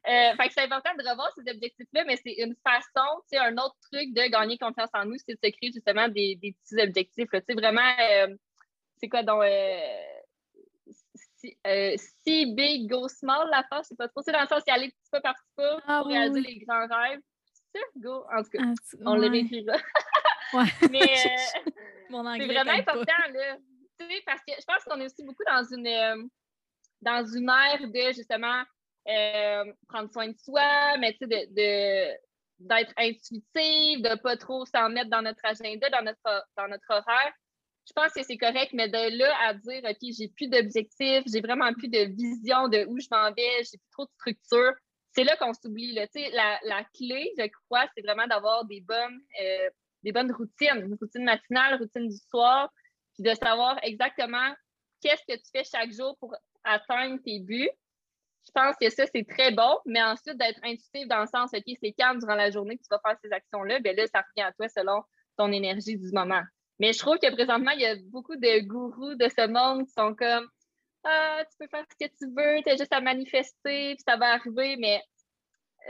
Euh, 0.09 0.35
fait 0.37 0.49
que 0.49 0.55
c'est 0.55 0.63
important 0.63 0.95
de 0.95 1.09
revoir 1.09 1.31
ces 1.37 1.51
objectifs-là, 1.51 2.05
mais 2.07 2.17
c'est 2.17 2.33
une 2.33 2.57
façon, 2.65 3.07
tu 3.31 3.37
sais, 3.37 3.39
un 3.39 3.55
autre 3.59 3.77
truc 3.93 4.15
de 4.15 4.31
gagner 4.31 4.57
confiance 4.57 4.89
en 4.95 5.05
nous, 5.05 5.17
c'est 5.19 5.35
de 5.35 5.39
se 5.45 5.51
créer 5.51 5.73
justement 5.73 6.09
des, 6.09 6.37
des 6.37 6.53
petits 6.53 6.81
objectifs. 6.81 7.29
Tu 7.31 7.41
sais, 7.47 7.55
vraiment, 7.55 7.93
euh, 8.01 8.35
c'est 8.99 9.09
quoi 9.09 9.23
donc 9.23 9.45
si, 12.25 12.55
big, 12.55 12.89
go 12.89 13.09
small, 13.09 13.49
la 13.51 13.65
force, 13.69 13.89
c'est 13.89 13.97
pas 13.97 14.09
trop. 14.09 14.23
C'est 14.23 14.33
dans 14.33 14.43
le 14.43 14.47
sens, 14.47 14.63
c'est 14.67 14.73
aller 14.73 14.89
petit 14.89 15.11
peu 15.11 15.21
par 15.21 15.35
petit 15.35 15.53
peu 15.57 15.83
ah 15.87 16.01
pour 16.01 16.09
réaliser 16.09 16.41
les 16.41 16.59
grands 16.59 16.87
rêves. 16.87 17.21
C'est 17.75 18.01
go, 18.01 18.25
en 18.35 18.43
tout 18.43 18.51
cas, 18.51 18.59
ah, 18.63 18.75
on 19.07 19.15
le 19.17 19.29
réécrira. 19.29 19.77
ouais. 20.55 20.89
Mais 20.91 21.17
c'est 22.09 22.47
vraiment 22.47 22.73
important, 22.73 23.23
là. 23.33 23.57
Tu 23.99 24.07
sais, 24.07 24.23
parce 24.25 24.41
que 24.41 24.53
je 24.59 24.65
pense 24.65 24.85
qu'on 24.85 25.01
est 25.01 25.07
aussi 25.07 25.25
beaucoup 25.25 25.45
dans 25.47 25.63
une, 25.65 26.29
dans 27.03 27.25
une 27.25 27.49
ère 27.49 27.87
de 27.87 28.13
justement 28.15 28.63
euh, 29.09 29.73
prendre 29.89 30.11
soin 30.13 30.29
de 30.29 30.37
soi, 30.39 30.97
mais 30.99 31.13
tu 31.13 31.27
sais, 31.29 31.47
de, 31.47 32.17
d'être 32.61 32.93
intuitive, 32.97 34.03
de 34.03 34.11
ne 34.11 34.15
pas 34.17 34.37
trop 34.37 34.65
s'en 34.67 34.89
mettre 34.91 35.11
dans 35.11 35.23
notre 35.23 35.45
agenda, 35.45 35.89
dans 35.91 36.03
notre, 36.03 36.47
dans 36.57 36.69
notre 36.69 36.91
horaire. 36.91 37.33
Je 37.87 37.93
pense 37.95 38.13
que 38.13 38.23
c'est 38.23 38.37
correct, 38.37 38.73
mais 38.73 38.89
de 38.89 39.19
là 39.19 39.35
à 39.43 39.55
dire, 39.55 39.83
OK, 39.85 40.13
j'ai 40.17 40.29
plus 40.29 40.49
d'objectifs, 40.49 41.25
j'ai 41.27 41.41
vraiment 41.41 41.73
plus 41.73 41.89
de 41.89 42.15
vision 42.15 42.69
de 42.69 42.87
où 42.87 43.01
je 43.01 43.09
m'en 43.11 43.33
vais, 43.33 43.65
j'ai 43.65 43.79
plus 43.79 43.91
trop 43.91 44.05
de 44.05 44.11
structure, 44.19 44.73
c'est 45.13 45.25
là 45.25 45.37
qu'on 45.37 45.53
s'oublie. 45.55 45.93
Là. 45.93 46.07
La, 46.33 46.61
la 46.65 46.85
clé, 46.95 47.33
je 47.39 47.47
crois, 47.65 47.87
c'est 47.97 48.03
vraiment 48.03 48.27
d'avoir 48.27 48.65
des 48.67 48.81
bonnes, 48.81 49.21
euh, 49.43 49.71
des 50.03 50.13
bonnes 50.13 50.33
routines, 50.33 50.83
une 50.85 50.97
routine 51.01 51.25
matinale, 51.25 51.79
routine 51.79 52.09
du 52.09 52.17
soir, 52.29 52.73
puis 53.15 53.23
de 53.23 53.35
savoir 53.35 53.79
exactement 53.83 54.55
qu'est-ce 55.03 55.23
que 55.27 55.39
tu 55.39 55.51
fais 55.53 55.65
chaque 55.65 55.93
jour 55.93 56.17
pour 56.19 56.35
atteindre 56.65 57.19
tes 57.25 57.41
buts 57.41 57.71
je 58.47 58.53
pense 58.53 58.77
que 58.81 58.91
ça, 58.91 59.05
c'est 59.15 59.27
très 59.27 59.53
bon, 59.53 59.79
mais 59.87 60.03
ensuite 60.03 60.37
d'être 60.37 60.59
intuitif 60.63 61.07
dans 61.09 61.21
le 61.21 61.27
sens, 61.27 61.51
OK, 61.53 61.77
c'est 61.81 61.93
calme 61.93 62.19
durant 62.19 62.35
la 62.35 62.51
journée 62.51 62.77
que 62.77 62.83
tu 62.83 62.89
vas 62.91 63.01
faire 63.05 63.17
ces 63.23 63.33
actions-là, 63.33 63.81
bien 63.81 63.93
là, 63.93 64.07
ça 64.07 64.21
revient 64.23 64.47
à 64.47 64.53
toi 64.53 64.69
selon 64.69 65.03
ton 65.37 65.53
énergie 65.53 65.97
du 65.97 66.11
moment. 66.13 66.43
Mais 66.79 66.93
je 66.93 66.99
trouve 66.99 67.19
que 67.19 67.31
présentement, 67.33 67.73
il 67.73 67.81
y 67.81 67.87
a 67.87 67.97
beaucoup 68.11 68.37
de 68.37 68.61
gourous 68.61 69.15
de 69.15 69.29
ce 69.29 69.47
monde 69.47 69.87
qui 69.87 69.93
sont 69.93 70.15
comme 70.15 70.49
Ah, 71.05 71.45
tu 71.51 71.57
peux 71.59 71.69
faire 71.69 71.85
ce 71.91 72.07
que 72.07 72.11
tu 72.19 72.27
veux, 72.35 72.63
tu 72.63 72.71
as 72.71 72.77
juste 72.77 72.93
à 72.93 73.01
manifester, 73.01 73.95
puis 73.95 74.05
ça 74.07 74.17
va 74.17 74.33
arriver. 74.33 74.77
Mais 74.79 75.03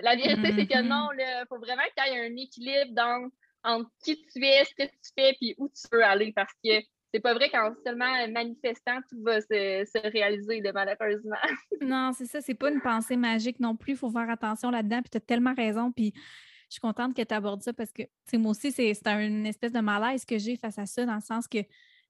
la 0.02 0.16
vérité, 0.16 0.52
c'est 0.52 0.66
que 0.66 0.74
mm-hmm. 0.74 0.88
non, 0.88 1.08
il 1.12 1.44
faut 1.48 1.58
vraiment 1.58 1.82
qu'il 1.96 2.12
y 2.12 2.16
ait 2.16 2.26
un 2.26 2.36
équilibre 2.36 2.92
dans, 2.92 3.30
entre 3.64 3.90
qui 4.02 4.16
tu 4.32 4.44
es, 4.44 4.64
ce 4.64 4.74
que 4.74 4.88
tu 4.88 5.10
fais, 5.16 5.34
puis 5.38 5.54
où 5.58 5.68
tu 5.68 5.82
veux 5.92 6.04
aller. 6.04 6.32
Parce 6.34 6.52
que 6.64 6.70
c'est 7.12 7.20
pas 7.20 7.34
vrai 7.34 7.50
qu'en 7.50 7.72
seulement 7.84 8.28
manifestant, 8.28 9.00
tout 9.08 9.22
va 9.22 9.40
se, 9.40 10.08
réaliser, 10.10 10.62
malheureusement. 10.72 11.36
non, 11.80 12.12
c'est 12.16 12.26
ça, 12.26 12.40
c'est 12.40 12.54
pas 12.54 12.70
une 12.70 12.80
pensée 12.80 13.16
magique 13.16 13.60
non 13.60 13.76
plus. 13.76 13.92
Il 13.92 13.98
faut 13.98 14.10
faire 14.10 14.30
attention 14.30 14.70
là-dedans. 14.70 15.02
Puis 15.02 15.10
tu 15.10 15.16
as 15.16 15.20
tellement 15.20 15.54
raison. 15.54 15.92
Puis 15.92 16.12
je 16.14 16.74
suis 16.74 16.80
contente 16.80 17.14
que 17.14 17.22
tu 17.22 17.34
abordes 17.34 17.62
ça 17.62 17.72
parce 17.72 17.92
que 17.92 18.02
moi 18.34 18.52
aussi, 18.52 18.70
c'est 18.70 18.92
une 19.06 19.46
espèce 19.46 19.72
de 19.72 19.80
malaise 19.80 20.24
que 20.24 20.38
j'ai 20.38 20.56
face 20.56 20.78
à 20.78 20.86
ça, 20.86 21.04
dans 21.04 21.16
le 21.16 21.20
sens 21.20 21.48
que 21.48 21.58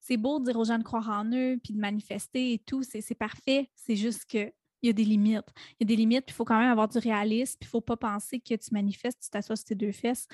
c'est 0.00 0.16
beau 0.16 0.38
de 0.38 0.44
dire 0.46 0.58
aux 0.58 0.64
gens 0.64 0.78
de 0.78 0.84
croire 0.84 1.08
en 1.10 1.24
eux, 1.32 1.58
puis 1.62 1.74
de 1.74 1.78
manifester 1.78 2.54
et 2.54 2.58
tout, 2.58 2.82
c'est 2.82 3.14
parfait. 3.14 3.70
C'est 3.74 3.96
juste 3.96 4.30
que 4.30 4.52
il 4.82 4.86
y 4.86 4.90
a 4.90 4.92
des 4.92 5.04
limites. 5.04 5.44
Il 5.78 5.80
y 5.80 5.84
a 5.84 5.86
des 5.88 5.96
limites, 5.96 6.24
puis 6.26 6.32
il 6.32 6.36
faut 6.36 6.44
quand 6.44 6.58
même 6.58 6.70
avoir 6.70 6.88
du 6.88 6.98
réalisme, 6.98 7.58
puis 7.60 7.66
il 7.66 7.68
ne 7.68 7.70
faut 7.70 7.80
pas 7.82 7.96
penser 7.96 8.40
que 8.40 8.54
tu 8.54 8.72
manifestes, 8.72 9.22
tu 9.22 9.28
t'assois 9.28 9.56
sur 9.56 9.66
tes 9.66 9.74
deux 9.74 9.92
fesses, 9.92 10.26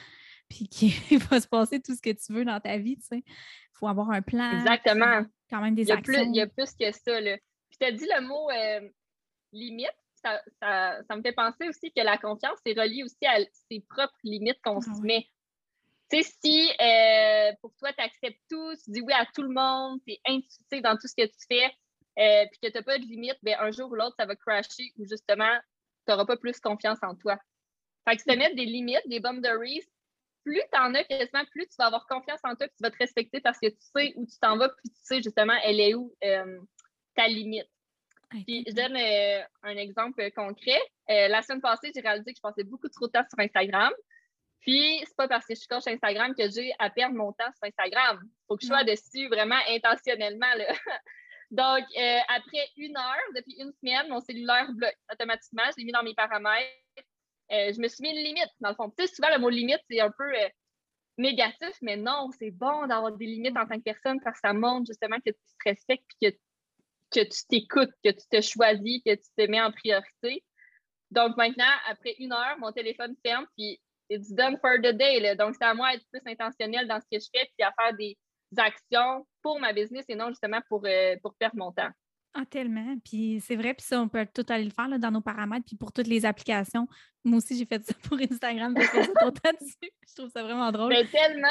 puis 0.49 0.69
qu'il 0.69 0.91
va 1.31 1.41
se 1.41 1.49
passer 1.49 1.81
tout 1.81 1.95
ce 1.95 2.03
que 2.03 2.11
tu 2.11 2.33
veux 2.33 2.45
dans 2.45 2.61
ta 2.61 2.79
vie, 2.79 2.97
tu 2.97 3.07
sais. 3.07 3.23
Il 3.27 3.79
faut 3.79 3.89
avoir 3.89 4.11
un 4.11 4.23
plan. 4.23 4.53
Exactement. 4.53 5.25
Quand 5.51 5.61
même 5.61 5.75
des 5.75 5.83
il 5.83 5.89
y 5.89 5.93
a 5.93 5.97
actions. 5.97 6.15
Plus, 6.15 6.25
il 6.31 6.37
y 6.37 6.41
a 6.41 6.47
plus 6.47 6.73
que 6.73 6.91
ça, 6.93 7.21
là. 7.21 7.37
Puis 7.69 7.79
tu 7.79 7.87
as 7.87 7.93
dit 7.93 8.07
le 8.07 8.27
mot 8.27 8.51
euh, 8.51 8.89
limite, 9.53 9.95
ça, 10.23 10.41
ça, 11.07 11.17
me 11.17 11.23
fait 11.23 11.33
penser 11.33 11.69
aussi 11.69 11.93
que 11.93 12.03
la 12.03 12.19
confiance 12.19 12.59
est 12.65 12.79
reliée 12.79 13.05
aussi 13.05 13.27
à 13.27 13.39
ses 13.69 13.81
propres 13.81 14.19
limites 14.25 14.61
qu'on 14.65 14.79
ah 14.79 14.95
se 14.95 15.01
met. 15.03 15.29
Tu 16.11 16.23
sais, 16.23 16.33
si 16.43 16.71
euh, 16.81 17.53
pour 17.61 17.75
toi, 17.77 17.93
tu 17.93 18.03
acceptes 18.03 18.41
tout, 18.49 18.75
tu 18.85 18.93
dis 18.93 19.01
oui 19.03 19.13
à 19.13 19.27
tout 19.35 19.43
le 19.43 19.53
monde, 19.53 20.01
tu 20.07 20.15
es 20.15 20.21
intuitif 20.27 20.83
dans 20.83 20.97
tout 20.97 21.09
ce 21.09 21.15
que 21.15 21.27
tu 21.27 21.47
fais, 21.49 21.67
euh, 22.19 22.47
puis 22.51 22.61
que 22.63 22.69
tu 22.69 22.79
n'as 22.79 22.83
pas 22.83 22.99
de 22.99 23.05
limite, 23.05 23.37
ben, 23.43 23.57
un 23.61 23.71
jour 23.71 23.91
ou 23.91 23.95
l'autre, 23.95 24.15
ça 24.19 24.27
va 24.27 24.37
crasher 24.37 24.93
ou 24.99 25.05
justement, 25.05 25.53
tu 26.07 26.13
n'auras 26.13 26.25
pas 26.25 26.37
plus 26.37 26.59
confiance 26.61 26.99
en 27.03 27.15
toi. 27.15 27.39
Fait 28.09 28.17
que 28.17 28.23
se 28.23 28.37
mettre 28.37 28.55
des 28.55 28.67
limites, 28.67 29.07
des 29.07 29.21
boundaries, 29.21 29.83
plus 30.47 30.63
tu 30.73 30.79
en 30.79 30.95
as 30.95 31.05
quasiment, 31.05 31.45
plus 31.51 31.67
tu 31.67 31.75
vas 31.79 31.87
avoir 31.87 32.07
confiance 32.07 32.41
en 32.45 32.55
toi, 32.55 32.69
puis 32.69 32.77
tu 32.77 32.83
vas 32.83 32.91
te 32.91 32.99
respecter 32.99 33.41
parce 33.41 33.59
que 33.59 33.67
tu 33.67 33.77
sais 33.95 34.13
où 34.17 34.25
tu 34.25 34.39
t'en 34.41 34.57
vas, 34.57 34.69
puis 34.69 34.91
tu 34.91 35.01
sais 35.03 35.23
justement, 35.23 35.57
elle 35.65 35.81
est 35.81 35.95
où 35.95 36.15
euh, 36.25 36.61
ta 37.17 37.27
limite. 37.27 37.69
Puis 38.31 38.65
je 38.67 38.73
donne 38.73 38.97
euh, 38.97 39.43
un 39.63 39.77
exemple 39.77 40.31
concret. 40.33 40.81
la 41.09 41.43
semaine 41.43 41.61
passée, 41.61 41.91
j'ai 41.95 42.01
réalisé 42.01 42.33
que 42.33 42.39
je 42.39 42.43
passais 42.43 42.65
beaucoup 42.65 42.89
trop 42.89 43.07
de 43.07 43.13
temps 43.13 43.25
sur 43.29 43.39
Instagram. 43.39 43.93
Puis, 44.61 44.99
c'est 45.07 45.17
pas 45.17 45.29
parce 45.29 45.47
que 45.47 45.55
je 45.55 45.61
suis 45.61 45.69
coach 45.69 45.87
Instagram 45.87 46.35
que 46.35 46.51
j'ai 46.51 46.73
à 46.81 46.91
perdre 46.91 47.15
mon 47.15 47.33
temps 47.33 47.53
sur 47.55 47.69
Instagram. 47.69 48.19
Il 48.21 48.45
faut 48.49 48.57
que 48.57 48.63
je 48.63 48.67
sois 48.67 48.83
dessus 48.83 49.29
vraiment 49.29 49.59
intentionnellement. 49.69 50.53
Là. 50.57 50.67
Donc, 51.53 51.85
euh, 51.97 52.19
après 52.29 52.69
une 52.77 52.97
heure, 52.97 53.27
depuis 53.37 53.55
une 53.61 53.73
semaine, 53.81 54.09
mon 54.09 54.21
cellulaire 54.21 54.67
bloque 54.73 54.99
automatiquement. 55.13 55.63
Je 55.71 55.79
l'ai 55.79 55.85
mis 55.85 55.93
dans 55.93 56.03
mes 56.03 56.15
paramètres. 56.15 56.67
Euh, 57.53 57.73
je 57.73 57.81
me 57.81 57.89
suis 57.89 58.03
mis 58.03 58.11
une 58.11 58.25
limite, 58.25 58.51
dans 58.61 58.71
le 58.71 58.75
fond. 58.75 58.91
Tu 58.91 59.07
sais, 59.07 59.15
souvent, 59.15 59.29
le 59.33 59.39
mot 59.39 59.49
limite, 59.49 59.81
c'est 59.89 60.01
un 60.01 60.11
peu 60.11 60.25
euh, 60.25 60.49
négatif, 61.19 61.77
mais 61.83 61.97
non, 61.97 62.31
c'est 62.39 62.51
bon 62.51 62.87
d'avoir 62.87 63.13
des 63.13 63.27
limites 63.27 63.57
en 63.57 63.67
tant 63.67 63.77
que 63.77 63.85
personne 63.85 64.21
parce 64.23 64.41
que 64.41 64.49
ça 64.49 64.53
montre 64.53 64.87
justement 64.87 65.17
que 65.17 65.31
tu 65.31 65.33
te 65.33 65.69
respectes 65.69 66.05
et 66.21 66.39
que, 67.13 67.21
tu 67.21 67.47
t'écoutes, 67.49 67.93
que 68.05 68.11
tu 68.11 68.27
te 68.31 68.41
choisis, 68.41 69.03
que 69.05 69.15
tu 69.15 69.29
te 69.37 69.51
mets 69.51 69.61
en 69.61 69.71
priorité. 69.71 70.45
Donc, 71.11 71.37
maintenant, 71.37 71.65
après 71.89 72.17
une 72.19 72.33
heure, 72.33 72.59
mon 72.59 72.73
téléphone 72.73 73.15
ferme, 73.25 73.47
puis 73.57 73.81
it's 74.11 74.33
done 74.33 74.59
for 74.61 74.77
the 74.79 74.93
day. 74.93 75.37
Donc, 75.37 75.55
c'est 75.55 75.65
à 75.65 75.75
moi 75.75 75.93
d'être 75.93 76.07
plus 76.11 76.23
intentionnel 76.27 76.89
dans 76.89 77.01
ce 77.01 77.07
que 77.11 77.21
je 77.23 77.29
fais, 77.33 77.49
puis 77.57 77.65
à 77.65 77.73
faire 77.81 77.97
des 77.97 78.17
actions 78.57 79.27
pour 79.43 79.61
ma 79.61 79.73
business 79.73 80.05
et 80.09 80.15
non 80.15 80.29
justement 80.29 80.61
pour, 80.69 80.83
euh, 80.85 81.17
pour 81.23 81.35
perdre 81.37 81.57
mon 81.57 81.73
temps. 81.73 81.91
Ah, 82.38 82.44
tellement. 82.44 82.96
Puis 83.03 83.40
c'est 83.40 83.57
vrai, 83.57 83.72
puis 83.72 83.87
ça, 83.87 83.99
on 84.01 84.09
peut 84.09 84.27
tout 84.35 84.44
aller 84.51 84.64
le 84.64 84.70
faire 84.70 84.88
dans 84.99 85.11
nos 85.11 85.22
paramètres, 85.22 85.64
puis 85.66 85.77
pour 85.77 85.90
toutes 85.90 86.07
les 86.07 86.27
applications. 86.27 86.87
Moi 87.25 87.38
aussi, 87.38 87.57
j'ai 87.57 87.64
fait 87.64 87.83
ça 87.83 87.94
pour 88.03 88.18
Instagram, 88.18 88.75
parce 88.75 88.88
que 88.88 88.99
Je 90.09 90.14
trouve 90.14 90.29
ça 90.31 90.42
vraiment 90.42 90.70
drôle. 90.70 90.90
Mais 90.90 91.07
tellement. 91.07 91.49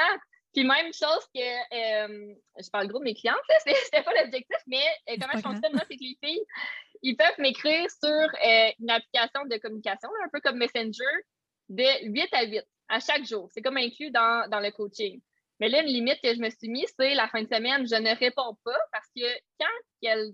Puis 0.53 0.63
même 0.63 0.93
chose 0.93 1.27
que, 1.33 1.41
euh, 1.41 2.35
je 2.61 2.69
parle 2.69 2.87
gros 2.87 2.99
de 2.99 3.03
mes 3.03 3.15
clientes, 3.15 3.35
c'était 3.65 4.03
pas 4.03 4.11
l'objectif, 4.13 4.57
mais 4.67 4.83
euh, 5.09 5.15
comment 5.19 5.33
je 5.33 5.41
fonctionne, 5.41 5.73
moi, 5.73 5.81
c'est 5.89 5.97
que 5.97 6.03
les 6.03 6.17
filles, 6.23 6.45
ils 7.01 7.17
peuvent 7.17 7.39
m'écrire 7.39 7.89
sur 7.89 8.29
une 8.79 8.89
application 8.89 9.45
de 9.49 9.57
communication, 9.57 10.09
un 10.23 10.29
peu 10.31 10.39
comme 10.39 10.57
Messenger, 10.57 11.03
de 11.69 12.09
8 12.09 12.29
à 12.31 12.45
8 12.45 12.63
à 12.89 12.99
chaque 12.99 13.25
jour. 13.25 13.49
C'est 13.51 13.61
comme 13.61 13.77
inclus 13.77 14.11
dans, 14.11 14.47
dans 14.49 14.59
le 14.59 14.71
coaching. 14.71 15.19
Mais 15.59 15.67
là, 15.67 15.81
une 15.81 15.87
limite 15.87 16.21
que 16.21 16.33
je 16.33 16.39
me 16.39 16.49
suis 16.49 16.69
mise, 16.69 16.93
c'est 16.97 17.15
la 17.15 17.27
fin 17.27 17.41
de 17.41 17.47
semaine, 17.47 17.87
je 17.87 17.95
ne 17.95 18.15
réponds 18.15 18.57
pas 18.63 18.77
parce 18.91 19.07
que 19.15 19.25
quand 19.59 19.67
elles 20.03 20.33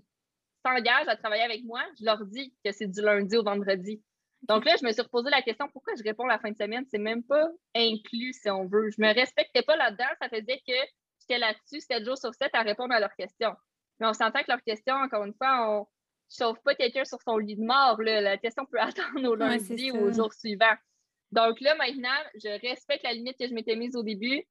s'engagent 0.64 1.08
à 1.08 1.16
travailler 1.16 1.42
avec 1.42 1.64
moi, 1.64 1.82
je 1.98 2.04
leur 2.04 2.24
dis 2.26 2.54
que 2.64 2.72
c'est 2.72 2.86
du 2.86 3.00
lundi 3.00 3.36
au 3.36 3.42
vendredi. 3.42 4.02
Donc 4.42 4.64
là, 4.64 4.74
je 4.80 4.84
me 4.84 4.92
suis 4.92 5.02
reposé 5.02 5.30
la 5.30 5.42
question 5.42 5.68
pourquoi 5.72 5.94
je 5.96 6.02
réponds 6.02 6.26
la 6.26 6.38
fin 6.38 6.50
de 6.50 6.56
semaine? 6.56 6.84
C'est 6.90 6.98
même 6.98 7.22
pas 7.22 7.48
inclus, 7.76 8.32
si 8.32 8.50
on 8.50 8.66
veut. 8.66 8.90
Je 8.90 9.00
me 9.00 9.14
respectais 9.14 9.62
pas 9.62 9.76
là-dedans. 9.76 10.08
Ça 10.20 10.28
faisait 10.28 10.60
que 10.66 10.74
j'étais 11.20 11.38
là-dessus 11.38 11.80
7 11.80 12.04
jours 12.04 12.18
sur 12.18 12.34
7 12.34 12.50
à 12.52 12.62
répondre 12.62 12.92
à 12.92 12.98
leurs 12.98 13.14
questions. 13.14 13.54
Mais 14.00 14.06
on 14.08 14.12
s'entend 14.12 14.40
que 14.40 14.50
leurs 14.50 14.62
questions, 14.62 14.94
encore 14.94 15.24
une 15.24 15.34
fois, 15.34 15.70
on 15.70 15.80
ne 15.80 15.84
sauve 16.28 16.60
pas 16.64 16.74
quelqu'un 16.74 17.04
sur 17.04 17.20
son 17.22 17.38
lit 17.38 17.54
de 17.54 17.62
mort. 17.62 18.02
La 18.02 18.36
question 18.36 18.66
peut 18.66 18.80
attendre 18.80 19.28
au 19.28 19.36
lundi 19.36 19.92
ou 19.92 19.98
au 19.98 20.12
jour 20.12 20.32
suivant. 20.32 20.74
Donc 21.30 21.60
là, 21.60 21.76
maintenant, 21.76 22.18
je 22.34 22.60
respecte 22.68 23.04
la 23.04 23.12
limite 23.12 23.38
que 23.38 23.46
je 23.46 23.54
m'étais 23.54 23.76
mise 23.76 23.94
au 23.94 24.02
début 24.02 24.44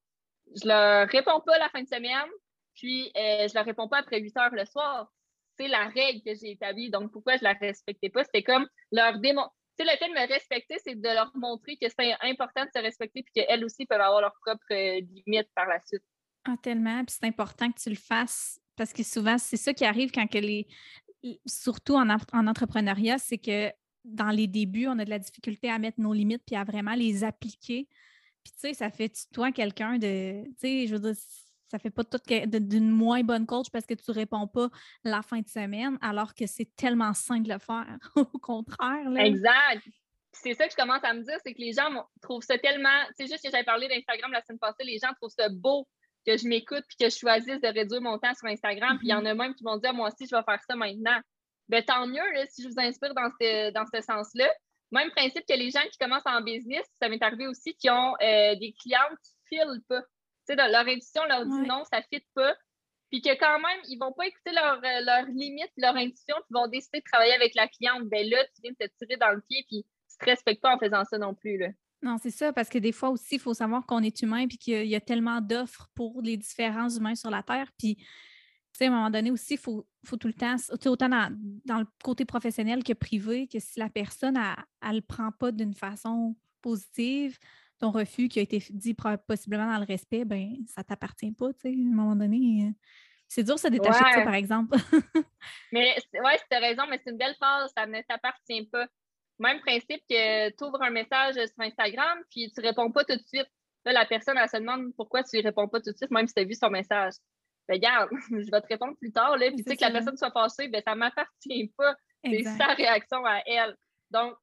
je 0.55 0.67
leur 0.67 1.07
réponds 1.07 1.39
pas 1.41 1.57
la 1.57 1.69
fin 1.69 1.81
de 1.81 1.87
semaine, 1.87 2.29
puis 2.75 3.11
euh, 3.15 3.47
je 3.47 3.53
leur 3.53 3.65
réponds 3.65 3.87
pas 3.87 3.99
après 3.99 4.19
8 4.19 4.37
heures 4.37 4.55
le 4.55 4.65
soir. 4.65 5.11
C'est 5.59 5.67
la 5.67 5.87
règle 5.87 6.21
que 6.23 6.33
j'ai 6.33 6.51
établie. 6.51 6.89
Donc, 6.89 7.11
pourquoi 7.11 7.37
je 7.37 7.43
la 7.43 7.53
respectais 7.53 8.09
pas? 8.09 8.23
C'était 8.23 8.43
comme 8.43 8.67
leur 8.91 9.19
démontrer. 9.19 9.51
Tu 9.77 9.85
sais, 9.85 9.91
le 9.91 9.97
fait 9.97 10.09
de 10.09 10.13
me 10.13 10.27
respecter, 10.27 10.75
c'est 10.83 10.95
de 10.95 11.07
leur 11.07 11.31
montrer 11.35 11.77
que 11.77 11.87
c'est 11.87 12.13
important 12.21 12.65
de 12.65 12.69
se 12.75 12.81
respecter 12.81 13.23
puis 13.23 13.33
qu'elles 13.33 13.63
aussi 13.63 13.85
peuvent 13.85 14.01
avoir 14.01 14.21
leurs 14.21 14.35
propres 14.45 14.63
euh, 14.71 15.01
limites 15.25 15.49
par 15.55 15.67
la 15.67 15.79
suite. 15.85 16.03
Ah, 16.45 16.55
tellement. 16.61 17.03
Puis 17.05 17.15
c'est 17.19 17.27
important 17.27 17.71
que 17.71 17.79
tu 17.79 17.89
le 17.89 17.95
fasses 17.95 18.59
parce 18.75 18.93
que 18.93 19.03
souvent, 19.03 19.37
c'est 19.37 19.57
ça 19.57 19.73
qui 19.73 19.85
arrive 19.85 20.11
quand 20.11 20.27
que 20.27 20.37
les. 20.37 20.67
Surtout 21.45 21.95
en, 21.95 22.09
en 22.09 22.47
entrepreneuriat, 22.47 23.19
c'est 23.19 23.37
que 23.37 23.71
dans 24.03 24.29
les 24.29 24.47
débuts, 24.47 24.87
on 24.87 24.97
a 24.97 25.05
de 25.05 25.09
la 25.09 25.19
difficulté 25.19 25.69
à 25.69 25.77
mettre 25.77 25.99
nos 25.99 26.13
limites 26.13 26.43
puis 26.45 26.55
à 26.55 26.63
vraiment 26.63 26.95
les 26.95 27.23
appliquer. 27.23 27.87
Puis, 28.43 28.53
tu 28.53 28.59
sais, 28.59 28.73
ça 28.73 28.89
fait 28.89 29.13
toi 29.31 29.51
quelqu'un 29.51 29.97
de. 29.99 30.43
Tu 30.43 30.55
sais, 30.57 30.87
je 30.87 30.95
veux 30.95 30.99
dire, 30.99 31.15
ça 31.71 31.79
fait 31.79 31.89
pas 31.89 32.03
tout 32.03 32.19
d'une 32.27 32.91
moins 32.91 33.23
bonne 33.23 33.45
coach 33.45 33.67
parce 33.71 33.85
que 33.85 33.93
tu 33.93 34.11
réponds 34.11 34.45
pas 34.45 34.69
la 35.05 35.21
fin 35.21 35.39
de 35.39 35.47
semaine, 35.47 35.97
alors 36.01 36.33
que 36.33 36.45
c'est 36.45 36.75
tellement 36.75 37.13
sain 37.13 37.39
de 37.39 37.47
le 37.47 37.59
faire. 37.59 37.97
Au 38.15 38.25
contraire. 38.25 39.09
Là. 39.09 39.25
Exact. 39.25 39.87
C'est 40.33 40.53
ça 40.53 40.65
que 40.65 40.71
je 40.71 40.75
commence 40.75 41.03
à 41.03 41.13
me 41.13 41.23
dire, 41.23 41.37
c'est 41.45 41.53
que 41.53 41.61
les 41.61 41.71
gens 41.71 41.89
trouvent 42.21 42.43
ça 42.43 42.57
tellement. 42.57 42.89
C'est 43.17 43.27
juste 43.27 43.43
que 43.43 43.49
j'avais 43.49 43.63
parlé 43.63 43.87
d'Instagram 43.87 44.31
la 44.31 44.41
semaine 44.41 44.59
passée, 44.59 44.83
les 44.83 44.99
gens 44.99 45.13
trouvent 45.15 45.33
ça 45.35 45.47
beau 45.49 45.87
que 46.25 46.37
je 46.37 46.47
m'écoute 46.47 46.83
puis 46.87 46.97
que 46.99 47.09
je 47.09 47.17
choisisse 47.17 47.61
de 47.61 47.67
réduire 47.67 48.01
mon 48.01 48.19
temps 48.19 48.33
sur 48.35 48.47
Instagram. 48.47 48.97
Puis 48.97 49.07
il 49.07 49.11
y 49.11 49.13
en 49.13 49.23
mm-hmm. 49.23 49.27
a 49.27 49.35
même 49.35 49.55
qui 49.55 49.63
m'ont 49.63 49.77
dit, 49.77 49.87
ah, 49.87 49.93
moi 49.93 50.09
aussi, 50.09 50.27
je 50.29 50.35
vais 50.35 50.43
faire 50.43 50.59
ça 50.67 50.75
maintenant. 50.75 51.19
Bien, 51.67 51.81
tant 51.81 52.05
mieux 52.05 52.21
si 52.49 52.63
je 52.63 52.67
vous 52.67 52.79
inspire 52.79 53.13
dans 53.15 53.29
ce, 53.39 53.71
dans 53.71 53.85
ce 53.91 54.01
sens-là. 54.01 54.51
Même 54.91 55.09
principe 55.11 55.45
que 55.47 55.55
les 55.55 55.71
gens 55.71 55.81
qui 55.89 55.97
commencent 55.97 56.25
en 56.25 56.41
business, 56.41 56.85
ça 57.01 57.07
m'est 57.07 57.21
arrivé 57.23 57.47
aussi, 57.47 57.73
qui 57.75 57.89
ont 57.89 58.13
euh, 58.21 58.55
des 58.55 58.73
clients 58.79 58.99
qui 59.23 59.55
filent 59.55 59.81
pas. 59.87 60.01
Tu 60.51 60.57
sais, 60.57 60.69
leur 60.69 60.87
intuition 60.87 61.23
leur 61.25 61.45
dit 61.45 61.67
non, 61.67 61.83
ça 61.91 61.99
ne 61.99 62.03
fit 62.11 62.25
pas. 62.33 62.55
Puis 63.09 63.21
que 63.21 63.37
quand 63.37 63.59
même, 63.59 63.79
ils 63.89 63.97
ne 63.97 64.05
vont 64.05 64.13
pas 64.13 64.25
écouter 64.25 64.51
leurs 64.51 64.79
leur 64.81 65.25
euh, 65.25 65.31
limites, 65.33 65.71
leur 65.77 65.95
intuition, 65.95 66.35
puis 66.37 66.53
vont 66.53 66.67
décider 66.67 66.99
de 66.99 67.05
travailler 67.11 67.33
avec 67.33 67.55
la 67.55 67.67
cliente. 67.67 68.07
Ben 68.09 68.27
là, 68.29 68.43
tu 68.55 68.61
viens 68.63 68.71
de 68.71 68.85
te 68.85 68.91
tirer 68.97 69.17
dans 69.17 69.31
le 69.31 69.41
pied, 69.41 69.65
puis 69.67 69.83
tu 69.83 70.15
ne 70.19 70.25
te 70.25 70.29
respectes 70.29 70.61
pas 70.61 70.73
en 70.73 70.79
faisant 70.79 71.03
ça 71.03 71.17
non 71.17 71.33
plus. 71.33 71.57
Là. 71.57 71.67
Non, 72.01 72.17
c'est 72.21 72.31
ça, 72.31 72.53
parce 72.53 72.69
que 72.69 72.77
des 72.77 72.93
fois 72.93 73.09
aussi, 73.09 73.35
il 73.35 73.39
faut 73.39 73.53
savoir 73.53 73.85
qu'on 73.85 74.01
est 74.01 74.21
humain, 74.21 74.47
puis 74.47 74.57
qu'il 74.57 74.87
y, 74.87 74.95
a 74.95 75.01
tellement 75.01 75.41
d'offres 75.41 75.89
pour 75.93 76.21
les 76.21 76.37
différents 76.37 76.89
humains 76.89 77.15
sur 77.15 77.29
la 77.29 77.43
Terre. 77.43 77.67
Puis 77.77 77.97
sais, 78.81 78.85
à 78.85 78.91
un 78.91 78.95
moment 78.95 79.09
donné 79.09 79.31
aussi, 79.31 79.53
il 79.53 79.59
faut, 79.59 79.85
tout 80.19 80.27
le 80.27 80.33
temps, 80.33 80.55
autant 80.85 81.09
dans, 81.09 81.79
le 81.79 81.85
côté 82.03 82.25
professionnel 82.25 82.83
que 82.83 82.93
privé, 82.93 83.47
que 83.47 83.59
si 83.59 83.79
la 83.79 83.89
personne, 83.89 84.37
elle 84.81 84.89
ne 84.89 84.95
le 84.95 85.01
prend 85.01 85.31
pas 85.31 85.51
d'une 85.51 85.73
façon 85.73 86.35
positive, 86.61 87.37
ton 87.81 87.91
refus 87.91 88.27
qui 88.27 88.39
a 88.39 88.43
été 88.43 88.63
dit 88.69 88.95
possiblement 89.27 89.71
dans 89.71 89.79
le 89.79 89.85
respect, 89.85 90.23
ben 90.23 90.55
ça 90.67 90.83
t'appartient 90.83 91.31
pas, 91.31 91.51
tu 91.53 91.61
sais, 91.61 91.69
à 91.69 91.71
un 91.71 91.95
moment 91.95 92.15
donné. 92.15 92.67
Euh, 92.67 92.71
c'est 93.27 93.43
dur 93.43 93.55
de 93.55 93.59
se 93.59 93.67
détacher 93.69 94.03
de 94.03 94.09
ça, 94.09 94.21
par 94.23 94.33
exemple. 94.33 94.77
mais 95.71 95.95
ouais, 96.13 96.39
tu 96.49 96.57
as 96.57 96.59
raison, 96.59 96.83
mais 96.89 96.99
c'est 97.03 97.11
une 97.11 97.17
belle 97.17 97.35
phrase, 97.35 97.71
ça 97.75 97.85
ne 97.85 98.01
t'appartient 98.01 98.67
pas. 98.67 98.87
Même 99.39 99.59
principe 99.61 100.03
que 100.09 100.49
tu 100.49 100.63
ouvres 100.63 100.81
un 100.81 100.89
message 100.89 101.35
sur 101.35 101.59
Instagram, 101.59 102.19
puis 102.29 102.51
tu 102.51 102.61
ne 102.61 102.67
réponds 102.67 102.91
pas 102.91 103.03
tout 103.05 103.15
de 103.15 103.23
suite. 103.25 103.47
Là, 103.85 103.93
la 103.93 104.05
personne, 104.05 104.37
elle 104.37 104.49
se 104.49 104.57
demande 104.57 104.93
pourquoi 104.95 105.23
tu 105.23 105.37
ne 105.37 105.43
réponds 105.43 105.67
pas 105.67 105.79
tout 105.79 105.91
de 105.91 105.97
suite, 105.97 106.11
même 106.11 106.27
si 106.27 106.33
tu 106.33 106.41
as 106.41 106.43
vu 106.43 106.53
son 106.53 106.69
message 106.69 107.13
ben, 107.67 107.75
regarde, 107.75 108.09
je 108.31 108.51
vais 108.51 108.61
te 108.61 108.67
répondre 108.67 108.97
plus 108.97 109.11
tard, 109.11 109.37
là, 109.37 109.47
puis 109.47 109.63
tu 109.63 109.69
sais 109.69 109.77
que 109.77 109.83
la 109.83 109.91
personne 109.91 110.17
soit 110.17 110.31
fâchée, 110.31 110.67
ben, 110.67 110.81
ça 110.85 110.93
ne 110.93 110.99
m'appartient 110.99 111.71
pas. 111.77 111.95
C'est 112.23 112.43
sa 112.43 112.67
réaction 112.73 113.25
à 113.25 113.41
elle. 113.45 113.75
Donc, 114.11 114.35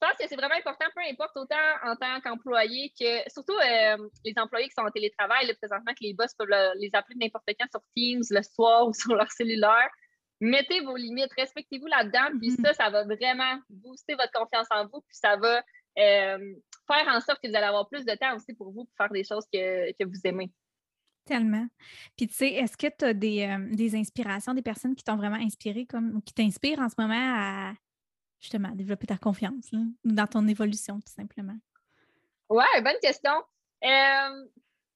je 0.00 0.06
pense 0.06 0.16
que 0.16 0.28
c'est 0.28 0.36
vraiment 0.36 0.54
important, 0.54 0.86
peu 0.94 1.02
importe, 1.10 1.36
autant 1.36 1.56
en 1.84 1.94
tant 1.96 2.20
qu'employé 2.20 2.92
que, 2.98 3.30
surtout 3.30 3.52
euh, 3.52 4.08
les 4.24 4.32
employés 4.36 4.68
qui 4.68 4.74
sont 4.74 4.86
en 4.86 4.90
télétravail, 4.90 5.46
là, 5.46 5.54
présentement, 5.54 5.92
que 5.92 6.02
les 6.02 6.14
boss 6.14 6.32
peuvent 6.34 6.48
les 6.76 6.90
appeler 6.94 7.16
n'importe 7.20 7.48
quand 7.58 7.66
sur 7.70 7.82
Teams, 7.94 8.22
le 8.30 8.42
soir 8.42 8.88
ou 8.88 8.92
sur 8.94 9.14
leur 9.14 9.30
cellulaire. 9.30 9.90
Mettez 10.40 10.80
vos 10.80 10.96
limites, 10.96 11.32
respectez-vous 11.36 11.86
là-dedans, 11.86 12.38
puis 12.40 12.50
mm-hmm. 12.50 12.66
ça, 12.66 12.72
ça 12.72 12.90
va 12.90 13.04
vraiment 13.04 13.60
booster 13.68 14.14
votre 14.14 14.32
confiance 14.32 14.66
en 14.70 14.86
vous, 14.86 15.02
puis 15.02 15.16
ça 15.16 15.36
va 15.36 15.58
euh, 15.98 16.54
faire 16.86 17.08
en 17.08 17.20
sorte 17.20 17.40
que 17.42 17.48
vous 17.48 17.56
allez 17.56 17.66
avoir 17.66 17.86
plus 17.88 18.06
de 18.06 18.14
temps 18.14 18.34
aussi 18.36 18.54
pour 18.54 18.72
vous 18.72 18.86
pour 18.86 18.96
faire 18.96 19.10
des 19.10 19.24
choses 19.24 19.44
que, 19.52 19.90
que 19.92 20.04
vous 20.06 20.20
aimez. 20.24 20.50
Tellement. 21.26 21.66
Puis 22.16 22.26
tu 22.26 22.34
sais, 22.34 22.52
est-ce 22.52 22.76
que 22.76 22.86
tu 22.86 23.04
as 23.04 23.08
euh, 23.10 23.68
des, 23.70 23.94
inspirations, 23.94 24.54
des 24.54 24.62
personnes 24.62 24.94
qui 24.94 25.04
t'ont 25.04 25.16
vraiment 25.16 25.36
inspiré 25.36 25.84
comme 25.84 26.16
ou 26.16 26.20
qui 26.22 26.32
t'inspirent 26.32 26.80
en 26.80 26.88
ce 26.88 26.94
moment 26.98 27.34
à 27.36 27.74
justement 28.40 28.70
développer 28.70 29.06
ta 29.06 29.18
confiance 29.18 29.70
dans 30.04 30.26
ton 30.26 30.46
évolution, 30.48 31.00
tout 31.00 31.12
simplement? 31.12 31.56
Ouais, 32.48 32.82
bonne 32.82 32.98
question. 33.00 33.32
Euh, 33.84 34.46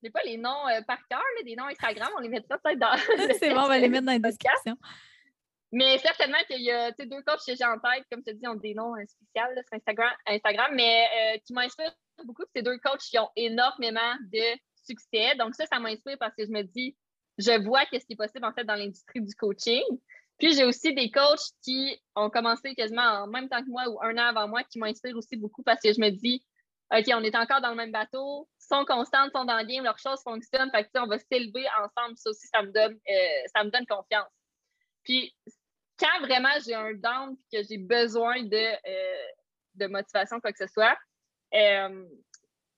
j'ai 0.02 0.10
pas 0.10 0.22
les 0.24 0.36
noms 0.36 0.68
euh, 0.68 0.82
par 0.82 0.98
cœur, 1.08 1.22
des 1.44 1.56
noms 1.56 1.66
Instagram, 1.66 2.10
on 2.16 2.20
les 2.20 2.28
mettra 2.28 2.58
peut-être 2.58 2.78
dans. 2.78 2.96
C'est 3.38 3.50
bon, 3.50 3.62
on 3.62 3.68
va 3.68 3.78
les 3.78 3.88
mettre 3.88 4.06
dans 4.06 4.12
la 4.12 4.18
description. 4.30 4.76
Mais 5.72 5.98
certainement 5.98 6.38
qu'il 6.48 6.62
y 6.62 6.70
a 6.70 6.92
deux 6.92 7.22
coachs 7.22 7.44
que 7.44 7.56
j'ai 7.56 7.64
en 7.64 7.78
tête, 7.80 8.04
comme 8.10 8.22
tu 8.22 8.32
dis, 8.34 8.46
ont 8.46 8.54
des 8.54 8.74
noms 8.74 8.94
euh, 8.94 9.04
spéciaux 9.06 9.50
sur 9.56 9.76
Instagram, 9.76 10.12
Instagram 10.26 10.72
mais 10.72 11.04
euh, 11.04 11.38
qui 11.44 11.52
m'inspirent 11.52 11.96
beaucoup. 12.24 12.44
C'est 12.54 12.62
deux 12.62 12.78
coachs 12.78 13.00
qui 13.00 13.18
ont 13.18 13.28
énormément 13.34 14.14
de 14.32 14.58
succès. 14.86 15.34
Donc, 15.36 15.56
ça, 15.56 15.66
ça 15.66 15.80
m'inspire 15.80 16.16
parce 16.20 16.32
que 16.36 16.46
je 16.46 16.50
me 16.52 16.62
dis, 16.62 16.96
je 17.38 17.60
vois 17.64 17.86
qu'est-ce 17.86 18.06
qui 18.06 18.12
est 18.12 18.16
possible 18.16 18.44
en 18.44 18.52
fait 18.52 18.62
dans 18.62 18.76
l'industrie 18.76 19.20
du 19.20 19.34
coaching. 19.34 19.82
Puis, 20.44 20.52
j'ai 20.52 20.64
aussi 20.64 20.92
des 20.92 21.10
coachs 21.10 21.40
qui 21.62 21.98
ont 22.14 22.28
commencé 22.28 22.74
quasiment 22.74 23.00
en 23.00 23.26
même 23.26 23.48
temps 23.48 23.64
que 23.64 23.70
moi 23.70 23.88
ou 23.88 23.98
un 24.02 24.12
an 24.18 24.26
avant 24.26 24.46
moi 24.46 24.62
qui 24.62 24.78
m'inspirent 24.78 25.16
aussi 25.16 25.38
beaucoup 25.38 25.62
parce 25.62 25.80
que 25.80 25.90
je 25.90 25.98
me 25.98 26.10
dis, 26.10 26.44
OK, 26.94 27.04
on 27.14 27.22
est 27.22 27.34
encore 27.34 27.62
dans 27.62 27.70
le 27.70 27.76
même 27.76 27.92
bateau, 27.92 28.46
sont 28.58 28.84
constantes, 28.84 29.32
sont 29.32 29.46
dans 29.46 29.56
le 29.56 29.64
game, 29.64 29.84
leurs 29.84 29.98
choses 29.98 30.20
fonctionnent, 30.22 30.70
fait 30.70 30.84
que, 30.84 30.90
on 30.96 31.06
va 31.06 31.18
s'élever 31.18 31.64
ensemble. 31.82 32.18
Ça 32.18 32.28
aussi, 32.28 32.46
ça 32.48 32.60
me 32.60 32.70
donne, 32.72 32.92
euh, 32.92 33.42
ça 33.56 33.64
me 33.64 33.70
donne 33.70 33.86
confiance. 33.86 34.28
Puis, 35.02 35.34
quand 35.98 36.20
vraiment 36.20 36.52
j'ai 36.62 36.74
un 36.74 36.92
down 36.92 37.38
et 37.50 37.56
que 37.56 37.66
j'ai 37.66 37.78
besoin 37.78 38.42
de, 38.42 38.54
euh, 38.54 39.26
de 39.76 39.86
motivation, 39.86 40.40
quoi 40.40 40.52
que 40.52 40.58
ce 40.58 40.70
soit, 40.70 40.98
euh, 41.54 42.04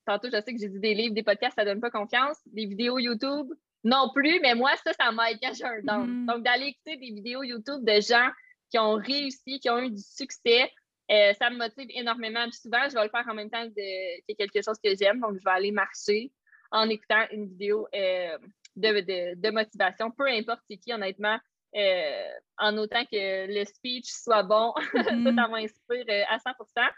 tantôt, 0.06 0.28
je 0.28 0.40
sais 0.40 0.54
que 0.54 0.60
j'ai 0.60 0.68
dit 0.68 0.78
des 0.78 0.94
livres, 0.94 1.14
des 1.14 1.24
podcasts, 1.24 1.56
ça 1.56 1.64
ne 1.64 1.70
donne 1.70 1.80
pas 1.80 1.90
confiance. 1.90 2.38
Des 2.46 2.66
vidéos 2.66 3.00
YouTube, 3.00 3.48
non 3.86 4.10
plus, 4.12 4.40
mais 4.40 4.56
moi, 4.56 4.72
ça, 4.84 4.92
ça 4.92 5.12
m'aide 5.12 5.38
quand 5.40 5.54
j'ai 5.54 5.64
un 5.64 5.80
down. 5.80 6.06
Mm-hmm. 6.08 6.26
Donc, 6.26 6.42
d'aller 6.42 6.66
écouter 6.66 6.96
des 6.96 7.14
vidéos 7.14 7.44
YouTube 7.44 7.84
de 7.84 8.00
gens 8.00 8.28
qui 8.68 8.80
ont 8.80 8.94
réussi, 8.94 9.60
qui 9.60 9.70
ont 9.70 9.78
eu 9.78 9.90
du 9.90 10.02
succès, 10.02 10.72
euh, 11.12 11.32
ça 11.34 11.50
me 11.50 11.56
motive 11.56 11.86
énormément. 11.90 12.42
Puis 12.50 12.58
souvent, 12.62 12.88
je 12.88 12.94
vais 12.94 13.04
le 13.04 13.10
faire 13.10 13.24
en 13.28 13.34
même 13.34 13.48
temps 13.48 13.64
que, 13.64 14.34
quelque 14.34 14.60
chose 14.60 14.76
que 14.82 14.96
j'aime. 14.96 15.20
Donc, 15.20 15.36
je 15.38 15.44
vais 15.44 15.52
aller 15.52 15.70
marcher 15.70 16.32
en 16.72 16.88
écoutant 16.88 17.24
une 17.30 17.46
vidéo 17.46 17.86
de, 17.92 19.34
de, 19.34 19.50
motivation, 19.50 20.10
peu 20.10 20.26
importe 20.26 20.62
qui, 20.68 20.92
honnêtement. 20.92 21.38
Euh, 21.76 22.28
en 22.58 22.76
autant 22.78 23.04
que 23.04 23.46
le 23.46 23.64
speech 23.66 24.06
soit 24.06 24.42
bon, 24.42 24.72
ça, 24.94 24.98
mm-hmm. 24.98 25.36
ça 25.36 25.48
m'inspire 25.48 26.04
euh, 26.08 26.24
à 26.28 26.38
100% 26.38 26.88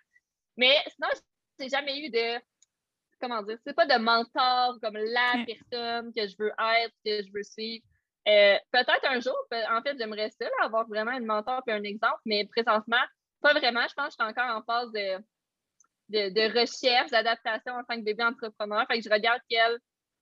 Mais 0.56 0.74
sinon, 0.94 1.08
je 1.58 1.64
n'ai 1.64 1.68
jamais 1.68 1.98
eu 1.98 2.10
de, 2.10 2.40
comment 3.20 3.42
dire, 3.42 3.58
c'est 3.66 3.74
pas 3.74 3.86
de 3.86 3.98
mentor 3.98 4.78
comme 4.82 4.96
la 4.96 5.44
personne 5.46 6.12
que 6.14 6.26
je 6.26 6.36
veux 6.38 6.50
être, 6.50 6.94
que 7.04 7.22
je 7.26 7.32
veux 7.32 7.42
suivre. 7.42 7.84
Euh, 8.28 8.56
peut-être 8.72 9.08
un 9.08 9.20
jour, 9.20 9.36
en 9.70 9.82
fait, 9.82 9.96
j'aimerais 9.98 10.30
ça, 10.30 10.46
avoir 10.62 10.86
vraiment 10.86 11.12
une 11.12 11.24
mentor 11.24 11.62
et 11.66 11.72
un 11.72 11.82
exemple, 11.82 12.20
mais 12.26 12.44
présentement, 12.46 12.96
pas 13.40 13.54
vraiment. 13.54 13.86
Je 13.88 13.94
pense 13.94 14.16
que 14.16 14.22
je 14.22 14.24
suis 14.24 14.30
encore 14.30 14.56
en 14.56 14.62
phase 14.62 14.92
de, 14.92 16.28
de, 16.30 16.60
recherche, 16.60 17.10
d'adaptation 17.10 17.72
en 17.72 17.84
tant 17.84 17.96
que 17.96 18.04
bébé 18.04 18.24
entrepreneur. 18.24 18.86
Fait 18.86 18.98
que 18.98 19.04
je 19.04 19.14
regarde 19.14 19.40
quelle 19.48 19.78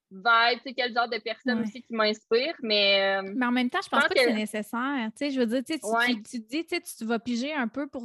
vibe, 0.09 0.59
tu 0.63 0.69
sais, 0.69 0.73
quel 0.73 0.93
genre 0.93 1.09
de 1.09 1.17
personne 1.17 1.61
aussi 1.61 1.81
qui 1.81 1.93
m'inspire. 1.93 2.55
Mais, 2.61 3.19
euh, 3.19 3.33
mais 3.35 3.45
en 3.45 3.51
même 3.51 3.69
temps, 3.69 3.81
je 3.83 3.89
pense, 3.89 4.03
pas 4.03 4.09
que, 4.09 4.19
c'est 4.19 4.33
nécessaire. 4.33 5.09
Tu 5.11 5.17
sais, 5.17 5.31
je 5.31 5.39
veux 5.41 5.45
dire, 5.45 5.63
tu, 5.65 6.23
tu, 6.23 6.39
dis, 6.39 6.65
tu, 6.65 6.81
tu 6.81 7.05
vas 7.05 7.19
piger 7.19 7.53
un 7.53 7.67
peu 7.67 7.87
pour 7.87 8.03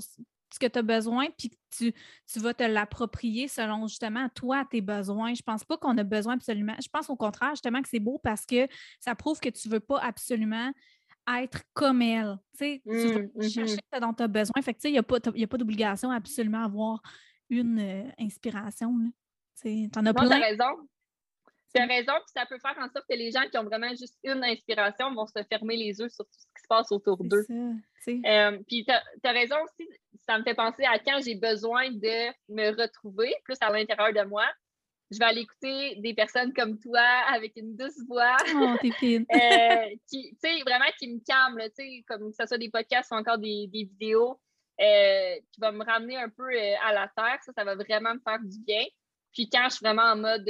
ce 0.52 0.58
que 0.58 0.66
tu 0.66 0.78
as 0.78 0.82
besoin, 0.82 1.28
puis 1.36 1.50
tu, 1.76 1.92
tu 2.30 2.38
vas 2.38 2.54
te 2.54 2.62
l'approprier 2.62 3.48
selon 3.48 3.86
justement 3.86 4.28
toi, 4.34 4.64
tes 4.70 4.80
besoins. 4.80 5.34
Je 5.34 5.42
pense 5.42 5.64
pas 5.64 5.76
qu'on 5.76 5.96
a 5.96 6.04
besoin 6.04 6.34
absolument. 6.34 6.74
Je 6.82 6.88
pense 6.88 7.08
au 7.10 7.16
contraire, 7.16 7.50
justement, 7.50 7.80
que 7.80 7.88
c'est 7.88 8.00
beau 8.00 8.20
parce 8.22 8.44
que 8.44 8.68
ça 9.00 9.14
prouve 9.14 9.40
que 9.40 9.48
tu 9.48 9.68
veux 9.68 9.80
pas 9.80 10.00
absolument 10.00 10.72
être 11.40 11.62
comme 11.72 12.02
elle. 12.02 12.38
Tu 12.58 12.80
veux 12.84 13.30
mmh, 13.34 13.48
chercher 13.48 13.78
ce 13.92 14.00
dont 14.00 14.12
tu 14.12 14.22
as 14.22 14.28
besoin. 14.28 14.60
Fait 14.62 14.74
que 14.74 14.78
tu 14.78 14.82
sais, 14.82 14.88
il 14.90 14.92
n'y 14.92 14.98
a 14.98 15.02
pas, 15.02 15.20
pas 15.20 15.58
d'obligation 15.58 16.10
absolument 16.10 16.62
à 16.62 16.64
avoir 16.64 17.02
une 17.48 17.78
euh, 17.78 18.10
inspiration. 18.18 18.94
Tu 19.62 19.88
en 19.96 20.06
as 20.06 20.14
plein. 20.14 20.28
Tu 20.28 20.34
as 20.34 20.38
raison. 20.38 20.88
Tu 21.74 21.80
as 21.80 21.86
raison, 21.86 22.12
puis 22.12 22.32
ça 22.34 22.44
peut 22.46 22.58
faire 22.58 22.76
en 22.78 22.88
sorte 22.90 23.06
que 23.08 23.16
les 23.16 23.30
gens 23.30 23.48
qui 23.50 23.56
ont 23.56 23.64
vraiment 23.64 23.90
juste 23.90 24.18
une 24.24 24.44
inspiration 24.44 25.14
vont 25.14 25.26
se 25.26 25.42
fermer 25.48 25.76
les 25.76 25.98
yeux 25.98 26.08
sur 26.08 26.24
tout 26.24 26.38
ce 26.38 26.46
qui 26.54 26.62
se 26.62 26.68
passe 26.68 26.92
autour 26.92 27.24
d'eux. 27.24 27.46
Euh, 27.50 28.58
puis 28.66 28.84
tu 28.84 28.92
as, 28.92 29.32
raison 29.32 29.56
aussi, 29.64 29.88
ça 30.26 30.38
me 30.38 30.44
fait 30.44 30.54
penser 30.54 30.84
à 30.84 30.98
quand 30.98 31.20
j'ai 31.24 31.34
besoin 31.34 31.90
de 31.90 32.30
me 32.48 32.70
retrouver 32.78 33.34
plus 33.44 33.56
à 33.60 33.70
l'intérieur 33.70 34.12
de 34.12 34.28
moi. 34.28 34.44
Je 35.10 35.18
vais 35.18 35.24
aller 35.24 35.40
écouter 35.42 35.96
des 35.96 36.14
personnes 36.14 36.52
comme 36.54 36.78
toi 36.78 37.04
avec 37.32 37.52
une 37.56 37.76
douce 37.76 38.00
voix. 38.08 38.36
Oh, 38.54 38.74
t'es 38.80 38.90
fine. 38.98 39.26
euh, 39.30 39.94
qui, 40.08 40.34
vraiment 40.66 40.86
qui 40.98 41.08
me 41.08 41.20
calme, 41.24 41.58
comme 42.06 42.30
que 42.30 42.36
ce 42.38 42.46
soit 42.46 42.58
des 42.58 42.70
podcasts 42.70 43.12
ou 43.12 43.16
encore 43.16 43.38
des, 43.38 43.68
vidéos, 43.70 44.40
euh, 44.80 45.36
qui 45.52 45.60
va 45.60 45.70
me 45.70 45.84
ramener 45.84 46.16
un 46.16 46.30
peu 46.30 46.48
à 46.82 46.92
la 46.92 47.10
terre. 47.14 47.38
Ça, 47.44 47.52
ça 47.54 47.64
va 47.64 47.74
vraiment 47.76 48.14
me 48.14 48.20
faire 48.20 48.40
du 48.42 48.58
bien. 48.60 48.84
Puis 49.32 49.48
quand 49.50 49.64
je 49.64 49.76
suis 49.76 49.84
vraiment 49.84 50.12
en 50.12 50.16
mode 50.16 50.48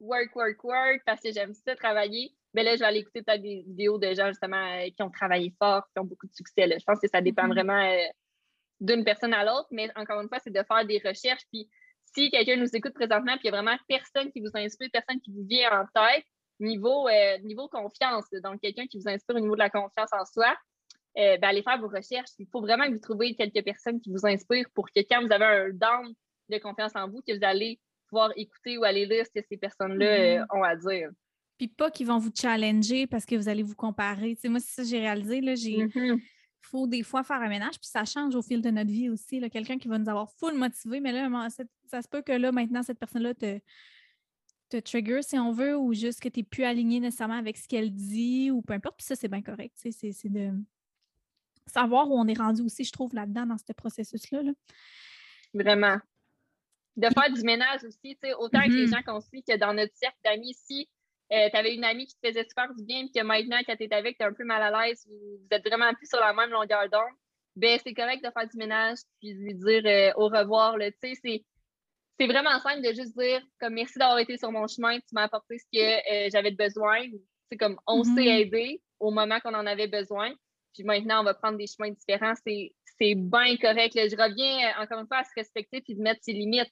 work, 0.00 0.34
work, 0.36 0.62
work, 0.64 1.02
parce 1.06 1.20
que 1.20 1.32
j'aime 1.32 1.54
ça 1.54 1.74
travailler, 1.76 2.34
mais 2.54 2.62
là, 2.62 2.74
je 2.74 2.80
vais 2.80 2.86
aller 2.86 2.98
écouter 3.00 3.22
peut-être 3.22 3.42
des 3.42 3.64
vidéos 3.66 3.98
de 3.98 4.12
gens 4.14 4.28
justement 4.28 4.84
qui 4.84 5.02
ont 5.02 5.10
travaillé 5.10 5.54
fort, 5.58 5.84
qui 5.92 6.00
ont 6.00 6.04
beaucoup 6.04 6.26
de 6.26 6.34
succès. 6.34 6.66
Je 6.78 6.84
pense 6.84 7.00
que 7.00 7.08
ça 7.08 7.20
dépend 7.20 7.44
mm-hmm. 7.44 7.54
vraiment 7.54 7.96
d'une 8.80 9.04
personne 9.04 9.34
à 9.34 9.44
l'autre, 9.44 9.68
mais 9.70 9.90
encore 9.96 10.20
une 10.20 10.28
fois, 10.28 10.38
c'est 10.38 10.52
de 10.52 10.62
faire 10.62 10.84
des 10.86 11.00
recherches. 11.04 11.44
Puis 11.52 11.68
si 12.14 12.30
quelqu'un 12.30 12.56
nous 12.56 12.74
écoute 12.74 12.94
présentement, 12.94 13.32
puis 13.36 13.48
il 13.48 13.50
n'y 13.50 13.56
a 13.56 13.62
vraiment 13.62 13.78
personne 13.88 14.30
qui 14.32 14.40
vous 14.40 14.50
inspire, 14.54 14.88
personne 14.92 15.20
qui 15.20 15.32
vous 15.32 15.44
vient 15.46 15.70
en 15.80 15.84
tête, 15.94 16.24
niveau, 16.60 17.08
niveau 17.42 17.68
confiance, 17.68 18.24
donc 18.42 18.60
quelqu'un 18.60 18.86
qui 18.86 18.98
vous 18.98 19.08
inspire 19.08 19.36
au 19.36 19.40
niveau 19.40 19.54
de 19.54 19.60
la 19.60 19.70
confiance 19.70 20.10
en 20.12 20.24
soi, 20.24 20.56
ben, 21.14 21.42
allez 21.42 21.62
faire 21.62 21.78
vos 21.78 21.88
recherches. 21.88 22.30
Il 22.38 22.46
faut 22.50 22.60
vraiment 22.60 22.86
que 22.86 22.92
vous 22.92 23.00
trouviez 23.00 23.34
quelques 23.34 23.64
personnes 23.64 24.00
qui 24.00 24.10
vous 24.10 24.26
inspirent 24.26 24.68
pour 24.74 24.86
que 24.86 25.00
quand 25.00 25.22
vous 25.22 25.32
avez 25.32 25.44
un 25.44 25.70
down 25.70 26.14
de 26.48 26.58
confiance 26.58 26.92
en 26.94 27.08
vous, 27.08 27.20
que 27.26 27.36
vous 27.36 27.44
allez 27.44 27.80
pouvoir 28.08 28.32
écouter 28.36 28.78
ou 28.78 28.84
aller 28.84 29.06
lire 29.06 29.24
ce 29.26 29.40
que 29.40 29.46
ces 29.46 29.56
personnes-là 29.56 30.18
mm-hmm. 30.18 30.40
euh, 30.40 30.58
ont 30.58 30.62
à 30.62 30.76
dire. 30.76 31.10
Puis 31.58 31.68
pas 31.68 31.90
qu'ils 31.90 32.06
vont 32.06 32.18
vous 32.18 32.32
challenger 32.34 33.06
parce 33.06 33.24
que 33.24 33.34
vous 33.34 33.48
allez 33.48 33.62
vous 33.62 33.74
comparer. 33.74 34.36
moi, 34.44 34.60
c'est 34.60 34.74
ça 34.74 34.82
que 34.82 34.88
j'ai 34.88 35.00
réalisé. 35.00 35.40
Là, 35.40 35.54
j'ai... 35.54 35.76
Mm-hmm. 35.76 36.20
faut 36.62 36.86
des 36.86 37.02
fois 37.02 37.22
faire 37.22 37.40
un 37.40 37.48
ménage, 37.48 37.78
puis 37.78 37.88
ça 37.88 38.04
change 38.04 38.34
au 38.34 38.42
fil 38.42 38.60
de 38.60 38.70
notre 38.70 38.90
vie 38.90 39.08
aussi. 39.08 39.40
Quelqu'un 39.50 39.78
qui 39.78 39.88
va 39.88 39.98
nous 39.98 40.08
avoir 40.08 40.30
full 40.32 40.54
motivé, 40.54 41.00
mais 41.00 41.12
là, 41.12 41.48
ça 41.86 42.02
se 42.02 42.08
peut 42.08 42.22
que 42.22 42.32
là, 42.32 42.50
maintenant, 42.52 42.82
cette 42.82 42.98
personne-là 42.98 43.34
te, 43.34 43.60
te 44.68 44.76
trigger, 44.78 45.22
si 45.22 45.38
on 45.38 45.52
veut, 45.52 45.76
ou 45.76 45.94
juste 45.94 46.20
que 46.20 46.28
tu 46.28 46.40
n'es 46.40 46.44
plus 46.44 46.64
aligné 46.64 47.00
nécessairement 47.00 47.38
avec 47.38 47.56
ce 47.56 47.68
qu'elle 47.68 47.92
dit, 47.92 48.50
ou 48.50 48.62
peu 48.62 48.74
importe. 48.74 48.96
Puis 48.98 49.06
ça, 49.06 49.16
c'est 49.16 49.28
bien 49.28 49.42
correct. 49.42 49.74
C'est, 49.76 49.92
c'est 49.92 50.28
de 50.28 50.50
savoir 51.66 52.10
où 52.10 52.18
on 52.18 52.26
est 52.26 52.38
rendu 52.38 52.62
aussi, 52.62 52.84
je 52.84 52.92
trouve, 52.92 53.14
là-dedans, 53.14 53.46
dans 53.46 53.58
ce 53.58 53.72
processus-là. 53.72 54.42
Vraiment. 55.54 55.98
De 56.96 57.08
faire 57.08 57.30
du 57.32 57.42
ménage 57.42 57.84
aussi, 57.84 58.16
autant 58.38 58.62
que 58.62 58.70
les 58.70 58.86
mm-hmm. 58.86 58.90
gens 58.90 59.02
qu'on 59.02 59.20
suit 59.20 59.42
que 59.42 59.56
dans 59.56 59.74
notre 59.74 59.94
cercle 59.94 60.16
d'amis 60.24 60.50
ici, 60.50 60.88
euh, 61.32 61.48
tu 61.50 61.56
avais 61.56 61.74
une 61.74 61.84
amie 61.84 62.06
qui 62.06 62.14
te 62.14 62.26
faisait 62.26 62.44
super 62.44 62.72
du 62.74 62.84
bien, 62.84 63.02
puis 63.02 63.20
que 63.20 63.26
maintenant, 63.26 63.58
quand 63.66 63.76
tu 63.76 63.84
es 63.84 63.94
avec, 63.94 64.16
tu 64.16 64.22
es 64.22 64.26
un 64.26 64.32
peu 64.32 64.44
mal 64.44 64.62
à 64.62 64.86
l'aise, 64.86 65.04
vous 65.08 65.46
êtes 65.50 65.66
vraiment 65.66 65.92
plus 65.94 66.06
sur 66.06 66.20
la 66.20 66.32
même 66.32 66.50
longueur 66.50 66.88
d'onde, 66.90 67.14
ben 67.56 67.78
c'est 67.82 67.94
correct 67.94 68.24
de 68.24 68.30
faire 68.30 68.48
du 68.48 68.56
ménage, 68.56 68.98
puis 69.20 69.34
de 69.34 69.40
lui 69.40 69.54
dire 69.54 69.82
euh, 69.84 70.12
au 70.16 70.28
revoir. 70.28 70.76
C'est 71.02 71.42
c'est 72.18 72.26
vraiment 72.26 72.58
simple 72.60 72.80
de 72.80 72.94
juste 72.94 73.18
dire 73.18 73.42
comme 73.60 73.74
merci 73.74 73.98
d'avoir 73.98 74.18
été 74.18 74.38
sur 74.38 74.52
mon 74.52 74.66
chemin, 74.66 74.98
tu 75.00 75.12
m'as 75.12 75.24
apporté 75.24 75.58
ce 75.58 75.64
que 75.72 76.26
euh, 76.26 76.28
j'avais 76.32 76.52
besoin. 76.52 77.00
C'est 77.50 77.58
comme 77.58 77.78
on 77.86 78.04
s'est 78.04 78.10
mm-hmm. 78.10 78.40
aidé 78.40 78.82
au 79.00 79.10
moment 79.10 79.40
qu'on 79.40 79.54
en 79.54 79.66
avait 79.66 79.88
besoin. 79.88 80.32
Puis 80.74 80.84
maintenant, 80.84 81.20
on 81.20 81.24
va 81.24 81.34
prendre 81.34 81.58
des 81.58 81.66
chemins 81.66 81.90
différents. 81.90 82.34
C'est 82.44 83.14
bien 83.14 83.56
correct. 83.56 83.94
Je 83.94 84.16
reviens 84.16 84.74
encore 84.80 85.00
une 85.00 85.06
fois 85.06 85.18
à 85.18 85.24
se 85.24 85.30
respecter 85.36 85.80
puis 85.80 85.94
de 85.94 86.02
mettre 86.02 86.20
ses 86.22 86.32
limites. 86.32 86.70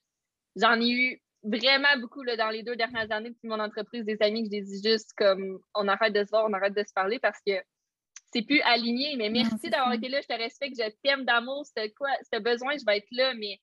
J'en 0.56 0.80
ai 0.80 0.90
eu 0.90 1.22
vraiment 1.42 1.98
beaucoup 2.00 2.22
là, 2.22 2.36
dans 2.36 2.50
les 2.50 2.62
deux 2.62 2.76
dernières 2.76 3.10
années 3.12 3.30
depuis 3.30 3.48
mon 3.48 3.60
entreprise, 3.60 4.04
des 4.04 4.16
amis 4.20 4.48
que 4.48 4.56
je 4.56 4.62
dis 4.62 4.82
juste 4.82 5.12
comme 5.16 5.58
on 5.74 5.88
arrête 5.88 6.14
de 6.14 6.24
se 6.24 6.30
voir, 6.30 6.46
on 6.48 6.52
arrête 6.52 6.74
de 6.74 6.84
se 6.86 6.92
parler 6.94 7.18
parce 7.18 7.38
que 7.46 7.52
c'est 8.32 8.42
plus 8.42 8.60
aligné. 8.62 9.16
Mais 9.16 9.30
merci 9.30 9.70
d'avoir 9.70 9.92
été 9.92 10.08
là, 10.08 10.20
je 10.20 10.26
te 10.26 10.38
respecte, 10.38 10.76
je 10.76 10.90
t'aime 11.02 11.24
d'amour, 11.24 11.64
c'est 11.76 11.90
quoi, 11.92 12.08
c'est 12.30 12.42
besoin, 12.42 12.76
je 12.76 12.84
vais 12.86 12.98
être 12.98 13.08
là, 13.12 13.34
mais 13.34 13.60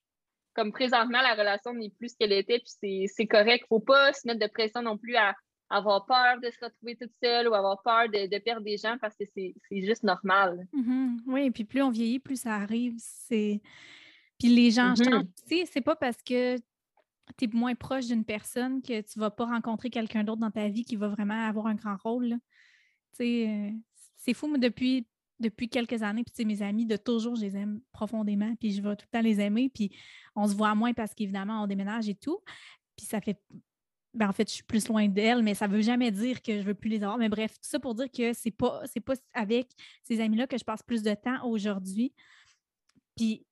comme 0.54 0.72
présentement, 0.72 1.20
la 1.20 1.34
relation 1.34 1.72
n'est 1.74 1.90
plus 1.90 2.10
ce 2.10 2.16
qu'elle 2.18 2.32
était, 2.32 2.60
puis 2.60 3.08
c'est 3.08 3.26
correct. 3.26 3.64
Faut 3.68 3.80
pas 3.80 4.12
se 4.12 4.26
mettre 4.26 4.40
de 4.40 4.46
pression 4.46 4.82
non 4.82 4.98
plus 4.98 5.16
à 5.16 5.34
avoir 5.70 6.04
peur 6.04 6.38
de 6.42 6.50
se 6.50 6.62
retrouver 6.62 6.96
toute 6.96 7.12
seule 7.22 7.48
ou 7.48 7.54
avoir 7.54 7.82
peur 7.82 8.08
de, 8.08 8.38
perdre 8.38 8.62
des 8.62 8.76
gens 8.76 8.96
parce 9.00 9.16
que 9.16 9.24
c'est 9.34 9.54
juste 9.70 10.02
normal. 10.02 10.66
Mm-hmm. 10.74 11.18
Oui, 11.26 11.50
puis 11.50 11.64
plus 11.64 11.80
on 11.80 11.90
vieillit, 11.90 12.18
plus 12.18 12.42
ça 12.42 12.56
arrive. 12.56 12.94
C'est 12.98 13.60
Puis 14.38 14.48
les 14.48 14.70
gens 14.70 14.92
mm-hmm. 14.92 15.10
changent. 15.10 15.26
Tu 15.48 15.56
sais, 15.56 15.64
c'est 15.66 15.80
pas 15.80 15.96
parce 15.96 16.22
que 16.22 16.58
tu 17.38 17.44
es 17.44 17.48
moins 17.52 17.74
proche 17.74 18.06
d'une 18.06 18.24
personne 18.24 18.82
que 18.82 19.00
tu 19.00 19.18
vas 19.18 19.30
pas 19.30 19.46
rencontrer 19.46 19.90
quelqu'un 19.90 20.24
d'autre 20.24 20.40
dans 20.40 20.50
ta 20.50 20.68
vie 20.68 20.84
qui 20.84 20.96
va 20.96 21.08
vraiment 21.08 21.46
avoir 21.46 21.66
un 21.66 21.74
grand 21.74 21.96
rôle. 21.96 22.38
Euh, 23.20 23.70
c'est 24.16 24.34
fou, 24.34 24.48
mais 24.48 24.58
depuis, 24.58 25.06
depuis 25.40 25.68
quelques 25.68 26.02
années, 26.02 26.24
puis 26.24 26.44
mes 26.44 26.62
amis, 26.62 26.86
de 26.86 26.96
toujours, 26.96 27.36
je 27.36 27.42
les 27.42 27.56
aime 27.56 27.80
profondément, 27.92 28.54
puis 28.56 28.72
je 28.72 28.82
vais 28.82 28.96
tout 28.96 29.06
le 29.12 29.18
temps 29.18 29.22
les 29.22 29.40
aimer, 29.40 29.68
puis 29.68 29.94
on 30.34 30.46
se 30.46 30.54
voit 30.54 30.74
moins 30.74 30.92
parce 30.92 31.14
qu'évidemment, 31.14 31.62
on 31.62 31.66
déménage 31.66 32.08
et 32.08 32.14
tout. 32.14 32.40
Puis 32.96 33.06
ça 33.06 33.20
fait 33.20 33.40
ben, 34.14 34.28
en 34.28 34.32
fait, 34.32 34.48
je 34.48 34.54
suis 34.54 34.62
plus 34.62 34.88
loin 34.88 35.08
d'elle, 35.08 35.42
mais 35.42 35.54
ça 35.54 35.66
ne 35.66 35.72
veut 35.72 35.80
jamais 35.80 36.10
dire 36.10 36.42
que 36.42 36.52
je 36.52 36.58
ne 36.58 36.64
veux 36.64 36.74
plus 36.74 36.90
les 36.90 37.02
avoir. 37.02 37.16
Mais 37.16 37.30
bref, 37.30 37.52
tout 37.54 37.68
ça 37.68 37.80
pour 37.80 37.94
dire 37.94 38.10
que 38.10 38.34
c'est 38.34 38.50
pas, 38.50 38.82
pas 39.06 39.14
avec 39.32 39.70
ces 40.02 40.20
amis-là 40.20 40.46
que 40.46 40.58
je 40.58 40.64
passe 40.64 40.82
plus 40.82 41.02
de 41.02 41.14
temps 41.14 41.46
aujourd'hui. 41.46 42.12
Puis 43.16 43.46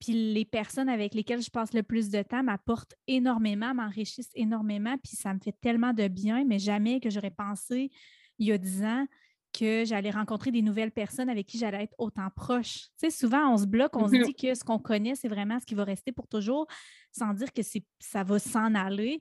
Puis 0.00 0.32
les 0.32 0.44
personnes 0.44 0.88
avec 0.88 1.14
lesquelles 1.14 1.42
je 1.42 1.50
passe 1.50 1.74
le 1.74 1.82
plus 1.82 2.08
de 2.08 2.22
temps 2.22 2.42
m'apportent 2.42 2.94
énormément, 3.06 3.74
m'enrichissent 3.74 4.30
énormément, 4.34 4.96
puis 4.98 5.14
ça 5.16 5.34
me 5.34 5.38
fait 5.38 5.54
tellement 5.60 5.92
de 5.92 6.08
bien, 6.08 6.44
mais 6.44 6.58
jamais 6.58 7.00
que 7.00 7.10
j'aurais 7.10 7.30
pensé 7.30 7.90
il 8.38 8.46
y 8.46 8.52
a 8.52 8.58
dix 8.58 8.82
ans 8.82 9.06
que 9.52 9.84
j'allais 9.84 10.10
rencontrer 10.10 10.52
des 10.52 10.62
nouvelles 10.62 10.92
personnes 10.92 11.28
avec 11.28 11.46
qui 11.46 11.58
j'allais 11.58 11.82
être 11.82 11.94
autant 11.98 12.30
proche. 12.34 12.84
Tu 12.84 12.90
sais, 12.98 13.10
souvent, 13.10 13.52
on 13.52 13.58
se 13.58 13.66
bloque, 13.66 13.96
on 13.96 14.08
se 14.08 14.14
Mhm. 14.14 14.24
dit 14.24 14.34
que 14.34 14.54
ce 14.54 14.64
qu'on 14.64 14.78
connaît, 14.78 15.16
c'est 15.16 15.28
vraiment 15.28 15.58
ce 15.60 15.66
qui 15.66 15.74
va 15.74 15.84
rester 15.84 16.12
pour 16.12 16.28
toujours, 16.28 16.66
sans 17.10 17.34
dire 17.34 17.52
que 17.52 17.60
ça 17.98 18.22
va 18.22 18.38
s'en 18.38 18.74
aller. 18.74 19.20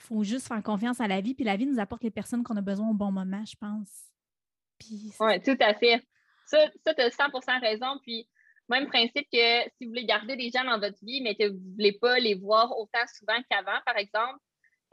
Il 0.00 0.02
faut 0.02 0.24
juste 0.24 0.48
faire 0.48 0.62
confiance 0.62 1.00
à 1.00 1.06
la 1.06 1.20
vie, 1.20 1.34
puis 1.34 1.44
la 1.44 1.56
vie 1.56 1.66
nous 1.66 1.78
apporte 1.78 2.02
les 2.02 2.10
personnes 2.10 2.42
qu'on 2.42 2.56
a 2.56 2.62
besoin 2.62 2.88
au 2.88 2.94
bon 2.94 3.12
moment, 3.12 3.44
je 3.44 3.54
pense. 3.56 3.90
Oui, 5.20 5.42
tout 5.42 5.56
à 5.60 5.74
fait. 5.74 6.02
Ça, 6.46 6.66
ça 6.84 6.94
tu 6.94 7.02
as 7.02 7.10
100% 7.10 7.60
raison. 7.60 7.98
Puis, 8.02 8.28
même 8.68 8.86
principe 8.88 9.26
que 9.32 9.62
si 9.76 9.84
vous 9.84 9.88
voulez 9.90 10.04
garder 10.04 10.36
des 10.36 10.50
gens 10.50 10.64
dans 10.64 10.78
votre 10.78 10.98
vie, 11.02 11.20
mais 11.22 11.34
que 11.34 11.48
vous 11.48 11.58
ne 11.58 11.72
voulez 11.74 11.92
pas 12.00 12.18
les 12.18 12.34
voir 12.34 12.76
autant 12.78 13.04
souvent 13.18 13.36
qu'avant, 13.50 13.78
par 13.86 13.96
exemple, 13.96 14.38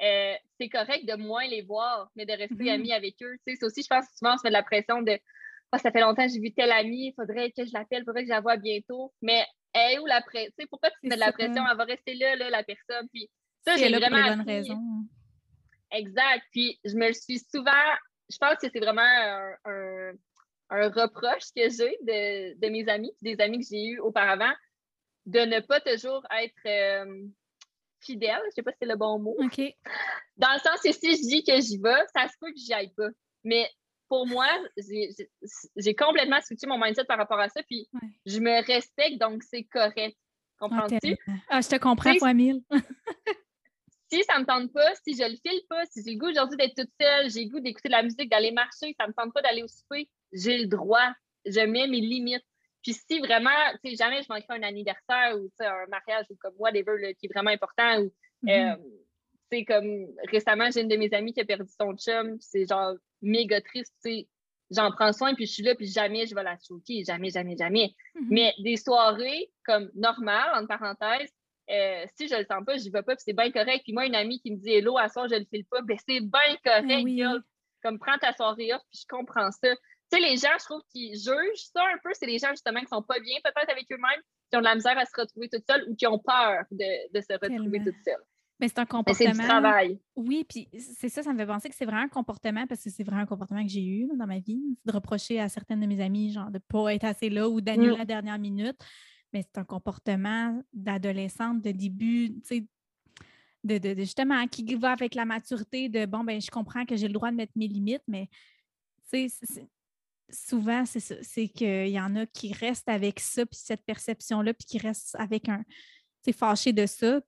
euh, 0.02 0.34
c'est 0.60 0.70
correct 0.70 1.06
de 1.06 1.16
moins 1.16 1.46
les 1.48 1.62
voir, 1.62 2.10
mais 2.16 2.26
de 2.26 2.34
rester 2.34 2.56
Mhm. 2.66 2.70
amis 2.70 2.94
avec 2.94 3.16
eux. 3.22 3.38
C'est 3.48 3.64
aussi, 3.64 3.82
je 3.82 3.88
pense, 3.88 4.06
souvent, 4.18 4.34
on 4.34 4.38
se 4.38 4.44
met 4.44 4.50
de 4.50 4.54
la 4.54 4.64
pression 4.64 5.02
de 5.02 5.18
Ah, 5.72 5.78
ça 5.80 5.92
fait 5.92 6.00
longtemps 6.00 6.26
que 6.26 6.32
j'ai 6.32 6.40
vu 6.40 6.54
tel 6.54 6.72
ami, 6.72 7.08
il 7.08 7.14
faudrait 7.16 7.52
que 7.52 7.66
je 7.66 7.74
l'appelle, 7.74 8.04
il 8.04 8.06
faudrait 8.06 8.22
que 8.22 8.28
je 8.28 8.34
la 8.34 8.40
voie 8.40 8.56
bientôt. 8.56 9.14
Mais 9.22 9.46
hey, 9.74 10.00
où 10.00 10.06
la 10.06 10.22
pression? 10.22 10.52
Tu 10.58 10.64
sais, 10.64 10.68
pourquoi 10.70 10.90
tu 10.92 10.96
mets 11.10 11.16
de 11.16 11.20
la 11.20 11.34
pression? 11.34 11.66
Elle 11.70 11.76
va 11.76 11.84
rester 11.84 12.14
là, 12.14 12.36
là, 12.38 12.50
la 12.50 12.64
personne. 12.64 13.10
Puis 13.12 13.28
ça, 13.66 13.76
j'ai 13.76 13.90
pour 13.90 14.00
vraiment 14.00 14.18
les 14.18 14.24
bonnes 14.30 14.42
appris- 14.42 14.46
raisons. 14.46 14.82
Exact. 15.92 16.44
Puis 16.52 16.80
je 16.86 16.96
me 16.96 17.08
le 17.08 17.14
suis 17.14 17.40
souvent, 17.40 17.72
je 18.30 18.38
pense 18.38 18.56
que 18.62 18.68
c'est 18.72 18.80
vraiment 18.80 19.02
un, 19.02 19.52
un- 19.66 20.14
un 20.70 20.90
reproche 20.90 21.52
que 21.56 21.70
j'ai 21.70 21.98
de, 22.02 22.60
de 22.60 22.70
mes 22.70 22.88
amis, 22.90 23.12
des 23.22 23.40
amis 23.40 23.60
que 23.60 23.66
j'ai 23.70 23.84
eus 23.86 24.00
auparavant, 24.00 24.54
de 25.26 25.40
ne 25.40 25.60
pas 25.60 25.80
toujours 25.82 26.26
être 26.40 26.54
euh, 26.66 27.24
fidèle. 28.00 28.40
Je 28.48 28.52
sais 28.56 28.64
pas 28.64 28.72
si 28.72 28.78
c'est 28.82 28.88
le 28.88 28.96
bon 28.96 29.20
mot. 29.20 29.36
OK. 29.40 29.62
Dans 30.38 30.54
le 30.54 30.60
sens 30.60 30.82
que 30.84 30.92
si 30.92 31.16
je 31.16 31.22
dis 31.28 31.44
que 31.44 31.60
j'y 31.62 31.78
vais, 31.78 32.04
ça 32.16 32.28
se 32.28 32.34
peut 32.40 32.52
que 32.52 32.58
j'y 32.58 32.74
aille 32.74 32.94
pas. 32.94 33.10
Mais 33.44 33.70
pour 34.08 34.28
moi, 34.28 34.48
j'ai- 34.78 35.96
complètement 35.96 36.42
switché 36.42 36.68
mon 36.68 36.78
mindset 36.78 37.06
par 37.06 37.18
rapport 37.18 37.40
à 37.40 37.50
ça, 37.50 37.62
puis 37.64 37.88
Ouais. 37.94 38.10
je 38.26 38.40
me 38.40 38.64
respecte, 38.66 39.20
donc 39.20 39.44
c'est 39.44 39.64
correct. 39.64 40.18
Comprends-tu? 40.60 41.18
Ah, 41.50 41.62
je 41.62 41.68
te 41.70 41.76
comprends 41.78 42.14
sais, 42.14 42.20
fois 42.20 42.34
mille. 42.34 42.62
si 44.12 44.24
ça 44.24 44.40
me 44.40 44.46
tente 44.46 44.72
pas, 44.72 44.94
si 45.04 45.16
je 45.16 45.24
le 45.24 45.36
file 45.38 45.62
pas, 45.68 45.86
si 45.88 46.02
j'ai 46.04 46.14
le 46.14 46.20
goût 46.20 46.30
aujourd'hui 46.30 46.58
d'être 46.58 46.76
toute 46.76 46.92
seule, 47.00 47.30
j'ai 47.30 47.46
le 47.46 47.50
goût 47.50 47.60
d'écouter 47.60 47.90
de 47.90 47.94
la 47.94 48.04
musique, 48.04 48.30
d'aller 48.30 48.52
marcher, 48.52 48.96
ça 49.00 49.08
me 49.08 49.14
tente 49.14 49.34
pas 49.34 49.42
d'aller 49.42 49.64
au 49.64 49.68
souper, 49.68 50.10
j'ai 50.36 50.58
le 50.60 50.68
droit. 50.68 51.12
Je 51.46 51.60
mets 51.62 51.88
mes 51.88 52.02
limites. 52.02 52.44
Puis 52.84 52.94
si 52.94 53.20
vraiment, 53.20 53.50
tu 53.84 53.90
sais, 53.92 53.96
jamais 53.96 54.22
je 54.22 54.28
manquerai 54.30 54.60
un 54.60 54.64
anniversaire 54.64 55.36
ou 55.38 55.50
un 55.60 55.86
mariage 55.88 56.26
ou 56.30 56.36
comme 56.40 56.54
whatever 56.60 56.98
là, 57.02 57.14
qui 57.14 57.26
est 57.26 57.34
vraiment 57.34 57.50
important 57.52 58.02
ou 58.02 58.12
Mhm. 58.44 58.50
euh, 58.52 58.76
tu 59.52 59.58
sais, 59.60 59.66
comme 59.66 60.08
récemment, 60.32 60.70
j'ai 60.72 60.82
une 60.82 60.88
de 60.88 60.98
mes 60.98 61.12
amies 61.14 61.34
qui 61.34 61.42
a 61.42 61.46
perdu 61.46 61.72
son 61.80 61.96
chum, 61.98 62.38
c'est 62.40 62.68
genre 62.68 62.94
méga 63.22 63.60
triste, 63.62 63.94
tu 64.04 64.12
sais. 64.12 64.28
J'en 64.72 64.92
prends 64.92 65.14
soin, 65.14 65.34
puis 65.36 65.46
je 65.46 65.54
suis 65.54 65.64
là, 65.64 65.76
puis 65.76 65.86
jamais 65.88 66.26
je 66.26 66.34
vais 66.36 66.42
la 66.44 66.58
choquer, 66.68 67.04
jamais, 67.04 67.30
jamais, 67.30 67.56
jamais. 67.56 67.92
Mhm. 68.16 68.28
Mais 68.30 68.54
des 68.60 68.78
soirées 68.78 69.52
comme 69.64 69.90
normales, 69.96 70.52
entre 70.56 70.68
parenthèses, 70.68 71.32
euh, 71.72 72.06
si 72.16 72.28
je 72.28 72.36
le 72.36 72.46
sens 72.46 72.64
pas, 72.66 72.78
j'y 72.78 72.90
vais 72.92 73.02
pas, 73.04 73.16
puis 73.16 73.24
c'est 73.26 73.34
bien 73.34 73.52
correct. 73.52 73.82
Puis 73.84 73.94
moi, 73.94 74.06
une 74.06 74.16
amie 74.16 74.40
qui 74.40 74.52
me 74.52 74.58
dit 74.58 74.74
Hello, 74.74 74.98
à 74.98 75.08
soir, 75.10 75.28
je 75.28 75.36
le 75.36 75.46
file 75.46 75.66
pas, 75.66 75.82
ben 75.82 75.98
c'est 76.08 76.20
bien 76.20 76.56
correct, 76.64 76.88
Ben 76.88 77.04
oui. 77.04 77.18
girl. 77.18 77.42
Comme 77.84 78.00
prends 78.00 78.18
ta 78.18 78.34
soirée 78.34 78.74
off, 78.74 78.82
puis 78.92 79.00
je 79.02 79.06
comprends 79.08 79.52
ça. 79.52 79.70
Tu 80.12 80.18
sais, 80.20 80.30
les 80.30 80.38
gens, 80.38 80.50
je 80.60 80.66
trouve, 80.66 80.82
qui 80.92 81.14
jugent 81.16 81.70
ça 81.74 81.82
un 81.84 81.98
peu, 82.04 82.12
c'est 82.14 82.26
les 82.28 82.38
gens 82.38 82.50
justement 82.52 82.80
qui 82.80 82.88
sont 82.88 83.02
pas 83.02 83.20
bien 83.20 83.38
peut-être 83.44 83.70
avec 83.72 83.86
eux-mêmes, 83.92 84.22
qui 84.52 84.58
ont 84.58 84.60
de 84.60 84.66
la 84.66 84.76
misère 84.76 84.98
à 84.98 85.06
se 85.06 85.12
retrouver 85.20 85.50
toutes 85.50 85.66
seules 85.70 85.86
ou 85.90 85.96
qui 85.96 86.06
ont 86.08 86.20
peur 86.20 86.64
de, 86.72 87.12
de 87.14 87.22
se 87.22 87.34
retrouver 87.34 87.80
toutes 87.84 88.04
seules. 88.06 88.24
Mais 88.60 88.68
c'est 88.70 88.80
un 88.80 88.86
Mais 89.06 89.14
c'est 89.14 89.26
du 89.26 89.32
comportement. 89.32 89.44
travail. 89.48 90.00
Oui, 90.16 90.46
puis 90.48 90.70
c'est 90.80 91.10
ça, 91.10 91.24
ça 91.24 91.34
me 91.34 91.38
fait 91.40 91.46
penser 91.46 91.68
que 91.70 91.76
c'est 91.76 91.86
vraiment 91.86 92.04
un 92.04 92.08
comportement, 92.08 92.66
parce 92.68 92.84
que 92.84 92.90
c'est 92.90 93.04
vraiment 93.04 93.24
un 93.24 93.26
comportement 93.26 93.62
que 93.64 93.70
j'ai 93.70 93.84
eu 93.86 94.08
dans 94.16 94.28
ma 94.28 94.40
vie, 94.40 94.78
de 94.86 94.92
reprocher 94.94 95.40
à 95.42 95.50
certaines 95.50 95.82
de 95.82 95.88
mes 95.88 96.00
amies, 96.02 96.32
genre, 96.32 96.48
de 96.48 96.54
ne 96.54 96.60
pas 96.60 96.94
être 96.94 97.04
assez 97.04 97.30
là 97.30 97.50
ou 97.50 97.60
d'annuler 97.60 97.96
Mm. 97.96 97.98
la 97.98 98.06
dernière 98.06 98.40
minute. 98.40 98.78
Mais 99.34 99.42
c'est 99.42 99.60
un 99.60 99.66
comportement 99.66 100.62
d'adolescente, 100.72 101.62
de 101.62 101.72
début, 101.72 102.30
tu 102.30 102.42
sais, 102.46 102.66
de, 103.66 103.78
de- 103.80 103.94
de 103.96 104.00
justement, 104.02 104.48
qui 104.48 104.76
va 104.76 104.92
avec 104.92 105.16
la 105.16 105.26
maturité 105.26 105.90
de 105.90 106.06
bon, 106.06 106.24
ben 106.24 106.40
je 106.40 106.50
comprends 106.52 106.86
que 106.86 106.96
j'ai 106.96 107.08
le 107.08 107.14
droit 107.14 107.32
de 107.32 107.36
mettre 107.36 107.52
mes 107.56 107.68
limites, 107.68 108.04
mais 108.08 108.30
tu 109.12 109.28
sais, 109.28 109.68
souvent, 110.30 110.86
c'est 110.86 111.00
ça, 111.00 111.16
c'est 111.22 111.48
qu'il 111.48 111.90
y 111.90 112.00
en 112.00 112.16
a 112.16 112.26
qui 112.26 112.54
restent 112.54 112.90
avec 112.90 113.20
ça, 113.20 113.46
puis 113.46 113.60
cette 113.62 113.84
perception-là, 113.86 114.54
puis 114.54 114.66
qui 114.66 114.78
restent 114.78 115.16
avec 115.20 115.50
un, 115.50 115.64
tu 115.64 115.66
sais, 116.26 116.34
fâchés 116.34 116.74
de 116.74 116.86
ça, 116.86 117.22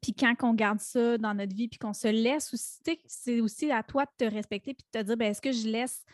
puis 0.00 0.14
quand 0.14 0.34
on 0.42 0.54
garde 0.54 0.80
ça 0.80 1.18
dans 1.18 1.34
notre 1.34 1.54
vie, 1.54 1.68
puis 1.68 1.78
qu'on 1.78 1.92
se 1.92 2.08
laisse 2.08 2.54
aussi, 2.54 2.80
c'est 3.06 3.40
aussi 3.40 3.70
à 3.70 3.82
toi 3.82 4.04
de 4.04 4.26
te 4.26 4.32
respecter, 4.32 4.74
puis 4.74 4.86
de 4.92 5.00
te 5.00 5.04
dire, 5.04 5.16
ben, 5.16 5.30
est-ce 5.30 5.42
que 5.42 5.52
je 5.52 5.68
laisse 5.68 6.04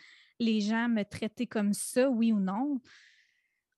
les 0.41 0.61
gens 0.61 0.89
me 0.89 1.05
traiter 1.05 1.47
comme 1.47 1.73
ça, 1.73 2.09
oui 2.09 2.33
ou 2.33 2.41
non? 2.41 2.81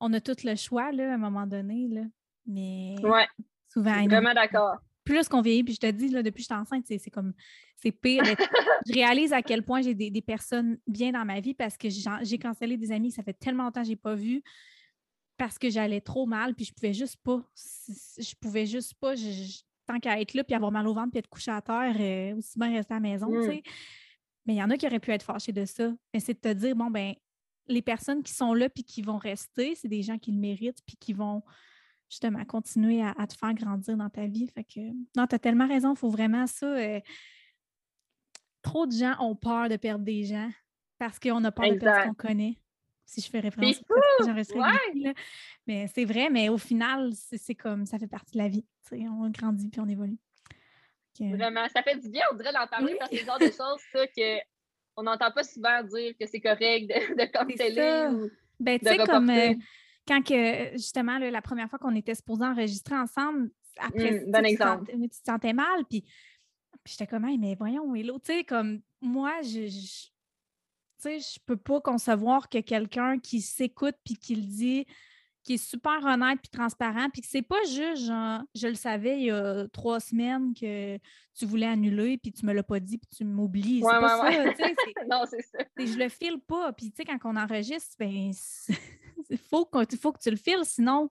On 0.00 0.12
a 0.12 0.20
tout 0.20 0.36
le 0.44 0.54
choix, 0.56 0.92
là, 0.92 1.10
à 1.10 1.14
un 1.14 1.18
moment 1.18 1.46
donné, 1.46 1.88
là. 1.88 2.02
Mais 2.46 2.96
Ouais, 3.02 3.28
souvent, 3.68 4.04
vraiment 4.06 4.34
d'accord. 4.34 4.78
Plus 5.12 5.28
qu'on 5.28 5.40
vieillit, 5.42 5.64
puis 5.64 5.74
je 5.74 5.80
te 5.80 5.90
dis, 5.90 6.08
là, 6.08 6.22
depuis 6.22 6.42
que 6.44 6.48
je 6.48 6.54
suis 6.54 6.60
enceinte, 6.60 6.84
c'est 6.86 7.10
comme, 7.10 7.32
c'est 7.76 7.92
pire. 7.92 8.22
Je 8.86 8.92
réalise 8.94 9.32
à 9.32 9.42
quel 9.42 9.62
point 9.64 9.82
j'ai 9.82 9.94
des, 9.94 10.10
des 10.10 10.22
personnes 10.22 10.78
bien 10.86 11.12
dans 11.12 11.24
ma 11.24 11.40
vie 11.40 11.52
parce 11.54 11.76
que 11.76 11.88
j'ai 11.90 12.38
cancellé 12.38 12.76
des 12.76 12.92
amis 12.92 13.08
que 13.10 13.14
ça 13.16 13.22
fait 13.22 13.34
tellement 13.34 13.64
longtemps 13.64 13.80
que 13.80 13.86
je 13.86 13.90
n'ai 13.92 13.96
pas 13.96 14.14
vu 14.14 14.42
parce 15.36 15.58
que 15.58 15.68
j'allais 15.70 16.00
trop 16.00 16.26
mal, 16.26 16.54
puis 16.54 16.64
je 16.66 16.72
pouvais 16.72 16.92
juste 16.94 17.16
pas. 17.22 17.42
Je 18.18 18.34
pouvais 18.40 18.66
juste 18.66 18.94
pas. 18.94 19.14
je- 19.16 19.22
je- 19.30 19.60
tant 19.86 19.98
qu'à 19.98 20.20
être 20.20 20.34
là, 20.34 20.44
puis 20.44 20.54
avoir 20.54 20.70
mal 20.70 20.86
au 20.86 20.94
ventre, 20.94 21.10
puis 21.10 21.18
être 21.18 21.28
couché 21.28 21.50
à 21.50 21.60
terre, 21.60 21.96
euh, 21.98 22.36
aussi 22.36 22.58
bien 22.58 22.70
rester 22.72 22.94
à 22.94 22.96
la 22.96 23.00
maison, 23.00 23.26
tu 23.32 23.38
Mm. 23.38 23.42
sais. 23.50 23.62
Mais 24.46 24.54
il 24.54 24.58
y 24.58 24.62
en 24.62 24.70
a 24.70 24.76
qui 24.76 24.86
auraient 24.86 25.00
pu 25.00 25.10
être 25.10 25.24
fâchés 25.24 25.52
de 25.52 25.64
ça. 25.64 25.92
Mais 26.14 26.20
c'est 26.20 26.34
de 26.34 26.38
te 26.38 26.52
dire, 26.52 26.76
bon, 26.76 26.90
ben 26.90 27.14
les 27.66 27.82
personnes 27.82 28.22
qui 28.22 28.32
sont 28.32 28.54
là, 28.54 28.68
puis 28.70 28.84
qui 28.84 29.02
vont 29.02 29.18
rester, 29.18 29.74
c'est 29.74 29.88
des 29.88 30.02
gens 30.02 30.18
qui 30.18 30.30
le 30.32 30.38
méritent, 30.38 30.80
puis 30.86 30.96
qui 30.96 31.12
vont 31.12 31.42
justement 32.10 32.44
continuer 32.44 33.02
à, 33.02 33.14
à 33.16 33.26
te 33.26 33.34
faire 33.34 33.54
grandir 33.54 33.96
dans 33.96 34.10
ta 34.10 34.26
vie. 34.26 34.48
Fait 34.48 34.64
que, 34.64 34.80
non, 35.16 35.26
tu 35.26 35.34
as 35.34 35.38
tellement 35.38 35.68
raison, 35.68 35.94
il 35.94 35.98
faut 35.98 36.10
vraiment 36.10 36.46
ça. 36.46 36.66
euh, 36.66 37.00
trop 38.62 38.86
de 38.86 38.92
gens 38.92 39.14
ont 39.20 39.34
peur 39.34 39.68
de 39.70 39.76
perdre 39.76 40.04
des 40.04 40.24
gens 40.24 40.50
parce 40.98 41.18
qu'on 41.18 41.42
a 41.44 41.50
peur 41.52 41.70
de 41.70 41.78
perdre 41.78 42.02
ce 42.02 42.08
qu'on 42.08 42.14
connaît. 42.28 42.58
Si 43.06 43.20
je 43.20 43.28
fais 43.30 43.40
référence 43.40 43.82
à 44.20 44.32
ouais. 44.32 45.14
Mais 45.66 45.86
c'est 45.92 46.04
vrai, 46.04 46.30
mais 46.30 46.48
au 46.48 46.58
final, 46.58 47.10
c'est 47.14 47.54
comme 47.56 47.86
ça 47.86 47.98
fait 47.98 48.06
partie 48.06 48.32
de 48.34 48.38
la 48.38 48.48
vie. 48.48 48.64
On 48.92 49.30
grandit 49.30 49.68
puis 49.68 49.80
on 49.80 49.88
évolue. 49.88 50.18
Vraiment, 51.18 51.66
ça 51.68 51.82
fait 51.82 51.96
du 51.98 52.08
bien, 52.08 52.22
on 52.32 52.36
dirait, 52.36 52.52
d'en 52.52 52.66
parler 52.66 52.92
Oui. 52.92 52.96
parce 52.98 53.10
que 53.10 53.16
c'est 53.18 53.26
genre 53.26 53.38
de 53.38 53.46
choses, 53.46 53.80
ça, 53.92 54.06
que 54.06 54.38
on 54.96 55.02
n'entend 55.02 55.30
pas 55.32 55.42
souvent 55.44 55.82
dire 55.82 56.14
que 56.18 56.26
c'est 56.26 56.40
correct 56.40 56.86
de, 56.88 57.14
de 57.16 57.32
canceller 57.32 58.08
ou 58.14 58.30
Ben, 58.58 58.78
tu 58.78 58.84
de 58.84 58.90
sais, 58.90 58.96
comme 58.98 59.30
euh. 59.30 59.54
Quand 60.10 60.22
que, 60.26 60.72
justement, 60.72 61.18
là, 61.18 61.30
la 61.30 61.40
première 61.42 61.70
fois 61.70 61.78
qu'on 61.78 61.94
était 61.94 62.14
supposés 62.16 62.44
enregistrer 62.44 62.96
ensemble, 62.96 63.50
après, 63.78 64.10
Mm, 64.12 64.24
tu 64.26 64.56
te 64.56 64.62
sentais- 64.62 64.92
tu 64.98 65.08
te 65.08 65.24
sentais 65.24 65.52
mal, 65.52 65.84
puis, 65.88 66.02
puis 66.02 66.92
j'étais 66.92 67.06
comme, 67.06 67.24
Hey, 67.26 67.38
mais 67.38 67.54
voyons, 67.54 67.94
Hello, 67.94 68.18
tu 68.18 68.32
sais, 68.32 68.44
comme 68.44 68.80
moi, 69.00 69.40
je, 69.42 69.68
je- 69.68 70.06
tu 70.08 70.10
sais, 70.98 71.20
je 71.20 71.38
peux 71.46 71.56
pas 71.56 71.80
concevoir 71.80 72.48
que 72.48 72.58
quelqu'un 72.58 73.18
qui 73.20 73.40
s'écoute 73.40 73.94
puis 74.04 74.16
qui 74.16 74.34
le 74.34 74.42
dit, 74.42 74.84
qui 75.42 75.54
est 75.54 75.64
super 75.64 76.04
honnête 76.04 76.38
puis 76.42 76.50
transparent, 76.50 77.08
puis 77.10 77.22
que 77.22 77.28
c'est 77.28 77.40
pas 77.40 77.62
juste 77.64 78.04
genre, 78.06 78.42
je 78.54 78.66
le 78.66 78.74
savais 78.74 79.18
il 79.20 79.24
y 79.26 79.30
a 79.30 79.66
trois 79.68 79.98
semaines 80.00 80.52
que 80.52 80.98
tu 81.34 81.46
voulais 81.46 81.66
annuler 81.66 82.18
puis 82.18 82.30
tu 82.32 82.44
me 82.44 82.52
l'as 82.52 82.62
pas 82.62 82.78
dit 82.80 82.98
puis 82.98 83.08
tu 83.16 83.24
m'oublies. 83.24 83.82
Ouais, 83.82 83.90
c'est 83.94 84.00
pas 84.00 84.22
ouais, 84.24 84.32
ça, 84.32 84.38
ouais. 84.44 84.54
tu 84.54 84.62
sais, 84.64 84.74
non, 85.10 85.22
c'est 85.30 85.40
ça. 85.42 85.58
et 85.78 85.86
je 85.86 85.98
le 85.98 86.08
file 86.10 86.40
pas. 86.46 86.72
Puis, 86.74 86.90
tu 86.90 86.96
sais, 86.96 87.04
quand 87.06 87.18
on 87.24 87.36
enregistre, 87.36 87.94
ben, 87.98 88.30
il 89.28 89.38
faut, 89.38 89.64
qu'on- 89.66 89.84
faut 90.00 90.12
que 90.12 90.20
tu 90.20 90.30
le 90.30 90.36
files, 90.36 90.64
sinon, 90.64 91.10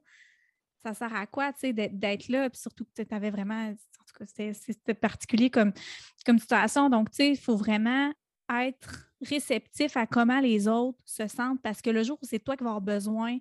ça 0.82 0.94
sert 0.94 1.14
à 1.14 1.28
quoi, 1.28 1.52
tu 1.54 1.60
sais, 1.60 1.74
d'être 1.74 2.28
là? 2.30 2.50
Puis 2.50 2.60
surtout 2.60 2.86
que 2.86 3.04
tu 3.04 3.14
avais 3.14 3.30
vraiment, 3.30 3.68
en 3.70 3.74
tout 3.74 4.18
cas, 4.18 4.26
c'était- 4.26 4.94
particulier 4.94 5.50
comme, 5.50 5.74
comme 6.26 6.40
situation. 6.40 6.90
Donc, 6.90 7.10
tu 7.12 7.18
sais, 7.18 7.30
il 7.32 7.38
faut 7.38 7.58
vraiment 7.58 8.12
être 8.50 9.12
réceptif 9.22 9.98
à 9.98 10.08
comment 10.08 10.40
les 10.40 10.68
autres 10.68 10.98
se 11.06 11.28
sentent 11.28 11.62
parce 11.62 11.82
que 11.82 11.90
le 11.90 12.04
jour 12.04 12.18
où 12.22 12.26
c'est 12.26 12.40
toi 12.40 12.56
qui 12.56 12.64
vas 12.64 12.70
avoir 12.72 12.82
besoin 12.82 13.38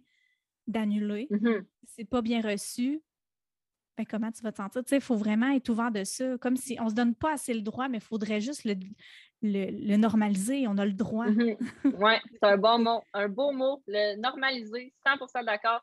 d'annuler, 0.66 1.29
Mhm. 1.31 1.64
c'est 1.87 2.05
pas 2.05 2.21
bien 2.21 2.41
reçu, 2.43 3.01
ben 3.97 4.05
comment 4.07 4.31
tu 4.31 4.43
vas 4.43 4.53
te 4.53 4.59
sentir? 4.59 4.85
Tu 4.85 4.91
sais, 4.91 4.97
il 4.97 5.01
faut 5.03 5.16
vraiment 5.16 5.51
être 5.51 5.69
ouvert 5.71 5.91
de 5.91 6.05
ça. 6.05 6.37
Comme 6.39 6.57
si 6.57 6.77
on 6.81 6.89
se 6.89 6.95
donne 6.95 7.14
pas 7.14 7.33
assez 7.33 7.55
le 7.55 7.62
droit, 7.62 7.89
mais 7.89 7.99
il 7.99 8.05
faudrait 8.05 8.41
juste 8.41 8.64
le, 8.64 8.75
le, 9.43 9.70
le 9.70 9.97
normaliser. 9.97 10.66
On 10.66 10.78
a 10.78 10.84
le 10.84 10.93
droit. 10.93 11.26
Mhm. 11.26 11.57
Ouais, 11.99 12.20
c'est 12.32 12.49
un 12.49 12.57
bon 12.57 12.78
mot, 12.78 13.03
un 13.12 13.28
beau 13.28 13.53
mot, 13.53 13.82
le 13.86 14.16
normaliser, 14.20 14.93
100% 15.07 15.45
d'accord. 15.45 15.80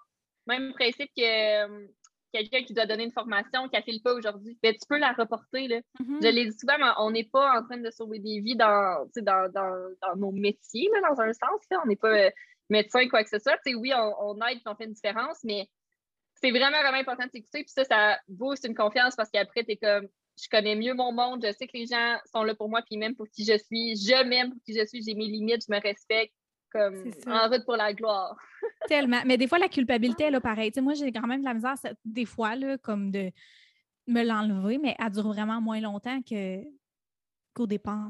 Même 0.47 0.73
principe 0.73 1.09
que 1.15 1.65
euh, 1.65 1.87
quelqu'un 2.31 2.63
qui 2.63 2.73
doit 2.73 2.85
donner 2.85 3.05
une 3.05 3.11
formation, 3.11 3.67
qui 3.69 3.77
ne 3.77 3.81
file 3.81 4.01
pas 4.03 4.13
aujourd'hui, 4.13 4.57
ben, 4.61 4.73
tu 4.73 4.85
peux 4.87 4.97
la 4.97 5.13
reporter. 5.13 5.67
Là. 5.67 5.81
Mhm. 5.99 6.19
Je 6.21 6.27
l'ai 6.27 6.45
dit 6.45 6.57
souvent, 6.57 6.77
mais 6.77 6.91
on 6.99 7.11
n'est 7.11 7.23
pas 7.23 7.59
en 7.59 7.63
train 7.63 7.77
de 7.77 7.89
sauver 7.89 8.19
des 8.19 8.41
vies 8.41 8.55
dans, 8.55 9.07
dans, 9.17 9.51
dans, 9.51 9.95
dans 10.01 10.15
nos 10.15 10.31
métiers, 10.31 10.89
là, 10.93 11.09
dans 11.09 11.21
un 11.21 11.33
sens. 11.33 11.61
Là. 11.71 11.79
On 11.83 11.87
n'est 11.87 11.95
pas 11.95 12.15
euh, 12.15 12.29
médecin, 12.69 13.07
quoi 13.09 13.23
que 13.23 13.29
ce 13.29 13.39
soit. 13.39 13.57
Oui, 13.65 13.91
on, 13.95 14.13
on 14.19 14.47
aide 14.47 14.57
et 14.57 14.69
on 14.69 14.75
fait 14.75 14.85
une 14.85 14.93
différence, 14.93 15.43
mais 15.43 15.67
c'est 16.35 16.51
vraiment, 16.51 16.79
vraiment 16.81 16.97
important 16.97 17.25
de 17.25 17.31
s'écouter. 17.31 17.63
Puis 17.63 17.73
ça, 17.73 17.85
ça 17.85 18.19
booste 18.27 18.67
une 18.67 18.75
confiance 18.75 19.15
parce 19.15 19.29
qu'après, 19.31 19.63
tu 19.63 19.71
es 19.71 19.77
comme, 19.77 20.07
je 20.41 20.49
connais 20.49 20.75
mieux 20.75 20.93
mon 20.93 21.11
monde, 21.11 21.45
je 21.45 21.51
sais 21.53 21.67
que 21.67 21.77
les 21.77 21.85
gens 21.85 22.17
sont 22.33 22.43
là 22.43 22.55
pour 22.55 22.69
moi, 22.69 22.81
puis 22.81 22.97
même 22.97 23.15
pour 23.15 23.27
qui 23.29 23.45
je 23.45 23.57
suis. 23.57 23.95
Je 23.95 24.23
m'aime 24.27 24.51
pour 24.51 24.61
qui 24.63 24.77
je 24.77 24.85
suis, 24.85 25.01
j'ai 25.01 25.13
mes 25.13 25.27
limites, 25.27 25.65
je 25.67 25.73
me 25.73 25.81
respecte 25.81 26.33
comme 26.71 27.11
en 27.27 27.47
route 27.47 27.63
pour 27.63 27.77
la 27.77 27.93
gloire. 27.93 28.35
Tellement. 28.87 29.21
Mais 29.25 29.37
des 29.37 29.47
fois, 29.47 29.59
la 29.59 29.69
culpabilité, 29.69 30.25
elle 30.25 30.35
est 30.35 30.39
pareil. 30.41 30.71
moi, 30.81 30.93
j'ai 30.93 31.11
quand 31.11 31.25
même 31.25 31.39
de 31.39 31.45
la 31.45 31.53
misère, 31.53 31.75
des 32.03 32.25
fois, 32.25 32.55
là, 32.55 32.77
comme 32.77 33.11
de 33.11 33.31
me 34.07 34.23
l'enlever, 34.23 34.77
mais 34.77 34.95
elle 34.99 35.11
dure 35.11 35.27
vraiment 35.27 35.61
moins 35.61 35.79
longtemps 35.79 36.21
que, 36.21 36.61
qu'au 37.53 37.65
départ. 37.65 38.09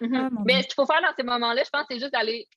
Mm-hmm. 0.00 0.16
Ah, 0.16 0.42
mais 0.44 0.62
ce 0.62 0.66
qu'il 0.66 0.74
faut 0.74 0.86
faire 0.86 1.00
dans 1.02 1.14
ces 1.16 1.22
moments-là, 1.22 1.62
je 1.64 1.70
pense, 1.70 1.86
c'est 1.88 2.00
juste 2.00 2.12
d'aller 2.12 2.48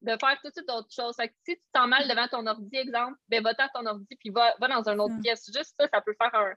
de 0.00 0.10
faire 0.20 0.38
tout 0.42 0.48
de 0.48 0.54
suite 0.54 0.70
autre 0.70 0.90
chose. 0.90 1.14
si 1.18 1.54
tu 1.54 1.56
te 1.56 1.78
sens 1.78 1.88
mal 1.88 2.06
devant 2.08 2.28
ton 2.28 2.46
ordi, 2.46 2.76
exemple, 2.76 3.16
ben 3.28 3.42
va 3.42 3.52
à 3.56 3.68
ton 3.68 3.86
ordi 3.86 4.16
puis 4.16 4.30
va, 4.30 4.54
va 4.60 4.68
dans 4.68 4.88
une 4.88 5.00
autre 5.00 5.18
pièce. 5.22 5.46
Juste 5.46 5.74
ça, 5.78 5.88
ça 5.92 6.00
peut 6.02 6.14
faire 6.20 6.34
un, 6.34 6.52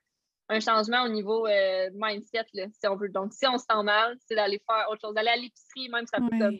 un 0.49 0.59
changement 0.59 1.03
au 1.03 1.09
niveau 1.09 1.45
euh, 1.45 1.89
mindset, 1.93 2.45
là, 2.53 2.65
si 2.71 2.87
on 2.87 2.95
veut. 2.95 3.09
Donc, 3.09 3.33
si 3.33 3.45
on 3.47 3.57
se 3.57 3.65
sent 3.65 3.83
mal, 3.83 4.17
c'est 4.25 4.35
d'aller 4.35 4.61
faire 4.65 4.87
autre 4.89 5.01
chose. 5.01 5.13
D'aller 5.13 5.29
à 5.29 5.35
l'épicerie, 5.35 5.89
même, 5.89 6.05
ça 6.07 6.19
peut 6.19 6.57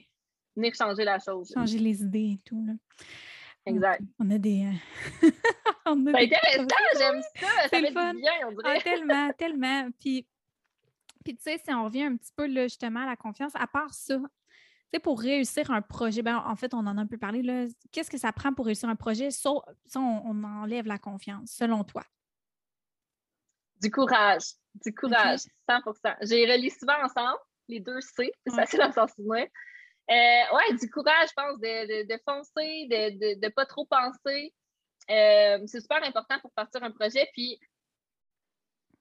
venir 0.56 0.74
changer 0.76 1.04
la 1.04 1.20
chose. 1.20 1.52
Changer 1.54 1.80
les 1.80 2.02
idées 2.02 2.34
et 2.34 2.40
tout. 2.44 2.64
Là. 2.66 2.74
Exact. 3.66 4.02
On 4.20 4.30
a 4.32 4.38
des. 4.38 4.66
Euh, 4.66 5.30
c'est 5.86 5.92
intéressant, 5.92 6.68
j'aime 6.98 7.22
ça. 7.36 7.48
Ça 7.64 7.80
fait 7.80 7.92
fun. 7.92 8.14
bien, 8.14 8.32
on 8.48 8.52
dirait. 8.52 8.78
Ah, 8.78 8.82
tellement, 8.82 9.32
tellement. 9.38 9.90
Puis, 10.00 10.28
puis 11.24 11.36
tu 11.36 11.44
sais, 11.44 11.62
si 11.64 11.74
on 11.74 11.86
revient 11.86 12.04
un 12.04 12.16
petit 12.18 12.32
peu 12.36 12.48
là, 12.48 12.64
justement 12.64 13.02
à 13.02 13.06
la 13.06 13.16
confiance, 13.16 13.52
à 13.56 13.68
part 13.68 13.94
ça, 13.94 14.20
sais, 14.94 15.00
pour 15.00 15.20
réussir 15.20 15.72
un 15.72 15.82
projet, 15.82 16.22
ben, 16.22 16.44
en 16.46 16.56
fait, 16.56 16.74
on 16.74 16.80
en 16.80 16.98
a 16.98 17.02
un 17.02 17.08
peu 17.08 17.18
parlé, 17.18 17.68
qu'est-ce 17.92 18.10
que 18.10 18.18
ça 18.18 18.32
prend 18.32 18.54
pour 18.54 18.66
réussir 18.66 18.90
un 18.90 18.96
projet? 18.96 19.32
Si 19.32 19.48
on, 19.48 20.44
enlève 20.44 20.88
la 20.88 20.98
confiance, 20.98 21.52
selon 21.52 21.84
toi? 21.84 22.04
Du 23.82 23.92
courage. 23.92 24.44
Du 24.86 24.94
courage, 24.94 25.42
100% 25.68 26.16
J'ai 26.22 26.46
relis 26.52 26.72
souvent 26.72 27.04
ensemble, 27.04 27.40
les 27.68 27.80
deux 27.80 28.02
C, 28.02 28.32
c'est 28.48 28.56
facile 28.56 28.82
à 28.82 28.92
s'en 28.92 29.08
souvenir. 29.08 29.48
Euh, 30.10 30.56
ouais, 30.56 30.78
du 30.80 30.90
courage, 30.90 31.30
je 31.30 31.34
pense, 31.36 31.60
de, 31.60 32.18
foncer, 32.24 32.88
de 32.90 33.46
ne 33.46 33.50
pas 33.50 33.66
trop 33.66 33.86
penser. 33.86 34.54
Euh, 35.10 35.60
c'est 35.66 35.82
super 35.82 36.04
important 36.04 36.40
pour 36.40 36.52
partir 36.52 36.84
un 36.84 36.92
projet. 36.92 37.28
Puis, 37.34 37.60
tu 38.90 38.98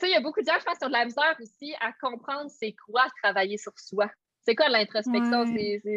sais, 0.00 0.10
il 0.10 0.12
y 0.12 0.16
a 0.16 0.20
beaucoup 0.20 0.40
de 0.40 0.46
gens, 0.46 0.58
je 0.58 0.64
pense, 0.64 0.78
qui 0.78 0.84
ont 0.84 0.88
de 0.88 0.92
la 0.92 1.04
misère 1.04 1.36
aussi 1.40 1.74
à 1.80 1.92
comprendre 1.92 2.50
c'est 2.50 2.74
quoi 2.86 3.06
travailler 3.22 3.58
sur 3.58 3.78
soi 3.78 4.10
c'est 4.46 4.54
quoi 4.54 4.68
l'introspection? 4.68 5.44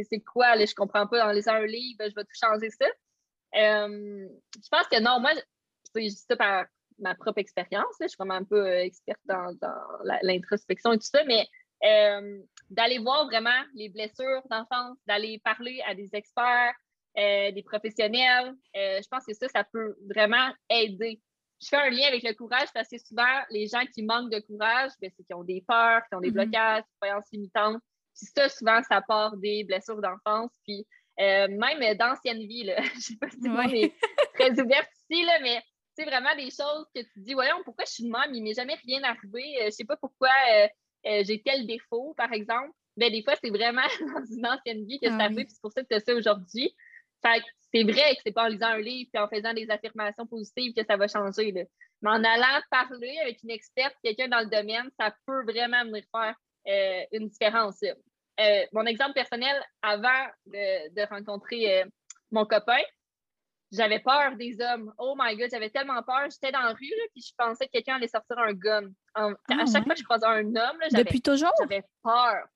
C'est 0.09 0.21
quoi? 0.21 0.55
Là, 0.55 0.65
je 0.65 0.73
comprends 0.73 1.05
pas. 1.05 1.19
Dans 1.19 1.32
les 1.32 1.47
un 1.47 1.65
livre, 1.65 2.03
je 2.09 2.15
vais 2.15 2.23
tout 2.23 2.34
changer 2.34 2.69
ça. 2.71 2.88
Euh, 3.55 4.27
je 4.55 4.69
pense 4.71 4.88
que 4.88 4.99
non, 4.99 5.19
moi, 5.19 5.32
je 5.95 6.01
dis 6.01 6.09
ça 6.09 6.36
par 6.36 6.65
ma 7.00 7.16
propre 7.16 7.39
expérience. 7.39 7.95
Je 8.00 8.08
suis 8.08 8.18
vraiment 8.18 8.36
un 8.36 8.43
peu 8.43 8.66
euh, 8.66 8.84
experte 8.84 9.22
dans, 9.26 9.56
l'introspection 10.24 10.93
et 10.93 10.97
tout 10.97 11.08
ça, 11.08 11.24
mais 11.26 11.47
euh, 11.86 12.39
d'aller 12.70 13.00
voir 13.00 13.26
vraiment 13.26 13.62
les 13.74 13.89
blessures 13.89 14.41
d'enfance, 14.50 14.97
d'aller 15.08 15.41
parler 15.43 15.82
à 15.88 15.95
des 15.95 16.10
experts, 16.14 16.74
des 17.16 17.64
professionnels, 17.66 18.54
je 18.74 19.08
pense 19.10 19.26
que 19.26 19.34
ça, 19.34 19.50
ça 19.50 19.66
peut 19.66 19.97
vraiment 20.10 20.54
aider. 20.70 21.20
Je 21.62 21.68
fais 21.68 21.76
un 21.76 21.89
lien 21.89 22.08
avec 22.08 22.24
le 22.24 22.34
courage 22.34 22.70
parce 22.74 22.88
que 22.88 22.97
souvent, 22.97 23.43
les 23.50 23.68
gens 23.68 23.84
qui 23.93 24.04
manquent 24.04 24.32
de 24.32 24.39
courage, 24.39 24.91
ben, 25.02 25.12
c'est 25.18 25.26
qui 25.26 25.34
ont 25.34 25.43
des 25.43 25.62
peurs, 25.68 26.02
qui 26.08 26.16
ont 26.16 26.22
des 26.22 26.30
mm-hmm. 26.30 26.34
blocages, 26.34 26.84
des 26.84 26.95
croyances 27.02 27.26
limitantes. 27.34 27.82
Puis 28.16 28.28
ça, 28.34 28.47
souvent, 28.47 28.82
ça 28.84 29.02
part 29.02 29.36
des 29.36 29.66
blessures 29.66 30.00
d'enfance. 30.00 30.52
Puis 30.66 30.88
euh, 31.20 31.47
même 31.50 31.97
d'ancienne 31.97 32.39
vie, 32.47 32.64
là. 32.64 32.82
je 32.95 33.00
sais 33.00 33.16
pas 33.18 33.30
si 33.30 33.50
on 33.50 33.62
est 33.62 33.93
très 34.36 34.52
ouverte 34.52 34.89
ici, 35.10 35.26
là, 35.26 35.39
mais 35.41 35.62
c'est 36.00 36.06
vraiment 36.06 36.34
des 36.36 36.50
choses 36.50 36.86
que 36.95 37.02
tu 37.02 37.20
dis, 37.20 37.34
voyons, 37.34 37.58
pourquoi 37.66 37.84
je 37.86 37.91
suis 37.91 38.04
de 38.06 38.10
même, 38.10 38.34
il 38.34 38.41
m'est 38.41 38.54
jamais 38.54 38.76
rien 38.86 39.04
arrivé. 39.04 39.62
Euh, 39.62 39.66
je 39.66 39.72
sais 39.72 39.86
pas 39.86 39.97
pourquoi 39.97 40.30
euh, 40.54 41.24
j'ai 41.26 41.41
tel 41.41 41.68
défaut, 41.68 42.14
par 42.16 42.32
exemple. 42.32 42.72
Ben, 42.95 43.12
des 43.12 43.22
fois, 43.22 43.36
c'est 43.43 43.50
vraiment 43.50 43.82
dans 44.00 44.26
une 44.26 44.47
ancienne 44.47 44.86
vie 44.86 45.00
que 45.00 45.08
c'est 45.08 45.18
ah 45.20 45.26
arrivé, 45.26 45.43
puis 45.43 45.54
c'est 45.54 45.62
pour 45.62 45.74
ça 45.74 45.82
que 45.84 45.88
tu 45.89 45.95
as 45.95 46.00
ça 46.00 46.14
aujourd'hui. 46.14 46.74
Fait 47.22 47.43
c'est 47.74 47.84
vrai 47.84 48.16
que 48.16 48.22
c'est 48.26 48.32
pas 48.32 48.45
en 48.45 48.47
lisant 48.47 48.68
un 48.68 48.80
livre 48.80 49.10
et 49.14 49.20
en 49.20 49.28
faisant 49.28 49.54
des 49.54 49.70
affirmations 49.70 50.26
positives 50.26 50.74
que 50.74 50.86
ça 50.86 50.95
va 50.95 51.08
changer. 51.08 51.52
Là. 51.52 51.64
Mais 52.02 52.10
en 52.10 52.24
allant 52.24 52.62
parler 52.72 53.18
avec 53.22 53.43
une 53.43 53.52
experte, 53.52 53.93
quelqu'un 54.02 54.30
dans 54.30 54.39
le 54.39 54.50
domaine, 54.50 54.89
ça 54.97 55.14
peut 55.28 55.43
vraiment 55.43 55.84
venir 55.84 56.04
faire 56.12 56.36
une 57.12 57.28
différence. 57.28 57.84
Euh, 58.39 58.66
mon 58.72 58.86
exemple 58.86 59.14
personnel, 59.14 59.62
avant 59.82 60.28
de, 60.45 61.10
rencontrer 61.10 61.82
euh, 61.82 61.86
mon 62.32 62.45
copain, 62.45 62.80
j'avais 63.72 63.99
peur 63.99 64.36
des 64.36 64.59
hommes. 64.61 64.93
Oh 64.97 65.15
my 65.17 65.36
God, 65.36 65.49
j'avais 65.51 65.70
tellement 65.70 66.01
peur. 66.03 66.28
J'étais 66.32 66.51
dans 66.51 66.61
la 66.61 66.74
rue, 66.74 66.89
là, 66.89 67.03
puis 67.13 67.22
je 67.22 67.34
pensais 67.38 67.67
que 67.67 67.72
quelqu'un 67.72 67.95
allait 67.95 68.07
sortir 68.07 68.38
un 68.39 68.53
gun. 68.53 68.89
à 69.13 69.30
ah, 69.49 69.65
chaque 69.72 69.84
fois 69.84 69.93
que 69.93 69.99
je 69.99 70.03
croisais 70.03 70.26
un 70.26 70.55
homme, 70.55 70.80
depuis 70.91 71.22
toujours? 71.22 71.51
J'avais 71.59 71.84
peur. 72.03 72.47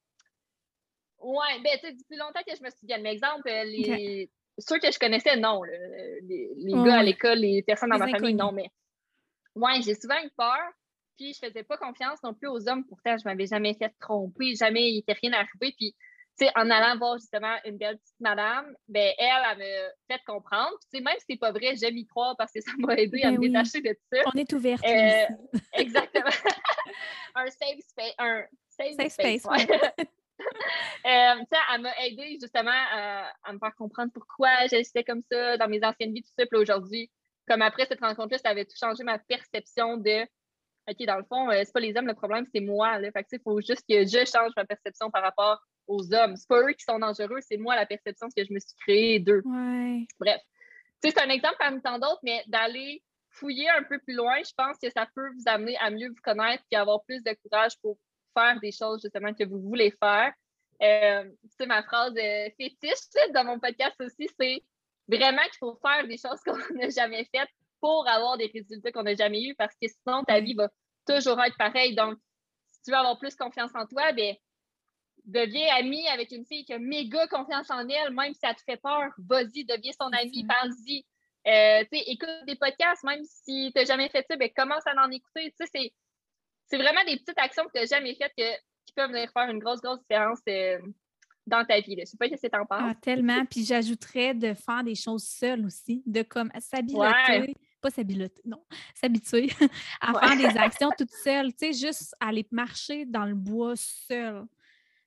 Ouais, 1.20 1.60
ben, 1.64 1.72
tu 1.76 1.88
sais, 1.88 1.94
depuis 1.94 2.18
longtemps 2.18 2.42
que 2.46 2.56
je 2.56 2.64
me 2.64 2.70
souviens. 2.70 2.98
Mais 2.98 3.14
exemple, 3.14 3.48
euh, 3.48 3.64
les... 3.64 4.30
ceux 4.58 4.80
que 4.80 4.92
je 4.92 5.00
connaissais, 5.00 5.38
non. 5.38 5.62
Les, 5.64 6.50
gars 6.68 7.00
à 7.00 7.04
l'école, 7.04 7.40
les 7.40 7.64
personnes 7.64 7.90
dans 7.90 7.98
ma 7.98 8.10
famille, 8.10 8.36
non. 8.36 8.52
Mais 8.52 8.70
ouais, 9.56 9.82
j'ai 9.82 9.96
souvent 9.96 10.22
eu 10.24 10.30
peur. 10.36 10.60
Puis 11.16 11.34
je 11.34 11.48
faisais 11.48 11.64
pas 11.64 11.78
confiance 11.78 12.22
non 12.24 12.34
plus 12.34 12.48
aux 12.48 12.68
hommes. 12.68 12.86
Pourtant, 12.86 13.16
je 13.18 13.24
m'avais 13.24 13.46
jamais 13.46 13.76
fait 13.76 13.94
tromper, 14.00 14.56
jamais 14.56 14.90
il 14.90 14.96
n'était 14.96 15.14
rien 15.14 15.32
arrivé. 15.34 15.74
Puis, 15.78 15.96
sais, 16.38 16.52
en 16.56 16.70
allant 16.70 16.98
voir 16.98 17.18
justement 17.18 17.56
une 17.66 17.78
belle 17.78 17.98
petite 17.98 18.20
madame, 18.20 18.74
ben 18.88 19.14
elle, 19.18 19.28
elle 19.52 19.58
m'a 19.58 20.16
fait 20.16 20.22
comprendre. 20.26 20.72
Tu 20.92 20.98
sais, 20.98 21.04
même 21.04 21.16
si 21.20 21.26
c'est 21.30 21.40
pas 21.40 21.52
vrai, 21.52 21.76
j'aime 21.76 21.98
y 21.98 22.06
croire 22.06 22.36
parce 22.38 22.52
que 22.52 22.62
ça 22.62 22.72
m'a 22.78 22.96
aidé 22.96 23.22
à 23.24 23.32
ben 23.32 23.40
me 23.40 23.48
détacher 23.48 23.82
de 23.82 23.90
tout 23.90 24.18
ça. 24.18 24.22
On 24.34 24.38
est 24.38 24.54
ouverte. 24.54 24.84
Euh, 24.86 25.26
exactement. 25.74 26.26
un 27.36 27.46
safe 27.48 27.80
space. 27.88 28.16
Un 28.18 28.44
safe, 28.70 29.12
space. 29.12 29.48
Euh, 31.06 31.36
elle 31.74 31.82
m'a 31.82 31.96
aidé 32.06 32.38
justement 32.42 32.72
à, 32.72 33.54
me 33.54 33.60
faire 33.60 33.74
comprendre 33.76 34.12
pourquoi 34.14 34.50
j'étais 34.70 35.04
comme 35.04 35.22
ça 35.32 35.58
dans 35.58 35.68
mes 35.68 35.84
anciennes 35.86 36.14
vies, 36.14 36.24
tout 36.24 36.34
ça. 36.38 36.46
Puis 36.46 36.60
aujourd'hui, 36.60 37.10
comme 37.48 37.62
après 37.62 37.86
cette 37.86 38.02
rencontre-là, 38.02 38.40
ça 38.40 38.50
avait 38.50 38.66
tout 38.66 38.76
changé 38.78 39.04
ma 39.04 39.20
perception 39.20 39.98
de 39.98 40.26
OK, 40.90 41.06
dans 41.06 41.18
le 41.18 41.24
fond, 41.24 41.50
euh, 41.50 41.62
c'est 41.64 41.72
pas 41.72 41.80
les 41.80 41.96
hommes 41.96 42.08
le 42.08 42.14
problème, 42.14 42.46
c'est 42.54 42.62
moi. 42.62 43.00
Là. 43.00 43.10
Fait 43.12 43.26
il 43.32 43.40
faut 43.42 43.62
juste 43.62 43.86
que 43.88 44.06
je 44.06 44.26
change 44.26 44.52
ma 44.58 44.66
perception 44.66 45.10
par 45.12 45.24
rapport 45.24 45.62
aux 45.88 46.14
hommes. 46.14 46.36
C'est 46.36 46.48
pas 46.48 46.62
eux 46.62 46.74
qui 46.74 46.84
sont 46.84 47.00
dangereux, 47.00 47.40
c'est 47.42 47.58
moi 47.58 47.76
la 47.76 47.86
perception 47.86 48.28
que 48.36 48.44
je 48.44 48.54
me 48.54 48.60
suis 48.60 48.76
créée 48.82 49.20
d'eux. 49.20 49.42
Bref. 50.20 50.42
c'est 51.04 51.20
un 51.20 51.30
exemple 51.30 51.58
parmi 51.60 51.82
tant 51.82 52.00
d'autres, 52.00 52.22
mais 52.24 52.44
d'aller 52.48 53.04
fouiller 53.30 53.70
un 53.70 53.84
peu 53.84 54.00
plus 54.00 54.14
loin, 54.14 54.38
je 54.46 54.54
pense 54.56 54.78
que 54.78 54.90
ça 54.92 55.08
peut 55.16 55.30
vous 55.36 55.44
amener 55.48 55.76
à 55.78 55.90
mieux 55.90 56.10
vous 56.10 56.22
connaître 56.24 56.64
et 56.72 56.76
avoir 56.76 57.04
plus 57.04 57.24
de 57.24 57.36
courage 57.44 57.80
pour 57.82 57.98
faire 58.38 58.60
des 58.60 58.72
choses 58.72 59.02
justement 59.02 59.34
que 59.34 59.44
vous 59.44 59.60
voulez 59.60 59.92
faire. 60.00 60.32
Euh, 60.82 61.30
c'est 61.58 61.66
ma 61.66 61.84
phrase 61.84 62.14
euh, 62.18 62.50
fétiche 62.58 63.32
dans 63.34 63.46
mon 63.46 63.60
podcast 63.60 63.96
aussi, 64.00 64.30
c'est 64.40 64.64
vraiment 65.08 65.44
qu'il 65.44 65.58
faut 65.60 65.80
faire 65.82 66.08
des 66.08 66.18
choses 66.18 66.40
qu'on 66.46 66.58
n'a 66.76 66.90
jamais 66.90 67.28
faites 67.34 67.50
pour 67.80 68.08
avoir 68.08 68.38
des 68.38 68.50
résultats 68.54 68.92
qu'on 68.92 69.04
n'a 69.04 69.16
jamais 69.16 69.44
eus 69.44 69.56
parce 69.56 69.76
que 69.76 69.88
sinon, 69.88 70.24
ta 70.24 70.40
vie 70.40 70.54
va 70.54 70.70
toujours 71.06 71.42
être 71.44 71.58
pareille. 71.58 71.96
Donc, 71.96 72.18
si 72.72 72.82
tu 72.84 72.92
veux 72.92 72.98
avoir 72.98 73.18
plus 73.20 73.36
confiance 73.36 73.72
en 73.76 73.86
toi, 73.86 74.12
ben, 74.14 74.36
deviens 75.26 75.68
ami 75.76 76.08
avec 76.08 76.32
une 76.32 76.46
fille 76.46 76.66
qui 76.66 76.74
a 76.74 76.80
méga 76.80 77.28
confiance 77.28 77.70
en 77.70 77.88
elle, 77.88 78.14
même 78.14 78.34
si 78.34 78.40
ça 78.40 78.54
te 78.54 78.62
fait 78.62 78.78
peur, 78.78 79.12
vas-y, 79.18 79.66
deviens 79.66 79.92
son 80.00 80.10
ami, 80.12 80.46
parle-y. 80.46 81.06
Euh, 81.46 81.84
écoute 81.92 82.30
des 82.48 82.56
podcasts, 82.56 83.04
même 83.04 83.24
si 83.24 83.72
tu 83.74 83.80
n'as 83.80 83.86
jamais 83.86 84.10
fait 84.10 84.26
ça, 84.30 84.36
ben, 84.38 84.50
commence 84.56 84.86
à 84.86 84.94
en 85.02 85.12
écouter. 85.12 85.54
C'est 85.58 86.78
vraiment 86.78 87.04
des 87.06 87.18
petites 87.18 87.38
actions 87.38 87.66
que 87.66 87.72
tu 87.74 87.80
n'as 87.80 87.98
jamais 87.98 88.16
faites 88.16 88.34
qui 88.36 88.94
peuvent 88.94 89.12
venir 89.12 89.30
faire 89.32 89.50
une 89.50 89.60
grosse, 89.60 89.82
grosse 89.82 90.00
différence 90.00 90.40
euh, 90.48 90.80
dans 91.46 91.66
ta 91.66 91.80
vie. 91.80 91.96
Je 91.96 92.02
ne 92.02 92.06
sais 92.06 92.18
pas 92.18 92.28
si 92.30 92.38
c'est 92.38 92.56
en 92.56 92.66
parles. 92.66 92.92
Ah, 92.92 92.96
tellement. 92.96 93.46
Puis 93.46 93.66
j'ajouterais 93.66 94.34
de 94.34 94.54
faire 94.54 94.84
des 94.84 94.96
choses 94.96 95.24
seules 95.24 95.66
aussi, 95.66 96.02
de 96.06 96.22
comme 96.22 96.52
s'habiller 96.60 97.54
pas 97.84 97.90
s'habituer, 97.90 98.32
non, 98.46 98.64
s'habituer 98.96 99.50
à 100.02 100.14
faire 100.14 100.38
des 100.38 100.58
actions 100.58 100.90
toutes 100.98 101.12
seules, 101.12 101.54
tu 101.54 101.74
sais, 101.74 101.88
juste 101.88 102.16
aller 102.20 102.48
marcher 102.50 103.06
dans 103.06 103.26
le 103.26 103.36
bois 103.36 103.76
seul. 103.76 104.46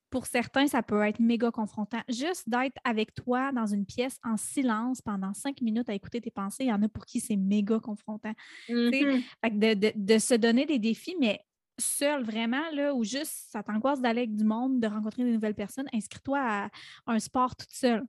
Pour 0.09 0.25
certains, 0.25 0.67
ça 0.67 0.81
peut 0.83 1.01
être 1.05 1.19
méga 1.19 1.51
confrontant. 1.51 2.01
Juste 2.07 2.47
d'être 2.47 2.77
avec 2.83 3.13
toi 3.13 3.51
dans 3.51 3.65
une 3.65 3.85
pièce 3.85 4.19
en 4.23 4.37
silence 4.37 5.01
pendant 5.01 5.33
cinq 5.33 5.61
minutes 5.61 5.89
à 5.89 5.93
écouter 5.93 6.21
tes 6.21 6.31
pensées, 6.31 6.63
il 6.63 6.69
y 6.69 6.73
en 6.73 6.81
a 6.81 6.87
pour 6.87 7.05
qui 7.05 7.19
c'est 7.19 7.35
méga 7.35 7.79
confrontant. 7.79 8.33
Mm-hmm. 8.69 9.95
de, 9.95 10.17
se 10.17 10.33
donner 10.33 10.65
des 10.65 10.79
défis, 10.79 11.15
mais 11.19 11.41
seul 11.77 12.23
vraiment, 12.23 12.63
là, 12.71 12.93
ou 12.93 13.03
juste 13.03 13.33
ça 13.49 13.63
t'angoisse 13.63 14.01
d'aller 14.01 14.21
avec 14.21 14.35
du 14.35 14.43
monde, 14.43 14.79
de 14.79 14.87
rencontrer 14.87 15.23
de 15.23 15.29
nouvelles 15.29 15.55
personnes, 15.55 15.87
inscris-toi 15.93 16.39
à 16.39 16.69
un 17.05 17.19
sport 17.19 17.55
toute 17.55 17.71
seule. 17.71 18.03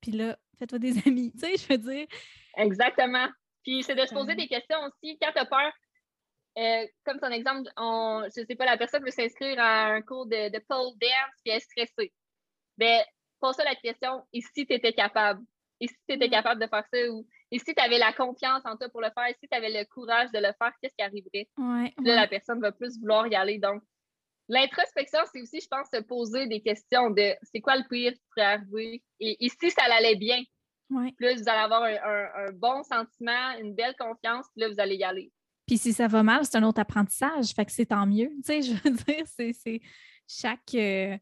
Puis 0.00 0.12
là, 0.12 0.36
fais-toi 0.58 0.78
des 0.78 0.94
amis, 1.06 1.32
tu 1.32 1.40
sais, 1.40 1.56
je 1.56 1.66
veux 1.68 1.78
dire. 1.78 2.06
Exactement. 2.56 3.28
Puis 3.62 3.82
c'est 3.82 3.94
de 3.94 4.04
se 4.04 4.14
poser 4.14 4.34
des 4.34 4.46
questions 4.46 4.78
aussi. 4.84 5.18
Quand 5.20 5.32
tu 5.32 5.38
as 5.38 5.46
peur, 5.46 5.72
euh, 6.56 6.86
comme 7.04 7.18
ton 7.18 7.30
exemple, 7.30 7.70
on, 7.76 8.22
je 8.34 8.40
ne 8.40 8.46
sais 8.46 8.54
pas, 8.54 8.64
la 8.64 8.76
personne 8.76 9.04
veut 9.04 9.10
s'inscrire 9.10 9.58
à 9.58 9.86
un 9.86 10.02
cours 10.02 10.26
de, 10.26 10.50
de 10.50 10.58
pole 10.68 10.92
dance 11.00 11.34
puis 11.42 11.50
elle 11.50 11.56
est 11.56 11.60
stressée. 11.60 12.12
Ben, 12.78 13.02
pose-toi 13.40 13.64
la 13.64 13.74
question, 13.74 14.22
et 14.32 14.40
si 14.40 14.66
tu 14.66 14.72
étais 14.72 14.92
capable? 14.92 15.42
Et 15.80 15.88
si 15.88 15.94
tu 16.08 16.14
étais 16.14 16.28
mm. 16.28 16.30
capable 16.30 16.62
de 16.62 16.66
faire 16.66 16.84
ça? 16.92 16.98
Ou, 17.10 17.26
Et 17.50 17.58
si 17.58 17.74
tu 17.74 17.82
avais 17.82 17.98
la 17.98 18.12
confiance 18.12 18.62
en 18.64 18.76
toi 18.76 18.88
pour 18.88 19.00
le 19.00 19.10
faire, 19.10 19.34
si 19.40 19.48
tu 19.48 19.56
avais 19.56 19.70
le 19.70 19.84
courage 19.86 20.30
de 20.32 20.38
le 20.38 20.52
faire, 20.58 20.72
qu'est-ce 20.80 20.94
qui 20.96 21.04
arriverait? 21.04 21.48
Ouais, 21.58 21.92
Là, 22.02 22.16
la 22.16 22.28
personne 22.28 22.60
va 22.60 22.72
plus 22.72 22.98
vouloir 23.00 23.26
y 23.26 23.34
aller. 23.34 23.58
Donc, 23.58 23.82
l'introspection, 24.48 25.20
c'est 25.32 25.40
aussi, 25.40 25.60
je 25.60 25.68
pense, 25.68 25.88
se 25.92 26.00
poser 26.00 26.46
des 26.46 26.60
questions 26.62 27.10
de 27.10 27.34
c'est 27.42 27.60
quoi 27.60 27.76
le 27.76 27.84
pire 27.88 28.12
qui 28.12 28.22
pourrait 28.30 28.46
arriver? 28.46 29.02
Et, 29.20 29.48
si 29.48 29.70
ça 29.70 29.82
allait 29.84 30.16
bien, 30.16 30.42
ouais. 30.90 31.12
plus 31.16 31.42
vous 31.42 31.48
allez 31.48 31.64
avoir 31.64 31.82
un, 31.82 32.52
bon 32.52 32.82
sentiment, 32.82 33.58
une 33.58 33.74
belle 33.74 33.96
confiance, 33.96 34.46
puis 34.54 34.62
là, 34.62 34.68
vous 34.68 34.80
allez 34.80 34.96
y 34.96 35.04
aller. 35.04 35.32
Puis 35.66 35.78
si 35.78 35.92
ça 35.92 36.08
va 36.08 36.22
mal, 36.22 36.44
c'est 36.44 36.56
un 36.56 36.62
autre 36.62 36.80
apprentissage. 36.80 37.52
Fait 37.52 37.64
que 37.64 37.72
c'est 37.72 37.86
tant 37.86 38.06
mieux. 38.06 38.30
Tu 38.44 38.62
sais, 38.62 38.62
je 38.62 38.72
veux 38.72 38.90
dire, 38.90 39.24
c'est 39.26 39.80
chaque. 40.26 40.74
Euh, 40.74 41.16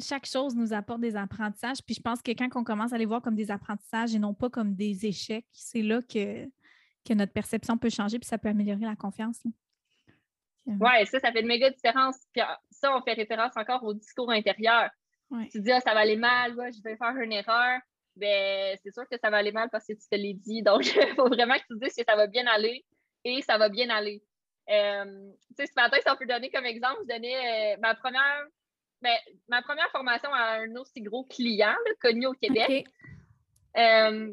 chaque 0.00 0.26
chose 0.26 0.54
nous 0.54 0.72
apporte 0.72 1.00
des 1.00 1.16
apprentissages. 1.16 1.82
Puis 1.84 1.96
je 1.96 2.00
pense 2.00 2.22
que 2.22 2.30
quand 2.30 2.48
on 2.54 2.64
commence 2.64 2.92
à 2.92 2.98
les 2.98 3.06
voir 3.06 3.20
comme 3.20 3.34
des 3.34 3.50
apprentissages 3.50 4.14
et 4.14 4.18
non 4.18 4.32
pas 4.32 4.48
comme 4.48 4.74
des 4.74 5.06
échecs, 5.06 5.46
c'est 5.52 5.82
là 5.82 6.00
que, 6.02 6.44
que 7.04 7.14
notre 7.14 7.32
perception 7.32 7.76
peut 7.76 7.90
changer 7.90 8.18
puis 8.18 8.28
ça 8.28 8.38
peut 8.38 8.48
améliorer 8.48 8.84
la 8.84 8.94
confiance. 8.94 9.40
Oui, 10.66 11.06
ça, 11.06 11.18
ça 11.18 11.32
fait 11.32 11.40
une 11.40 11.46
méga 11.46 11.70
différence. 11.70 12.16
Puis 12.32 12.42
ah, 12.42 12.60
ça, 12.70 12.96
on 12.96 13.02
fait 13.02 13.14
référence 13.14 13.56
encore 13.56 13.82
au 13.84 13.94
discours 13.94 14.30
intérieur. 14.30 14.90
Tu 15.50 15.60
dis, 15.60 15.72
ah, 15.72 15.80
ça 15.80 15.94
va 15.94 16.00
aller 16.00 16.16
mal, 16.16 16.52
je 16.52 16.82
vais 16.82 16.96
faire 16.96 17.16
une 17.16 17.32
erreur. 17.32 17.80
Ben, 18.16 18.76
c'est 18.82 18.92
sûr 18.92 19.04
que 19.08 19.16
ça 19.22 19.30
va 19.30 19.38
aller 19.38 19.52
mal 19.52 19.68
parce 19.70 19.86
que 19.86 19.92
tu 19.92 20.08
te 20.10 20.16
l'as 20.16 20.32
dit. 20.32 20.62
Donc, 20.62 20.86
il 20.86 21.14
faut 21.16 21.28
vraiment 21.28 21.54
que 21.54 21.66
tu 21.70 21.78
dises 21.78 21.94
que 21.94 22.04
ça 22.06 22.16
va 22.16 22.26
bien 22.26 22.46
aller 22.46 22.84
et 23.24 23.42
ça 23.42 23.58
va 23.58 23.68
bien 23.68 23.90
aller. 23.90 24.22
Euh, 24.70 25.30
tu 25.48 25.54
sais, 25.56 25.66
ce 25.66 25.72
matin, 25.76 25.96
si 26.00 26.10
on 26.10 26.16
peut 26.16 26.26
donner 26.26 26.50
comme 26.50 26.66
exemple, 26.66 27.00
je 27.08 27.14
donnais 27.14 27.74
euh, 27.74 27.76
ma 27.80 27.94
première 27.94 28.46
ben, 29.00 29.16
ma 29.48 29.62
première 29.62 29.90
formation 29.90 30.32
à 30.32 30.58
un 30.60 30.74
aussi 30.76 31.00
gros 31.00 31.24
client 31.24 31.76
connu 32.00 32.26
au 32.26 32.32
Québec. 32.32 32.86
Euh, 33.76 34.32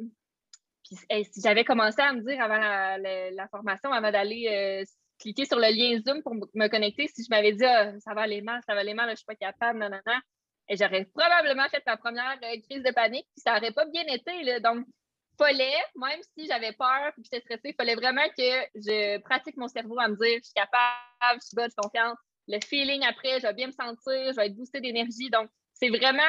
puis 0.83 0.95
si 1.31 1.41
j'avais 1.41 1.63
commencé 1.63 2.01
à 2.01 2.13
me 2.13 2.21
dire 2.21 2.41
avant 2.41 2.57
la, 2.57 3.47
formation, 3.49 3.91
avant 3.91 4.11
d'aller 4.11 4.47
euh, 4.49 4.83
cliquer 5.19 5.45
sur 5.45 5.57
le 5.57 5.67
lien 5.67 5.99
Zoom 6.01 6.23
pour 6.23 6.33
me 6.33 6.67
connecter, 6.67 7.07
si 7.07 7.23
je 7.23 7.29
m'avais 7.29 7.51
dit 7.51 7.65
ah, 7.65 7.93
ça 7.99 8.13
va 8.13 8.21
aller 8.21 8.41
mal, 8.41 8.61
ça 8.65 8.73
va 8.73 8.79
aller 8.79 8.93
mal, 8.95 9.07
je 9.07 9.11
ne 9.11 9.15
suis 9.17 9.25
pas 9.25 9.35
capable, 9.35 9.79
non, 9.79 9.89
non, 9.89 9.99
non, 10.07 10.19
et 10.67 10.77
j'aurais 10.77 11.05
probablement 11.05 11.67
fait 11.69 11.83
ma 11.85 11.97
première 11.97 12.39
crise 12.39 12.83
de 12.83 12.91
panique, 12.91 13.27
puis 13.35 13.41
ça 13.41 13.53
n'aurait 13.55 13.71
pas 13.71 13.85
bien 13.85 14.03
été. 14.07 14.43
Là, 14.43 14.59
donc, 14.59 14.85
fallait, 15.37 15.83
même 15.95 16.19
si 16.37 16.47
j'avais 16.47 16.73
peur 16.73 17.07
et 17.07 17.21
que 17.21 17.23
j'étais 17.23 17.41
stressée, 17.41 17.69
il 17.69 17.75
fallait 17.75 17.95
vraiment 17.95 18.27
que 18.37 18.65
je 18.75 19.19
pratique 19.19 19.57
mon 19.57 19.67
cerveau 19.67 19.99
à 19.99 20.07
me 20.07 20.15
dire 20.15 20.39
je 20.39 20.45
suis 20.45 20.53
capable, 20.53 21.41
je 21.41 21.47
suis 21.47 21.55
bonne, 21.55 21.65
je 21.65 21.71
suis 21.71 21.81
confiante, 21.81 22.17
le 22.47 22.59
feeling 22.65 23.03
après, 23.03 23.39
je 23.39 23.47
vais 23.47 23.53
bien 23.53 23.67
me 23.67 23.71
sentir, 23.71 24.31
je 24.31 24.35
vais 24.35 24.47
être 24.47 24.55
boostée 24.55 24.81
d'énergie. 24.81 25.29
Donc, 25.29 25.49
c'est 25.73 25.89
vraiment 25.89 26.21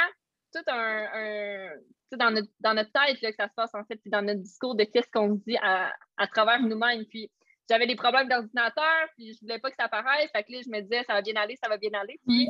tout 0.53 0.63
un, 0.69 1.71
dans, 2.13 2.31
notre, 2.31 2.49
dans 2.61 2.75
notre 2.75 2.93
tête 2.93 3.21
que 3.21 3.33
ça 3.35 3.49
se 3.49 3.55
passe 3.55 3.75
en 3.75 3.85
fait, 3.85 3.97
puis 3.97 4.11
dans 4.11 4.23
notre 4.23 4.41
discours 4.41 4.75
de 4.75 4.85
qu'est-ce 4.85 5.11
qu'on 5.13 5.35
dit 5.35 5.57
à, 5.63 5.93
travers 6.33 6.61
nous-mêmes. 6.61 7.05
Puis 7.07 7.31
j'avais 7.69 7.87
des 7.87 7.97
problèmes 7.97 8.29
d'ordinateur, 8.29 9.09
puis 9.17 9.35
je 9.35 9.41
voulais 9.41 9.59
pas 9.59 9.71
que 9.71 9.77
ça 9.77 9.85
apparaisse. 9.85 10.31
Fait 10.33 10.45
que 10.45 10.53
là, 10.53 10.61
je 10.65 10.71
me 10.71 10.81
disais, 10.81 11.05
ça 11.05 11.15
va 11.15 11.23
bien 11.23 11.37
aller, 11.37 11.57
ça 11.63 11.69
va 11.69 11.77
bien 11.77 11.93
aller. 11.95 12.19
Puis 12.27 12.49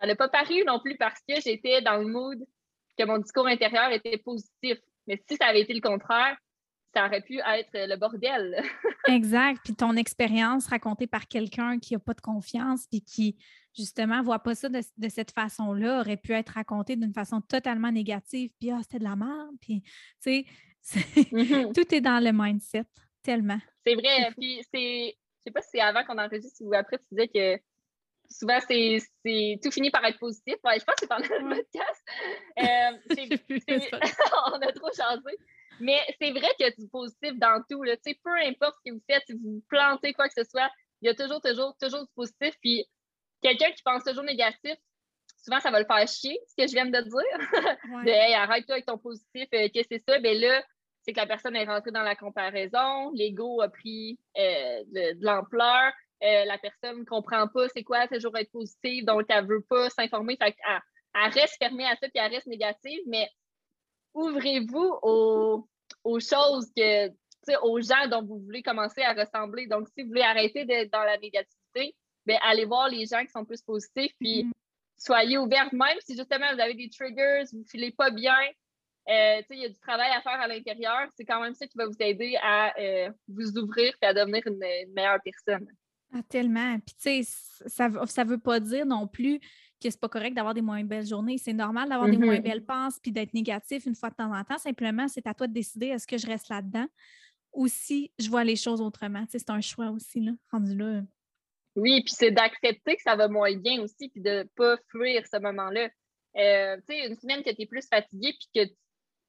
ça 0.00 0.06
n'a 0.06 0.16
pas 0.16 0.28
paru 0.28 0.64
non 0.64 0.80
plus 0.80 0.96
parce 0.96 1.20
que 1.28 1.40
j'étais 1.40 1.82
dans 1.82 1.96
le 1.96 2.06
mood 2.06 2.38
que 2.98 3.04
mon 3.04 3.18
discours 3.18 3.46
intérieur 3.46 3.90
était 3.92 4.18
positif. 4.18 4.78
Mais 5.06 5.22
si 5.28 5.36
ça 5.36 5.46
avait 5.46 5.62
été 5.62 5.74
le 5.74 5.80
contraire, 5.80 6.36
ça 6.94 7.06
aurait 7.06 7.22
pu 7.22 7.38
être 7.38 7.70
le 7.72 7.96
bordel. 7.96 8.62
exact. 9.08 9.60
Puis 9.64 9.74
ton 9.74 9.96
expérience 9.96 10.66
racontée 10.66 11.06
par 11.06 11.26
quelqu'un 11.26 11.78
qui 11.78 11.94
n'a 11.94 12.00
pas 12.00 12.14
de 12.14 12.20
confiance, 12.20 12.86
puis 12.86 13.02
qui, 13.02 13.36
justement, 13.74 14.18
ne 14.18 14.22
voit 14.22 14.40
pas 14.40 14.54
ça 14.54 14.68
de, 14.68 15.08
cette 15.08 15.32
façon-là, 15.32 16.00
aurait 16.00 16.16
pu 16.16 16.32
être 16.32 16.50
racontée 16.50 16.96
d'une 16.96 17.14
façon 17.14 17.40
totalement 17.40 17.90
négative. 17.90 18.50
Puis, 18.60 18.70
ah, 18.70 18.80
c'était 18.82 18.98
de 18.98 19.04
la 19.04 19.16
merde. 19.16 19.56
Puis, 19.60 19.82
tu 19.82 19.90
sais, 20.20 20.44
mm-hmm. 20.94 21.72
tout 21.72 21.94
est 21.94 22.00
dans 22.00 22.22
le 22.22 22.32
mindset, 22.32 22.84
tellement. 23.22 23.60
C'est 23.86 23.94
vrai. 23.94 24.30
Puis, 24.36 24.62
c'est, 24.72 25.16
je 25.16 25.42
sais 25.46 25.52
pas 25.52 25.62
si 25.62 25.70
c'est 25.72 25.80
avant 25.80 26.04
qu'on 26.04 26.18
enregistre 26.18 26.60
ou 26.60 26.74
après, 26.74 26.98
tu 26.98 27.06
disais 27.10 27.28
que 27.28 27.62
souvent, 28.32 28.58
c'est, 28.68 28.98
tout 29.62 29.70
finit 29.70 29.90
par 29.90 30.04
être 30.04 30.18
positif. 30.18 30.56
Ouais, 30.64 30.78
je 30.78 30.84
pense 30.84 30.94
que 30.96 31.00
c'est 31.00 31.06
pendant 31.08 31.26
le 31.28 31.56
podcast. 31.56 32.02
Euh, 32.58 32.92
on 34.52 34.60
a 34.60 34.72
trop 34.72 34.90
changé. 34.94 35.36
Mais 35.80 35.98
c'est 36.20 36.30
vrai 36.30 36.48
qu'il 36.56 36.66
y 36.66 36.68
a 36.68 36.70
du 36.70 36.86
positif 36.88 37.32
dans 37.38 37.62
tout. 37.68 37.82
Là. 37.82 37.96
Peu 38.04 38.30
importe 38.46 38.76
ce 38.84 38.90
que 38.90 38.94
vous 38.94 39.02
faites, 39.08 39.22
si 39.26 39.32
vous 39.32 39.62
plantez 39.68 40.12
quoi 40.12 40.28
que 40.28 40.34
ce 40.36 40.48
soit, 40.48 40.70
il 41.00 41.06
y 41.06 41.08
a 41.08 41.14
toujours, 41.14 41.40
toujours, 41.40 41.74
toujours 41.80 42.02
du 42.02 42.12
positif. 42.14 42.54
Puis 42.60 42.84
quelqu'un 43.40 43.70
qui 43.72 43.82
pense 43.82 44.04
toujours 44.04 44.24
négatif, 44.24 44.76
souvent, 45.42 45.60
ça 45.60 45.70
va 45.70 45.80
le 45.80 45.86
faire 45.86 46.06
chier, 46.06 46.38
ce 46.46 46.62
que 46.62 46.68
je 46.68 46.74
viens 46.74 46.86
de 46.86 46.90
dire. 46.90 48.04
de 48.04 48.10
hey, 48.10 48.34
arrête-toi 48.34 48.74
avec 48.74 48.86
ton 48.86 48.98
positif, 48.98 49.48
euh, 49.54 49.68
qu'est-ce 49.72 49.88
que 49.88 49.96
c'est 49.96 50.12
ça? 50.12 50.18
Ben 50.20 50.38
là, 50.38 50.62
c'est 51.02 51.12
que 51.12 51.20
la 51.20 51.26
personne 51.26 51.56
est 51.56 51.64
rentrée 51.64 51.90
dans 51.90 52.02
la 52.02 52.14
comparaison, 52.14 53.10
l'ego 53.12 53.60
a 53.60 53.68
pris 53.68 54.18
euh, 54.38 54.82
de, 54.86 55.24
l'ampleur, 55.24 55.92
euh, 56.22 56.44
la 56.44 56.58
personne 56.58 57.00
ne 57.00 57.04
comprend 57.04 57.48
pas 57.48 57.68
c'est 57.74 57.82
quoi 57.82 58.06
toujours 58.08 58.36
être 58.38 58.50
positive, 58.50 59.04
donc 59.04 59.24
elle 59.28 59.44
ne 59.44 59.48
veut 59.48 59.62
pas 59.62 59.90
s'informer. 59.90 60.36
Fait 60.36 60.54
elle, 60.68 60.80
elle, 61.14 61.32
reste 61.32 61.56
fermée 61.58 61.86
à 61.86 61.96
ça, 61.96 62.08
puis 62.08 62.12
elle 62.14 62.32
reste 62.32 62.46
négative, 62.46 63.00
mais 63.06 63.28
ouvrez-vous 64.14 64.98
aux, 65.02 65.68
aux 66.04 66.20
choses 66.20 66.70
que, 66.76 67.08
aux 67.62 67.80
gens 67.80 68.06
dont 68.08 68.22
vous 68.22 68.38
voulez 68.40 68.62
commencer 68.62 69.02
à 69.02 69.12
ressembler. 69.12 69.66
Donc, 69.66 69.88
si 69.88 70.02
vous 70.02 70.08
voulez 70.08 70.22
arrêter 70.22 70.64
d'être 70.64 70.92
dans 70.92 71.02
la 71.02 71.18
négativité, 71.18 71.94
bien, 72.24 72.38
allez 72.42 72.64
voir 72.64 72.88
les 72.88 73.06
gens 73.06 73.22
qui 73.22 73.30
sont 73.30 73.44
plus 73.44 73.62
positifs, 73.62 74.12
puis 74.18 74.44
mm. 74.44 74.52
soyez 74.96 75.38
ouverts, 75.38 75.72
même 75.72 75.98
si 76.00 76.16
justement 76.16 76.52
vous 76.54 76.60
avez 76.60 76.74
des 76.74 76.88
triggers, 76.88 77.44
vous 77.52 77.58
ne 77.58 77.64
filez 77.64 77.90
pas 77.90 78.10
bien, 78.10 78.36
euh, 79.08 79.42
il 79.50 79.58
y 79.58 79.64
a 79.64 79.68
du 79.68 79.78
travail 79.78 80.10
à 80.12 80.20
faire 80.20 80.40
à 80.40 80.46
l'intérieur, 80.46 81.08
c'est 81.16 81.24
quand 81.24 81.40
même 81.40 81.54
ça 81.54 81.66
qui 81.66 81.76
va 81.76 81.86
vous 81.86 81.96
aider 81.98 82.36
à 82.40 82.78
euh, 82.78 83.10
vous 83.26 83.58
ouvrir 83.58 83.92
et 84.00 84.06
à 84.06 84.14
devenir 84.14 84.42
une, 84.46 84.58
meilleure 84.94 85.18
personne. 85.24 85.66
Ah, 86.14 86.22
tellement. 86.28 86.78
Puis, 86.80 86.94
tu 86.94 87.24
sais, 87.24 87.68
ça 87.68 87.88
ne 87.88 88.28
veut 88.28 88.38
pas 88.38 88.60
dire 88.60 88.84
non 88.84 89.06
plus 89.06 89.38
que 89.38 89.90
c'est 89.90 90.00
pas 90.00 90.08
correct 90.08 90.34
d'avoir 90.34 90.54
des 90.54 90.62
moins 90.62 90.84
belles 90.84 91.06
journées. 91.06 91.38
C'est 91.38 91.52
normal 91.52 91.88
d'avoir 91.88 92.08
des 92.08 92.16
moins 92.16 92.36
mm-hmm. 92.36 92.42
belles 92.42 92.64
pensées 92.64 93.00
puis 93.02 93.12
d'être 93.12 93.34
négatif 93.34 93.86
une 93.86 93.96
fois 93.96 94.10
de 94.10 94.14
temps 94.14 94.32
en 94.32 94.44
temps. 94.44 94.58
Simplement, 94.58 95.08
c'est 95.08 95.26
à 95.26 95.34
toi 95.34 95.46
de 95.46 95.52
décider 95.52 95.86
est-ce 95.88 96.06
que 96.06 96.18
je 96.18 96.26
reste 96.26 96.48
là-dedans 96.48 96.86
ou 97.52 97.68
si 97.68 98.12
je 98.18 98.28
vois 98.28 98.44
les 98.44 98.56
choses 98.56 98.80
autrement? 98.80 99.24
c'est 99.28 99.50
un 99.50 99.60
choix 99.60 99.90
aussi, 99.90 100.20
là, 100.20 100.32
rendu 100.50 100.76
là. 100.76 101.02
Oui, 101.74 102.02
puis 102.02 102.14
c'est 102.14 102.30
d'accepter 102.30 102.96
que 102.96 103.02
ça 103.02 103.16
va 103.16 103.28
moins 103.28 103.54
bien 103.56 103.80
aussi, 103.82 104.08
puis 104.08 104.20
de 104.20 104.30
ne 104.30 104.42
pas 104.56 104.76
fuir 104.90 105.22
ce 105.26 105.38
moment-là. 105.38 105.88
Euh, 106.36 106.76
tu 106.88 106.94
sais, 106.94 107.06
une 107.06 107.16
semaine 107.16 107.42
que 107.42 107.50
tu 107.50 107.62
es 107.62 107.66
plus 107.66 107.86
fatigué, 107.88 108.34
puis 108.38 108.48
que 108.54 108.70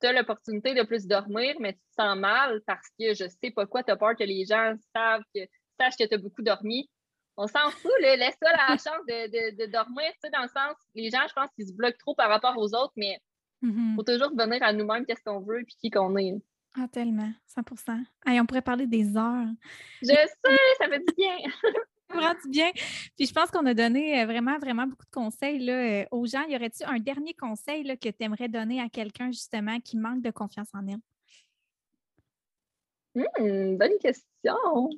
tu 0.02 0.08
as 0.08 0.14
l'opportunité 0.14 0.74
de 0.74 0.84
plus 0.84 1.06
dormir, 1.06 1.56
mais 1.60 1.74
tu 1.74 1.80
te 1.80 2.02
sens 2.02 2.18
mal 2.18 2.62
parce 2.66 2.88
que 3.00 3.14
je 3.14 3.30
sais 3.42 3.52
pas 3.52 3.66
quoi, 3.66 3.84
tu 3.84 3.92
as 3.92 3.96
peur 3.96 4.16
que 4.18 4.24
les 4.24 4.46
gens 4.46 4.74
savent 4.94 5.24
que, 5.34 5.42
sachent 5.80 5.98
que 5.98 6.06
tu 6.06 6.14
as 6.16 6.18
beaucoup 6.18 6.42
dormi 6.42 6.90
on 7.38 7.48
s'en 7.48 7.70
fout, 7.72 7.92
laisse-toi 8.00 8.52
la 8.52 8.68
chance 8.78 9.06
de, 9.08 9.72
dormir, 9.72 10.12
tu 10.14 10.20
sais, 10.24 10.30
dans 10.30 10.44
le 10.44 10.50
sens, 10.50 10.76
les 10.96 11.10
gens, 11.10 11.26
je 11.28 11.34
pense 11.34 11.50
qu'ils 11.56 11.68
se 11.68 11.74
bloquent 11.74 11.98
trop 11.98 12.16
par 12.16 12.30
rapport 12.30 12.58
aux 12.58 12.74
autres, 12.76 12.94
mais 12.96 13.20
il 13.62 13.70
mm-hmm. 13.70 13.96
faut 13.96 14.04
toujours 14.04 14.30
venir 14.36 14.62
à 14.62 14.74
nous-mêmes 14.74 15.06
qu'est-ce 15.06 15.24
qu'on 15.24 15.40
veut 15.40 15.62
et 15.62 15.66
qui 15.66 15.90
qu'on 15.90 16.16
est. 16.18 16.36
Ah, 16.76 16.88
tellement, 16.92 17.32
100% 17.56 18.04
on 18.28 18.46
pourrait 18.46 18.62
parler 18.62 18.88
des 18.88 19.16
heures. 19.16 19.48
Je 20.02 20.08
sais, 20.08 20.28
ça 20.80 20.90
fait 20.90 21.00
du 21.00 21.14
bien. 21.16 21.38
ça 22.12 22.20
fait 22.20 22.42
du 22.44 22.50
bien. 22.50 22.72
Puis 23.16 23.28
je 23.28 23.34
pense 23.34 23.52
qu'on 23.52 23.66
a 23.68 23.76
donné 23.76 24.22
euh, 24.22 24.26
vraiment, 24.26 24.58
vraiment 24.58 24.88
beaucoup 24.88 25.06
de 25.06 25.12
conseils 25.12 25.60
là, 25.60 25.74
euh, 25.74 26.06
aux 26.10 26.26
gens. 26.26 26.44
Y 26.48 26.56
aurait-il 26.56 26.86
un 26.88 26.98
dernier 26.98 27.36
conseil 27.36 27.84
là, 27.84 27.96
que 27.96 28.10
tu 28.10 28.24
aimerais 28.24 28.50
donner 28.50 28.82
à 28.82 28.90
quelqu'un, 28.90 29.28
justement, 29.28 29.80
qui 29.80 29.98
manque 29.98 30.24
de 30.24 30.32
confiance 30.32 30.70
en 30.74 30.88
elle? 30.88 31.00
Hum, 33.16 33.78
bonne 33.78 34.00
question. 34.02 34.90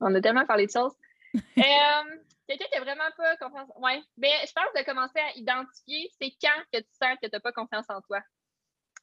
On 0.00 0.14
a 0.14 0.20
tellement 0.20 0.46
parlé 0.46 0.66
de 0.66 0.72
choses. 0.72 0.92
Euh, 1.58 2.16
quelqu'un 2.46 2.66
qui 2.66 2.78
n'a 2.78 2.84
vraiment 2.84 3.10
pas 3.16 3.36
confiance. 3.38 3.68
Oui. 3.80 3.92
Ben, 4.16 4.30
je 4.46 4.52
pense 4.52 4.72
de 4.76 4.84
commencer 4.84 5.18
à 5.18 5.36
identifier 5.36 6.08
c'est 6.20 6.32
quand 6.40 6.62
que 6.72 6.78
tu 6.78 6.90
sens 6.92 7.16
que 7.20 7.26
tu 7.26 7.32
n'as 7.32 7.40
pas 7.40 7.50
confiance 7.50 7.86
en 7.88 8.00
toi. 8.02 8.20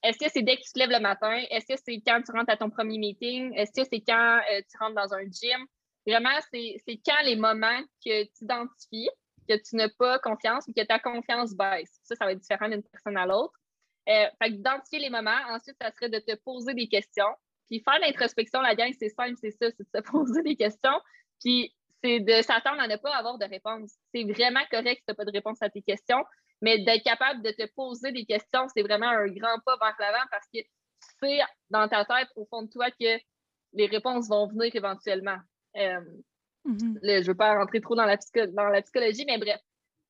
Est-ce 0.04 0.18
que 0.18 0.32
c'est 0.32 0.42
dès 0.42 0.56
que 0.56 0.62
tu 0.62 0.72
te 0.72 0.80
lèves 0.80 0.92
le 0.92 1.02
matin? 1.02 1.44
Est-ce 1.50 1.66
que 1.66 1.80
c'est 1.84 2.02
quand 2.06 2.22
tu 2.26 2.32
rentres 2.32 2.52
à 2.52 2.56
ton 2.56 2.70
premier 2.70 2.98
meeting? 2.98 3.54
Est-ce 3.56 3.72
que 3.72 3.88
c'est 3.92 4.00
quand 4.00 4.39
euh, 4.50 4.62
tu 4.62 4.78
rentres 4.78 4.96
dans 4.96 5.14
un 5.14 5.24
gym? 5.24 5.66
Vraiment, 6.08 6.39
c'est 6.52 7.02
quand 7.06 7.22
les 7.24 7.36
moments 7.36 7.82
que 8.04 8.24
tu 8.24 8.44
identifies 8.44 9.10
que 9.48 9.56
tu 9.56 9.76
n'as 9.76 9.89
pas 9.89 10.20
confiance 10.20 10.66
ou 10.68 10.74
que 10.74 10.84
ta 10.84 11.00
confiance 11.00 11.54
baisse. 11.54 12.00
Ça, 12.04 12.16
ça 12.16 12.26
va 12.26 12.32
être 12.32 12.39
différent 12.39 12.70
d'une 12.70 12.84
personne 12.84 13.18
à 13.18 13.26
l'autre. 13.26 13.54
Euh, 14.10 14.26
fait 14.42 14.50
d'identifier 14.50 15.00
les 15.00 15.10
moments. 15.10 15.38
Ensuite, 15.50 15.76
ça 15.80 15.92
serait 15.92 16.10
de 16.10 16.20
te 16.20 16.36
poser 16.36 16.74
des 16.74 16.88
questions. 16.88 17.34
Puis 17.72 17.82
faire 17.88 17.99
l'introspection, 18.01 18.59
la 18.59 18.76
gang, 18.76 18.91
c'est 18.99 19.09
simple, 19.09 19.36
c'est 19.39 19.51
ça, 19.51 19.72
c'est 19.72 19.80
de 19.80 19.89
se 19.95 20.01
poser 20.11 20.43
des 20.43 20.57
questions. 20.57 20.99
Puis 21.39 21.74
c'est 22.03 22.19
de 22.19 22.41
s'attendre 22.41 22.82
à 22.82 22.88
ne 22.88 22.97
pas 22.97 23.15
avoir 23.15 23.38
de 23.38 23.45
réponse. 23.45 23.93
C'est 24.13 24.26
vraiment 24.26 24.59
correct 24.69 24.99
si 24.99 25.05
tu 25.05 25.11
n'as 25.11 25.15
pas 25.15 25.24
de 25.24 25.32
réponse 25.32 25.61
à 25.61 25.69
tes 25.69 25.82
questions, 25.82 26.22
mais 26.61 26.84
d'être 26.84 27.03
capable 27.03 27.41
de 27.41 27.51
te 27.51 27.65
poser 27.74 28.11
des 28.11 28.26
questions, 28.26 28.67
c'est 28.76 28.82
vraiment 28.82 29.07
un 29.07 29.28
grand 29.28 29.57
pas 29.65 29.78
vers 29.78 29.95
l'avant 29.99 30.26
parce 30.30 30.45
que 30.53 30.59
tu 30.59 30.67
sais 31.24 31.39
dans 31.69 31.88
ta 31.88 32.03
tête, 32.03 32.28
au 32.36 32.45
fond 32.45 32.63
de 32.63 32.69
toi, 32.69 32.91
que 32.91 33.17
les 33.74 33.86
réponses 33.86 34.28
vont 34.28 34.47
venir 34.47 34.76
éventuellement. 34.76 35.38
Euh, 35.78 36.01
mm-hmm. 36.65 36.99
je 37.01 37.19
ne 37.19 37.28
veux 37.28 37.36
pas 37.36 37.55
rentrer 37.55 37.80
trop 37.80 37.95
dans 37.95 38.05
la, 38.05 38.17
dans 38.47 38.67
la 38.67 38.82
psychologie, 38.82 39.24
mais 39.26 39.38
bref. 39.38 39.61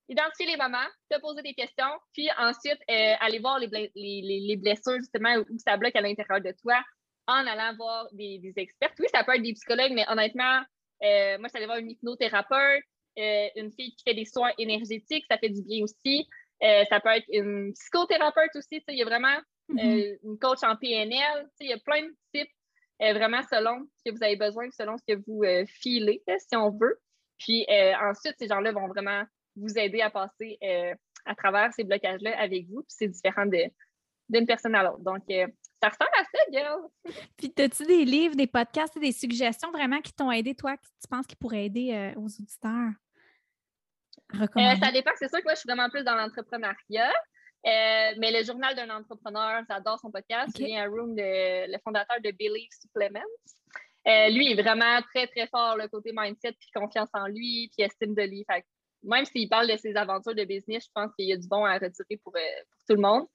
Identifier 0.09 0.47
les 0.47 0.57
moments, 0.57 0.87
te 1.09 1.21
poser 1.21 1.43
des 1.43 1.53
questions, 1.53 1.93
puis 2.11 2.27
ensuite 2.37 2.79
euh, 2.89 3.13
aller 3.19 3.39
voir 3.39 3.59
les, 3.59 3.91
les, 3.95 4.57
blessures, 4.57 4.97
justement, 4.97 5.35
où 5.37 5.57
ça 5.59 5.77
bloque 5.77 5.95
à 5.95 6.01
l'intérieur 6.01 6.41
de 6.41 6.53
toi. 6.59 6.81
En 7.27 7.47
allant 7.47 7.75
voir 7.75 8.07
des, 8.11 8.53
experts. 8.55 8.93
Oui, 8.99 9.07
ça 9.13 9.23
peut 9.23 9.35
être 9.35 9.43
des 9.43 9.53
psychologues, 9.53 9.93
mais 9.93 10.05
honnêtement, 10.09 10.61
euh, 11.03 11.37
moi, 11.37 11.47
je 11.47 11.49
suis 11.49 11.57
allée 11.57 11.65
voir 11.65 11.77
une 11.77 11.91
hypnothérapeute, 11.91 12.83
euh, 13.17 13.47
une 13.55 13.71
fille 13.71 13.93
qui 13.95 14.03
fait 14.05 14.13
des 14.13 14.25
soins 14.25 14.51
énergétiques, 14.57 15.25
ça 15.29 15.37
fait 15.37 15.49
du 15.49 15.61
bien 15.63 15.83
aussi. 15.83 16.27
Euh, 16.63 16.83
ça 16.89 16.99
peut 16.99 17.09
être 17.09 17.25
une 17.29 17.73
psychothérapeute 17.73 18.55
aussi. 18.55 18.83
Il 18.87 18.97
y 18.97 19.01
a 19.01 19.05
vraiment 19.05 19.37
mm-hmm. 19.69 20.19
une 20.23 20.37
coach 20.37 20.59
en 20.63 20.75
PNL. 20.75 21.49
Il 21.59 21.69
y 21.69 21.73
a 21.73 21.79
plein 21.79 22.03
de 22.03 22.15
types, 22.33 22.51
vraiment 22.99 23.41
selon 23.49 23.83
ce 23.97 24.09
que 24.09 24.15
vous 24.15 24.23
avez 24.23 24.35
besoin, 24.35 24.69
selon 24.71 24.95
ce 24.97 25.03
que 25.07 25.19
vous 25.25 25.43
filez, 25.67 26.21
si 26.37 26.55
on 26.55 26.69
veut. 26.69 26.99
Puis 27.39 27.65
ensuite, 27.99 28.35
ces 28.37 28.47
gens-là 28.47 28.71
vont 28.71 28.87
vraiment 28.87 29.23
vous 29.55 29.77
aider 29.79 30.01
à 30.01 30.11
passer 30.11 30.59
à 31.25 31.35
travers 31.35 31.73
ces 31.73 31.83
blocages-là 31.83 32.39
avec 32.39 32.67
vous. 32.67 32.83
Puis 32.83 32.95
c'est 32.95 33.07
différent 33.07 33.47
d'une 34.29 34.45
personne 34.45 34.75
à 34.75 34.83
l'autre. 34.83 35.01
Donc, 35.01 35.23
ça 35.81 35.89
ressemble 35.89 36.11
à 36.13 36.23
ça, 36.23 36.39
girl. 36.51 36.81
Puis, 37.37 37.53
as-tu 37.57 37.85
des 37.85 38.05
livres, 38.05 38.35
des 38.35 38.47
podcasts, 38.47 38.97
des 38.99 39.11
suggestions 39.11 39.71
vraiment 39.71 39.99
qui 40.01 40.13
t'ont 40.13 40.31
aidé, 40.31 40.53
toi, 40.55 40.77
que 40.77 40.83
tu 40.83 41.07
penses 41.09 41.25
qu'ils 41.25 41.37
pourraient 41.37 41.65
aider 41.65 41.91
euh, 41.93 42.19
aux 42.19 42.27
auditeurs? 42.27 42.91
Euh, 44.35 44.75
ça 44.79 44.91
dépend. 44.91 45.11
C'est 45.15 45.27
sûr 45.27 45.39
que 45.39 45.43
moi, 45.43 45.55
je 45.55 45.59
suis 45.59 45.67
vraiment 45.67 45.89
plus 45.89 46.03
dans 46.03 46.15
l'entrepreneuriat. 46.15 47.11
Euh, 47.63 48.13
mais 48.17 48.31
le 48.31 48.43
journal 48.43 48.75
d'un 48.75 48.89
entrepreneur, 48.89 49.63
j'adore 49.69 49.99
son 49.99 50.11
podcast. 50.11 50.49
Okay. 50.55 50.77
un 50.77 50.89
Room, 50.89 51.15
le 51.17 51.77
fondateur 51.83 52.17
de 52.23 52.31
Believe 52.31 52.69
Supplements. 52.71 53.19
lui 54.05 54.51
est 54.51 54.61
vraiment 54.61 55.01
très, 55.13 55.27
très 55.27 55.47
fort, 55.47 55.77
le 55.77 55.87
côté 55.87 56.11
mindset, 56.15 56.53
puis 56.53 56.69
confiance 56.73 57.09
en 57.13 57.27
lui, 57.27 57.69
puis 57.75 57.85
estime 57.85 58.15
de 58.15 58.23
lui. 58.23 58.45
même 59.03 59.25
s'il 59.25 59.49
parle 59.49 59.67
de 59.67 59.77
ses 59.77 59.95
aventures 59.95 60.33
de 60.33 60.43
business, 60.45 60.85
je 60.85 60.91
pense 60.93 61.13
qu'il 61.15 61.27
y 61.27 61.33
a 61.33 61.37
du 61.37 61.47
bon 61.47 61.65
à 61.65 61.73
retirer 61.73 62.17
pour, 62.23 62.33
pour 62.33 62.85
tout 62.87 62.95
le 62.95 63.01
monde. 63.01 63.27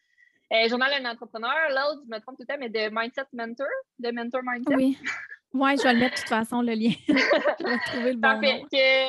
Euh, 0.53 0.69
journal 0.69 1.03
d'un 1.03 1.11
entrepreneur. 1.11 1.55
L'autre, 1.71 2.03
je 2.05 2.15
me 2.15 2.21
trompe 2.21 2.37
tout 2.37 2.45
le 2.47 2.47
temps, 2.47 2.59
mais 2.59 2.69
de 2.69 2.89
Mindset 2.93 3.27
Mentor, 3.33 3.67
de 3.99 4.11
Mentor 4.11 4.43
Mindset. 4.43 4.75
Oui. 4.75 4.99
Oui, 5.53 5.75
je 5.79 5.85
vais 5.85 5.95
le 5.95 6.01
mettre 6.01 6.17
de 6.17 6.21
toute 6.21 6.29
façon, 6.29 6.61
le 6.61 6.75
lien. 6.75 6.91
je 7.09 7.65
vais 7.65 7.79
trouver 7.87 8.13
le 8.13 8.19
bon 8.19 8.21
Parfait. 8.21 8.63
Que, 8.71 9.09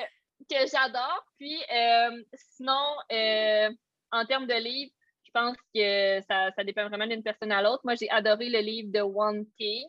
que 0.50 0.70
j'adore. 0.72 1.26
Puis, 1.38 1.58
euh, 1.76 2.24
sinon, 2.34 2.96
euh, 3.12 3.70
en 4.14 4.24
termes 4.26 4.48
de 4.48 4.54
livres, 4.54 4.94
je 5.26 5.32
pense 5.34 5.58
que 5.76 6.22
ça, 6.22 6.52
ça 6.56 6.64
dépend 6.64 6.88
vraiment 6.88 7.06
d'une 7.06 7.24
personne 7.24 7.52
à 7.52 7.62
l'autre. 7.62 7.82
Moi, 7.84 7.96
j'ai 7.96 8.10
adoré 8.12 8.50
le 8.50 8.60
livre 8.60 8.90
de 8.94 9.02
One 9.02 9.46
King 9.58 9.88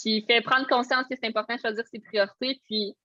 qui 0.00 0.22
fait 0.22 0.40
prendre 0.40 0.66
conscience 0.66 1.06
que 1.08 1.14
c'est 1.14 1.28
important 1.28 1.54
de 1.54 1.60
choisir 1.60 1.86
ses 1.86 2.00
priorités. 2.00 2.60
Puis, 2.64 2.96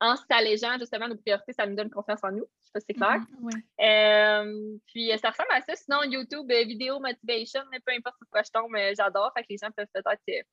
en 0.00 0.16
s'allégeant 0.16 0.78
justement 0.78 1.08
nos 1.08 1.16
priorités, 1.16 1.52
ça 1.52 1.66
nous 1.66 1.74
donne 1.74 1.90
confiance 1.90 2.20
en 2.22 2.32
nous. 2.32 2.44
Je 2.60 2.66
sais 2.66 2.72
pas 2.72 2.80
si 2.80 2.86
c'est 2.88 2.94
clair. 2.94 3.20
Mm-hmm, 3.40 4.44
euh, 4.44 4.78
puis 4.88 5.10
ça 5.18 5.30
ressemble 5.30 5.48
à 5.52 5.62
ça. 5.62 5.74
Sinon, 5.74 6.02
YouTube, 6.04 6.50
euh, 6.50 6.64
vidéo 6.64 7.00
motivation, 7.00 7.60
peu 7.84 7.92
importe 7.92 8.16
sur 8.18 8.28
quoi 8.30 8.42
je 8.42 8.50
tombe, 8.50 8.74
euh, 8.74 8.92
j'adore. 8.96 9.32
Fait 9.36 9.42
que 9.42 9.48
les 9.50 9.58
gens 9.58 9.70
peuvent 9.74 9.86
peut-être 9.92 10.46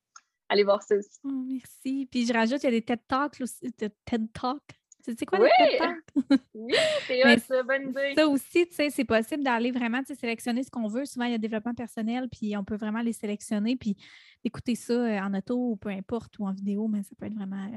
aller 0.49 0.63
voir 0.63 0.81
ça 0.81 0.95
aussi. 0.95 1.19
Oh, 1.23 1.43
merci. 1.45 2.07
Puis 2.09 2.25
je 2.25 2.33
rajoute, 2.33 2.63
il 2.63 2.65
y 2.65 2.67
a 2.67 2.71
des 2.71 2.81
TED 2.81 3.01
Talks 3.07 3.41
aussi. 3.41 3.71
TED 3.73 4.31
Talks. 4.33 4.61
C'est 5.05 5.25
quoi 5.25 5.39
oui. 5.41 5.49
TED 5.57 5.79
Talks? 5.79 6.41
oui, 6.53 6.73
c'est 7.07 7.39
ça, 7.39 7.63
bonne 7.63 7.89
idée. 7.89 8.13
Ça 8.15 8.25
aussi, 8.25 8.65
tu 8.67 8.75
sais, 8.75 8.89
c'est 8.89 9.03
possible 9.03 9.43
d'aller 9.43 9.71
vraiment 9.71 10.01
sélectionner 10.05 10.63
ce 10.63 10.71
qu'on 10.71 10.87
veut. 10.87 11.03
Souvent, 11.03 11.25
il 11.25 11.31
y 11.31 11.35
a 11.35 11.37
développement 11.37 11.73
personnel, 11.73 12.29
puis 12.29 12.55
on 12.55 12.63
peut 12.63 12.77
vraiment 12.77 13.01
les 13.01 13.11
sélectionner, 13.11 13.75
puis 13.75 13.97
écouter 14.45 14.75
ça 14.75 14.93
en 14.93 15.33
auto 15.33 15.71
ou 15.71 15.75
peu 15.75 15.89
importe, 15.89 16.39
ou 16.39 16.47
en 16.47 16.53
vidéo, 16.53 16.87
mais 16.87 17.03
ça 17.03 17.15
peut 17.17 17.25
être 17.25 17.35
vraiment 17.35 17.69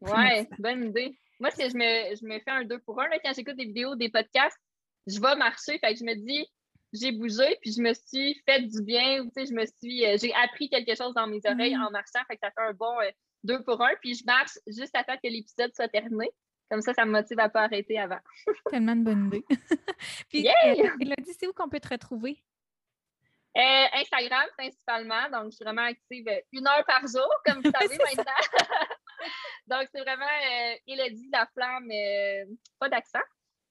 Ouais, 0.00 0.48
bonne 0.58 0.84
idée. 0.84 1.18
Moi, 1.38 1.50
si 1.50 1.68
je 1.68 1.76
me, 1.76 2.14
je 2.16 2.24
me 2.24 2.38
fais 2.40 2.50
un 2.50 2.64
deux 2.64 2.78
pour 2.80 3.00
un, 3.00 3.08
là, 3.08 3.18
quand 3.24 3.32
j'écoute 3.34 3.56
des 3.56 3.64
vidéos, 3.64 3.94
des 3.96 4.10
podcasts, 4.10 4.58
je 5.06 5.20
vais 5.20 5.36
marcher. 5.36 5.78
Fait 5.78 5.92
que 5.92 5.98
je 5.98 6.04
me 6.04 6.14
dis, 6.14 6.46
j'ai 6.92 7.12
bougé, 7.12 7.56
puis 7.60 7.72
je 7.72 7.80
me 7.80 7.92
suis 7.94 8.40
fait 8.46 8.62
du 8.62 8.82
bien, 8.82 9.22
ou 9.22 9.30
je 9.36 9.54
me 9.54 9.64
suis, 9.66 10.04
euh, 10.04 10.16
j'ai 10.20 10.32
appris 10.34 10.68
quelque 10.68 10.94
chose 10.96 11.14
dans 11.14 11.26
mes 11.26 11.40
oreilles 11.44 11.76
mm. 11.76 11.82
en 11.82 11.90
marchant. 11.90 12.20
Fait 12.28 12.36
que 12.36 12.40
ça 12.42 12.50
fait 12.50 12.68
un 12.68 12.72
bon 12.72 12.98
euh, 13.00 13.10
deux 13.44 13.62
pour 13.62 13.80
un. 13.82 13.90
Puis 14.00 14.14
je 14.16 14.24
marche 14.24 14.58
juste 14.66 14.94
à 14.94 15.04
temps 15.04 15.16
que 15.16 15.28
l'épisode 15.28 15.74
soit 15.74 15.88
terminé. 15.88 16.30
Comme 16.70 16.82
ça, 16.82 16.94
ça 16.94 17.04
me 17.04 17.10
motive 17.10 17.38
à 17.40 17.44
ne 17.44 17.52
pas 17.52 17.62
arrêter 17.62 17.98
avant. 17.98 18.20
Tellement 18.70 18.94
de 18.94 19.02
bonne 19.02 19.26
idée. 19.26 19.44
puis, 20.28 20.42
yeah! 20.42 20.74
Elodie, 21.00 21.34
c'est 21.38 21.48
où 21.48 21.52
qu'on 21.52 21.68
peut 21.68 21.80
te 21.80 21.88
retrouver? 21.88 22.40
Euh, 23.56 23.86
Instagram, 23.94 24.46
principalement. 24.56 25.28
Donc, 25.32 25.50
je 25.50 25.56
suis 25.56 25.64
vraiment 25.64 25.82
active 25.82 26.26
une 26.52 26.68
heure 26.68 26.84
par 26.86 27.00
jour, 27.08 27.28
comme 27.44 27.60
vous 27.62 27.70
savez 27.80 27.98
maintenant. 27.98 28.32
Donc, 29.66 29.88
c'est 29.94 30.00
vraiment 30.00 30.24
euh, 30.24 30.74
Elodie 30.86 31.28
La 31.32 31.46
Flamme, 31.54 31.90
euh, 31.90 32.44
pas 32.78 32.88
d'accent. 32.88 33.20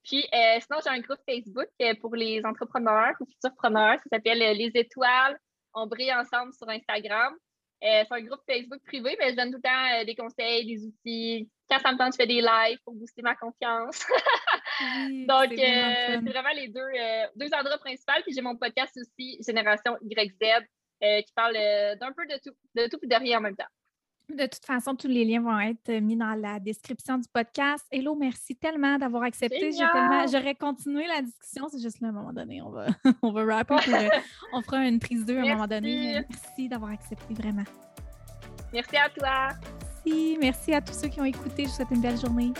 Puis, 0.03 0.25
euh, 0.33 0.59
sinon, 0.61 0.79
j'ai 0.83 0.89
un 0.89 1.01
groupe 1.01 1.19
Facebook 1.27 1.67
euh, 1.81 1.93
pour 1.99 2.15
les 2.15 2.45
entrepreneurs 2.45 3.13
ou 3.19 3.25
futurs 3.25 3.55
preneurs. 3.55 3.97
Ça 3.99 4.09
s'appelle 4.13 4.39
Les 4.39 4.71
Étoiles. 4.75 5.37
On 5.73 5.87
brille 5.87 6.13
ensemble 6.13 6.53
sur 6.53 6.67
Instagram. 6.69 7.35
c'est 7.81 8.07
un 8.09 8.21
groupe 8.21 8.41
Facebook 8.49 8.81
privé, 8.85 9.15
mais 9.19 9.31
je 9.31 9.35
donne 9.35 9.51
tout 9.51 9.59
le 9.63 9.69
temps 9.69 10.05
des 10.05 10.15
conseils, 10.15 10.65
des 10.65 10.85
outils. 10.85 11.49
Quand 11.69 11.79
ça 11.79 11.91
me 11.91 11.97
tente, 11.97 12.13
je 12.13 12.17
fais 12.17 12.27
des 12.27 12.41
lives 12.41 12.79
pour 12.83 12.95
booster 12.95 13.21
ma 13.21 13.35
confiance. 13.35 14.03
Donc, 15.27 15.53
c'est 15.55 16.17
vraiment 16.17 16.53
les 16.55 16.69
deux, 16.69 16.91
deux 17.35 17.53
endroits 17.53 17.77
principaux. 17.77 18.13
Puis, 18.23 18.33
j'ai 18.33 18.41
mon 18.41 18.55
podcast 18.55 18.97
aussi, 18.97 19.37
Génération 19.45 19.95
YZ, 20.01 20.65
qui 20.99 21.33
parle 21.35 21.53
d'un 21.53 22.11
peu 22.13 22.25
de 22.25 22.39
tout, 22.43 22.55
de 22.75 22.87
tout 22.89 22.99
et 23.03 23.07
de 23.07 23.15
rien 23.15 23.37
en 23.37 23.41
même 23.41 23.55
temps. 23.55 23.69
De 24.30 24.45
toute 24.45 24.63
façon, 24.63 24.95
tous 24.95 25.07
les 25.07 25.25
liens 25.25 25.41
vont 25.41 25.59
être 25.59 25.91
mis 26.01 26.15
dans 26.15 26.36
la 26.36 26.59
description 26.59 27.17
du 27.17 27.27
podcast. 27.34 27.84
Hello, 27.91 28.15
merci 28.15 28.55
tellement 28.55 28.97
d'avoir 28.97 29.23
accepté. 29.23 29.71
J'aurais 29.71 30.55
continué 30.55 31.07
la 31.07 31.23
discussion, 31.23 31.67
c'est 31.67 31.82
juste 31.82 31.99
là 31.99 32.09
à 32.09 32.11
un 32.11 32.13
moment 32.13 32.34
donné. 32.34 32.61
On 32.61 32.69
va, 32.69 32.86
on 33.23 33.32
va 33.32 33.43
rapper. 33.43 33.75
on 34.53 34.61
fera 34.61 34.88
une 34.88 34.99
prise 34.99 35.25
2 35.25 35.36
à 35.36 35.41
un 35.41 35.53
moment 35.53 35.67
donné. 35.67 36.23
Merci 36.30 36.69
d'avoir 36.69 36.91
accepté 36.91 37.34
vraiment. 37.34 37.63
Merci 38.71 38.97
à 38.97 39.09
toi. 39.09 39.49
Merci. 40.05 40.38
Merci 40.39 40.73
à 40.75 40.82
tous 40.82 40.93
ceux 40.93 41.07
qui 41.07 41.19
ont 41.19 41.25
écouté. 41.25 41.63
Je 41.63 41.69
vous 41.69 41.75
souhaite 41.75 41.91
une 41.91 42.01
belle 42.01 42.19
journée. 42.19 42.53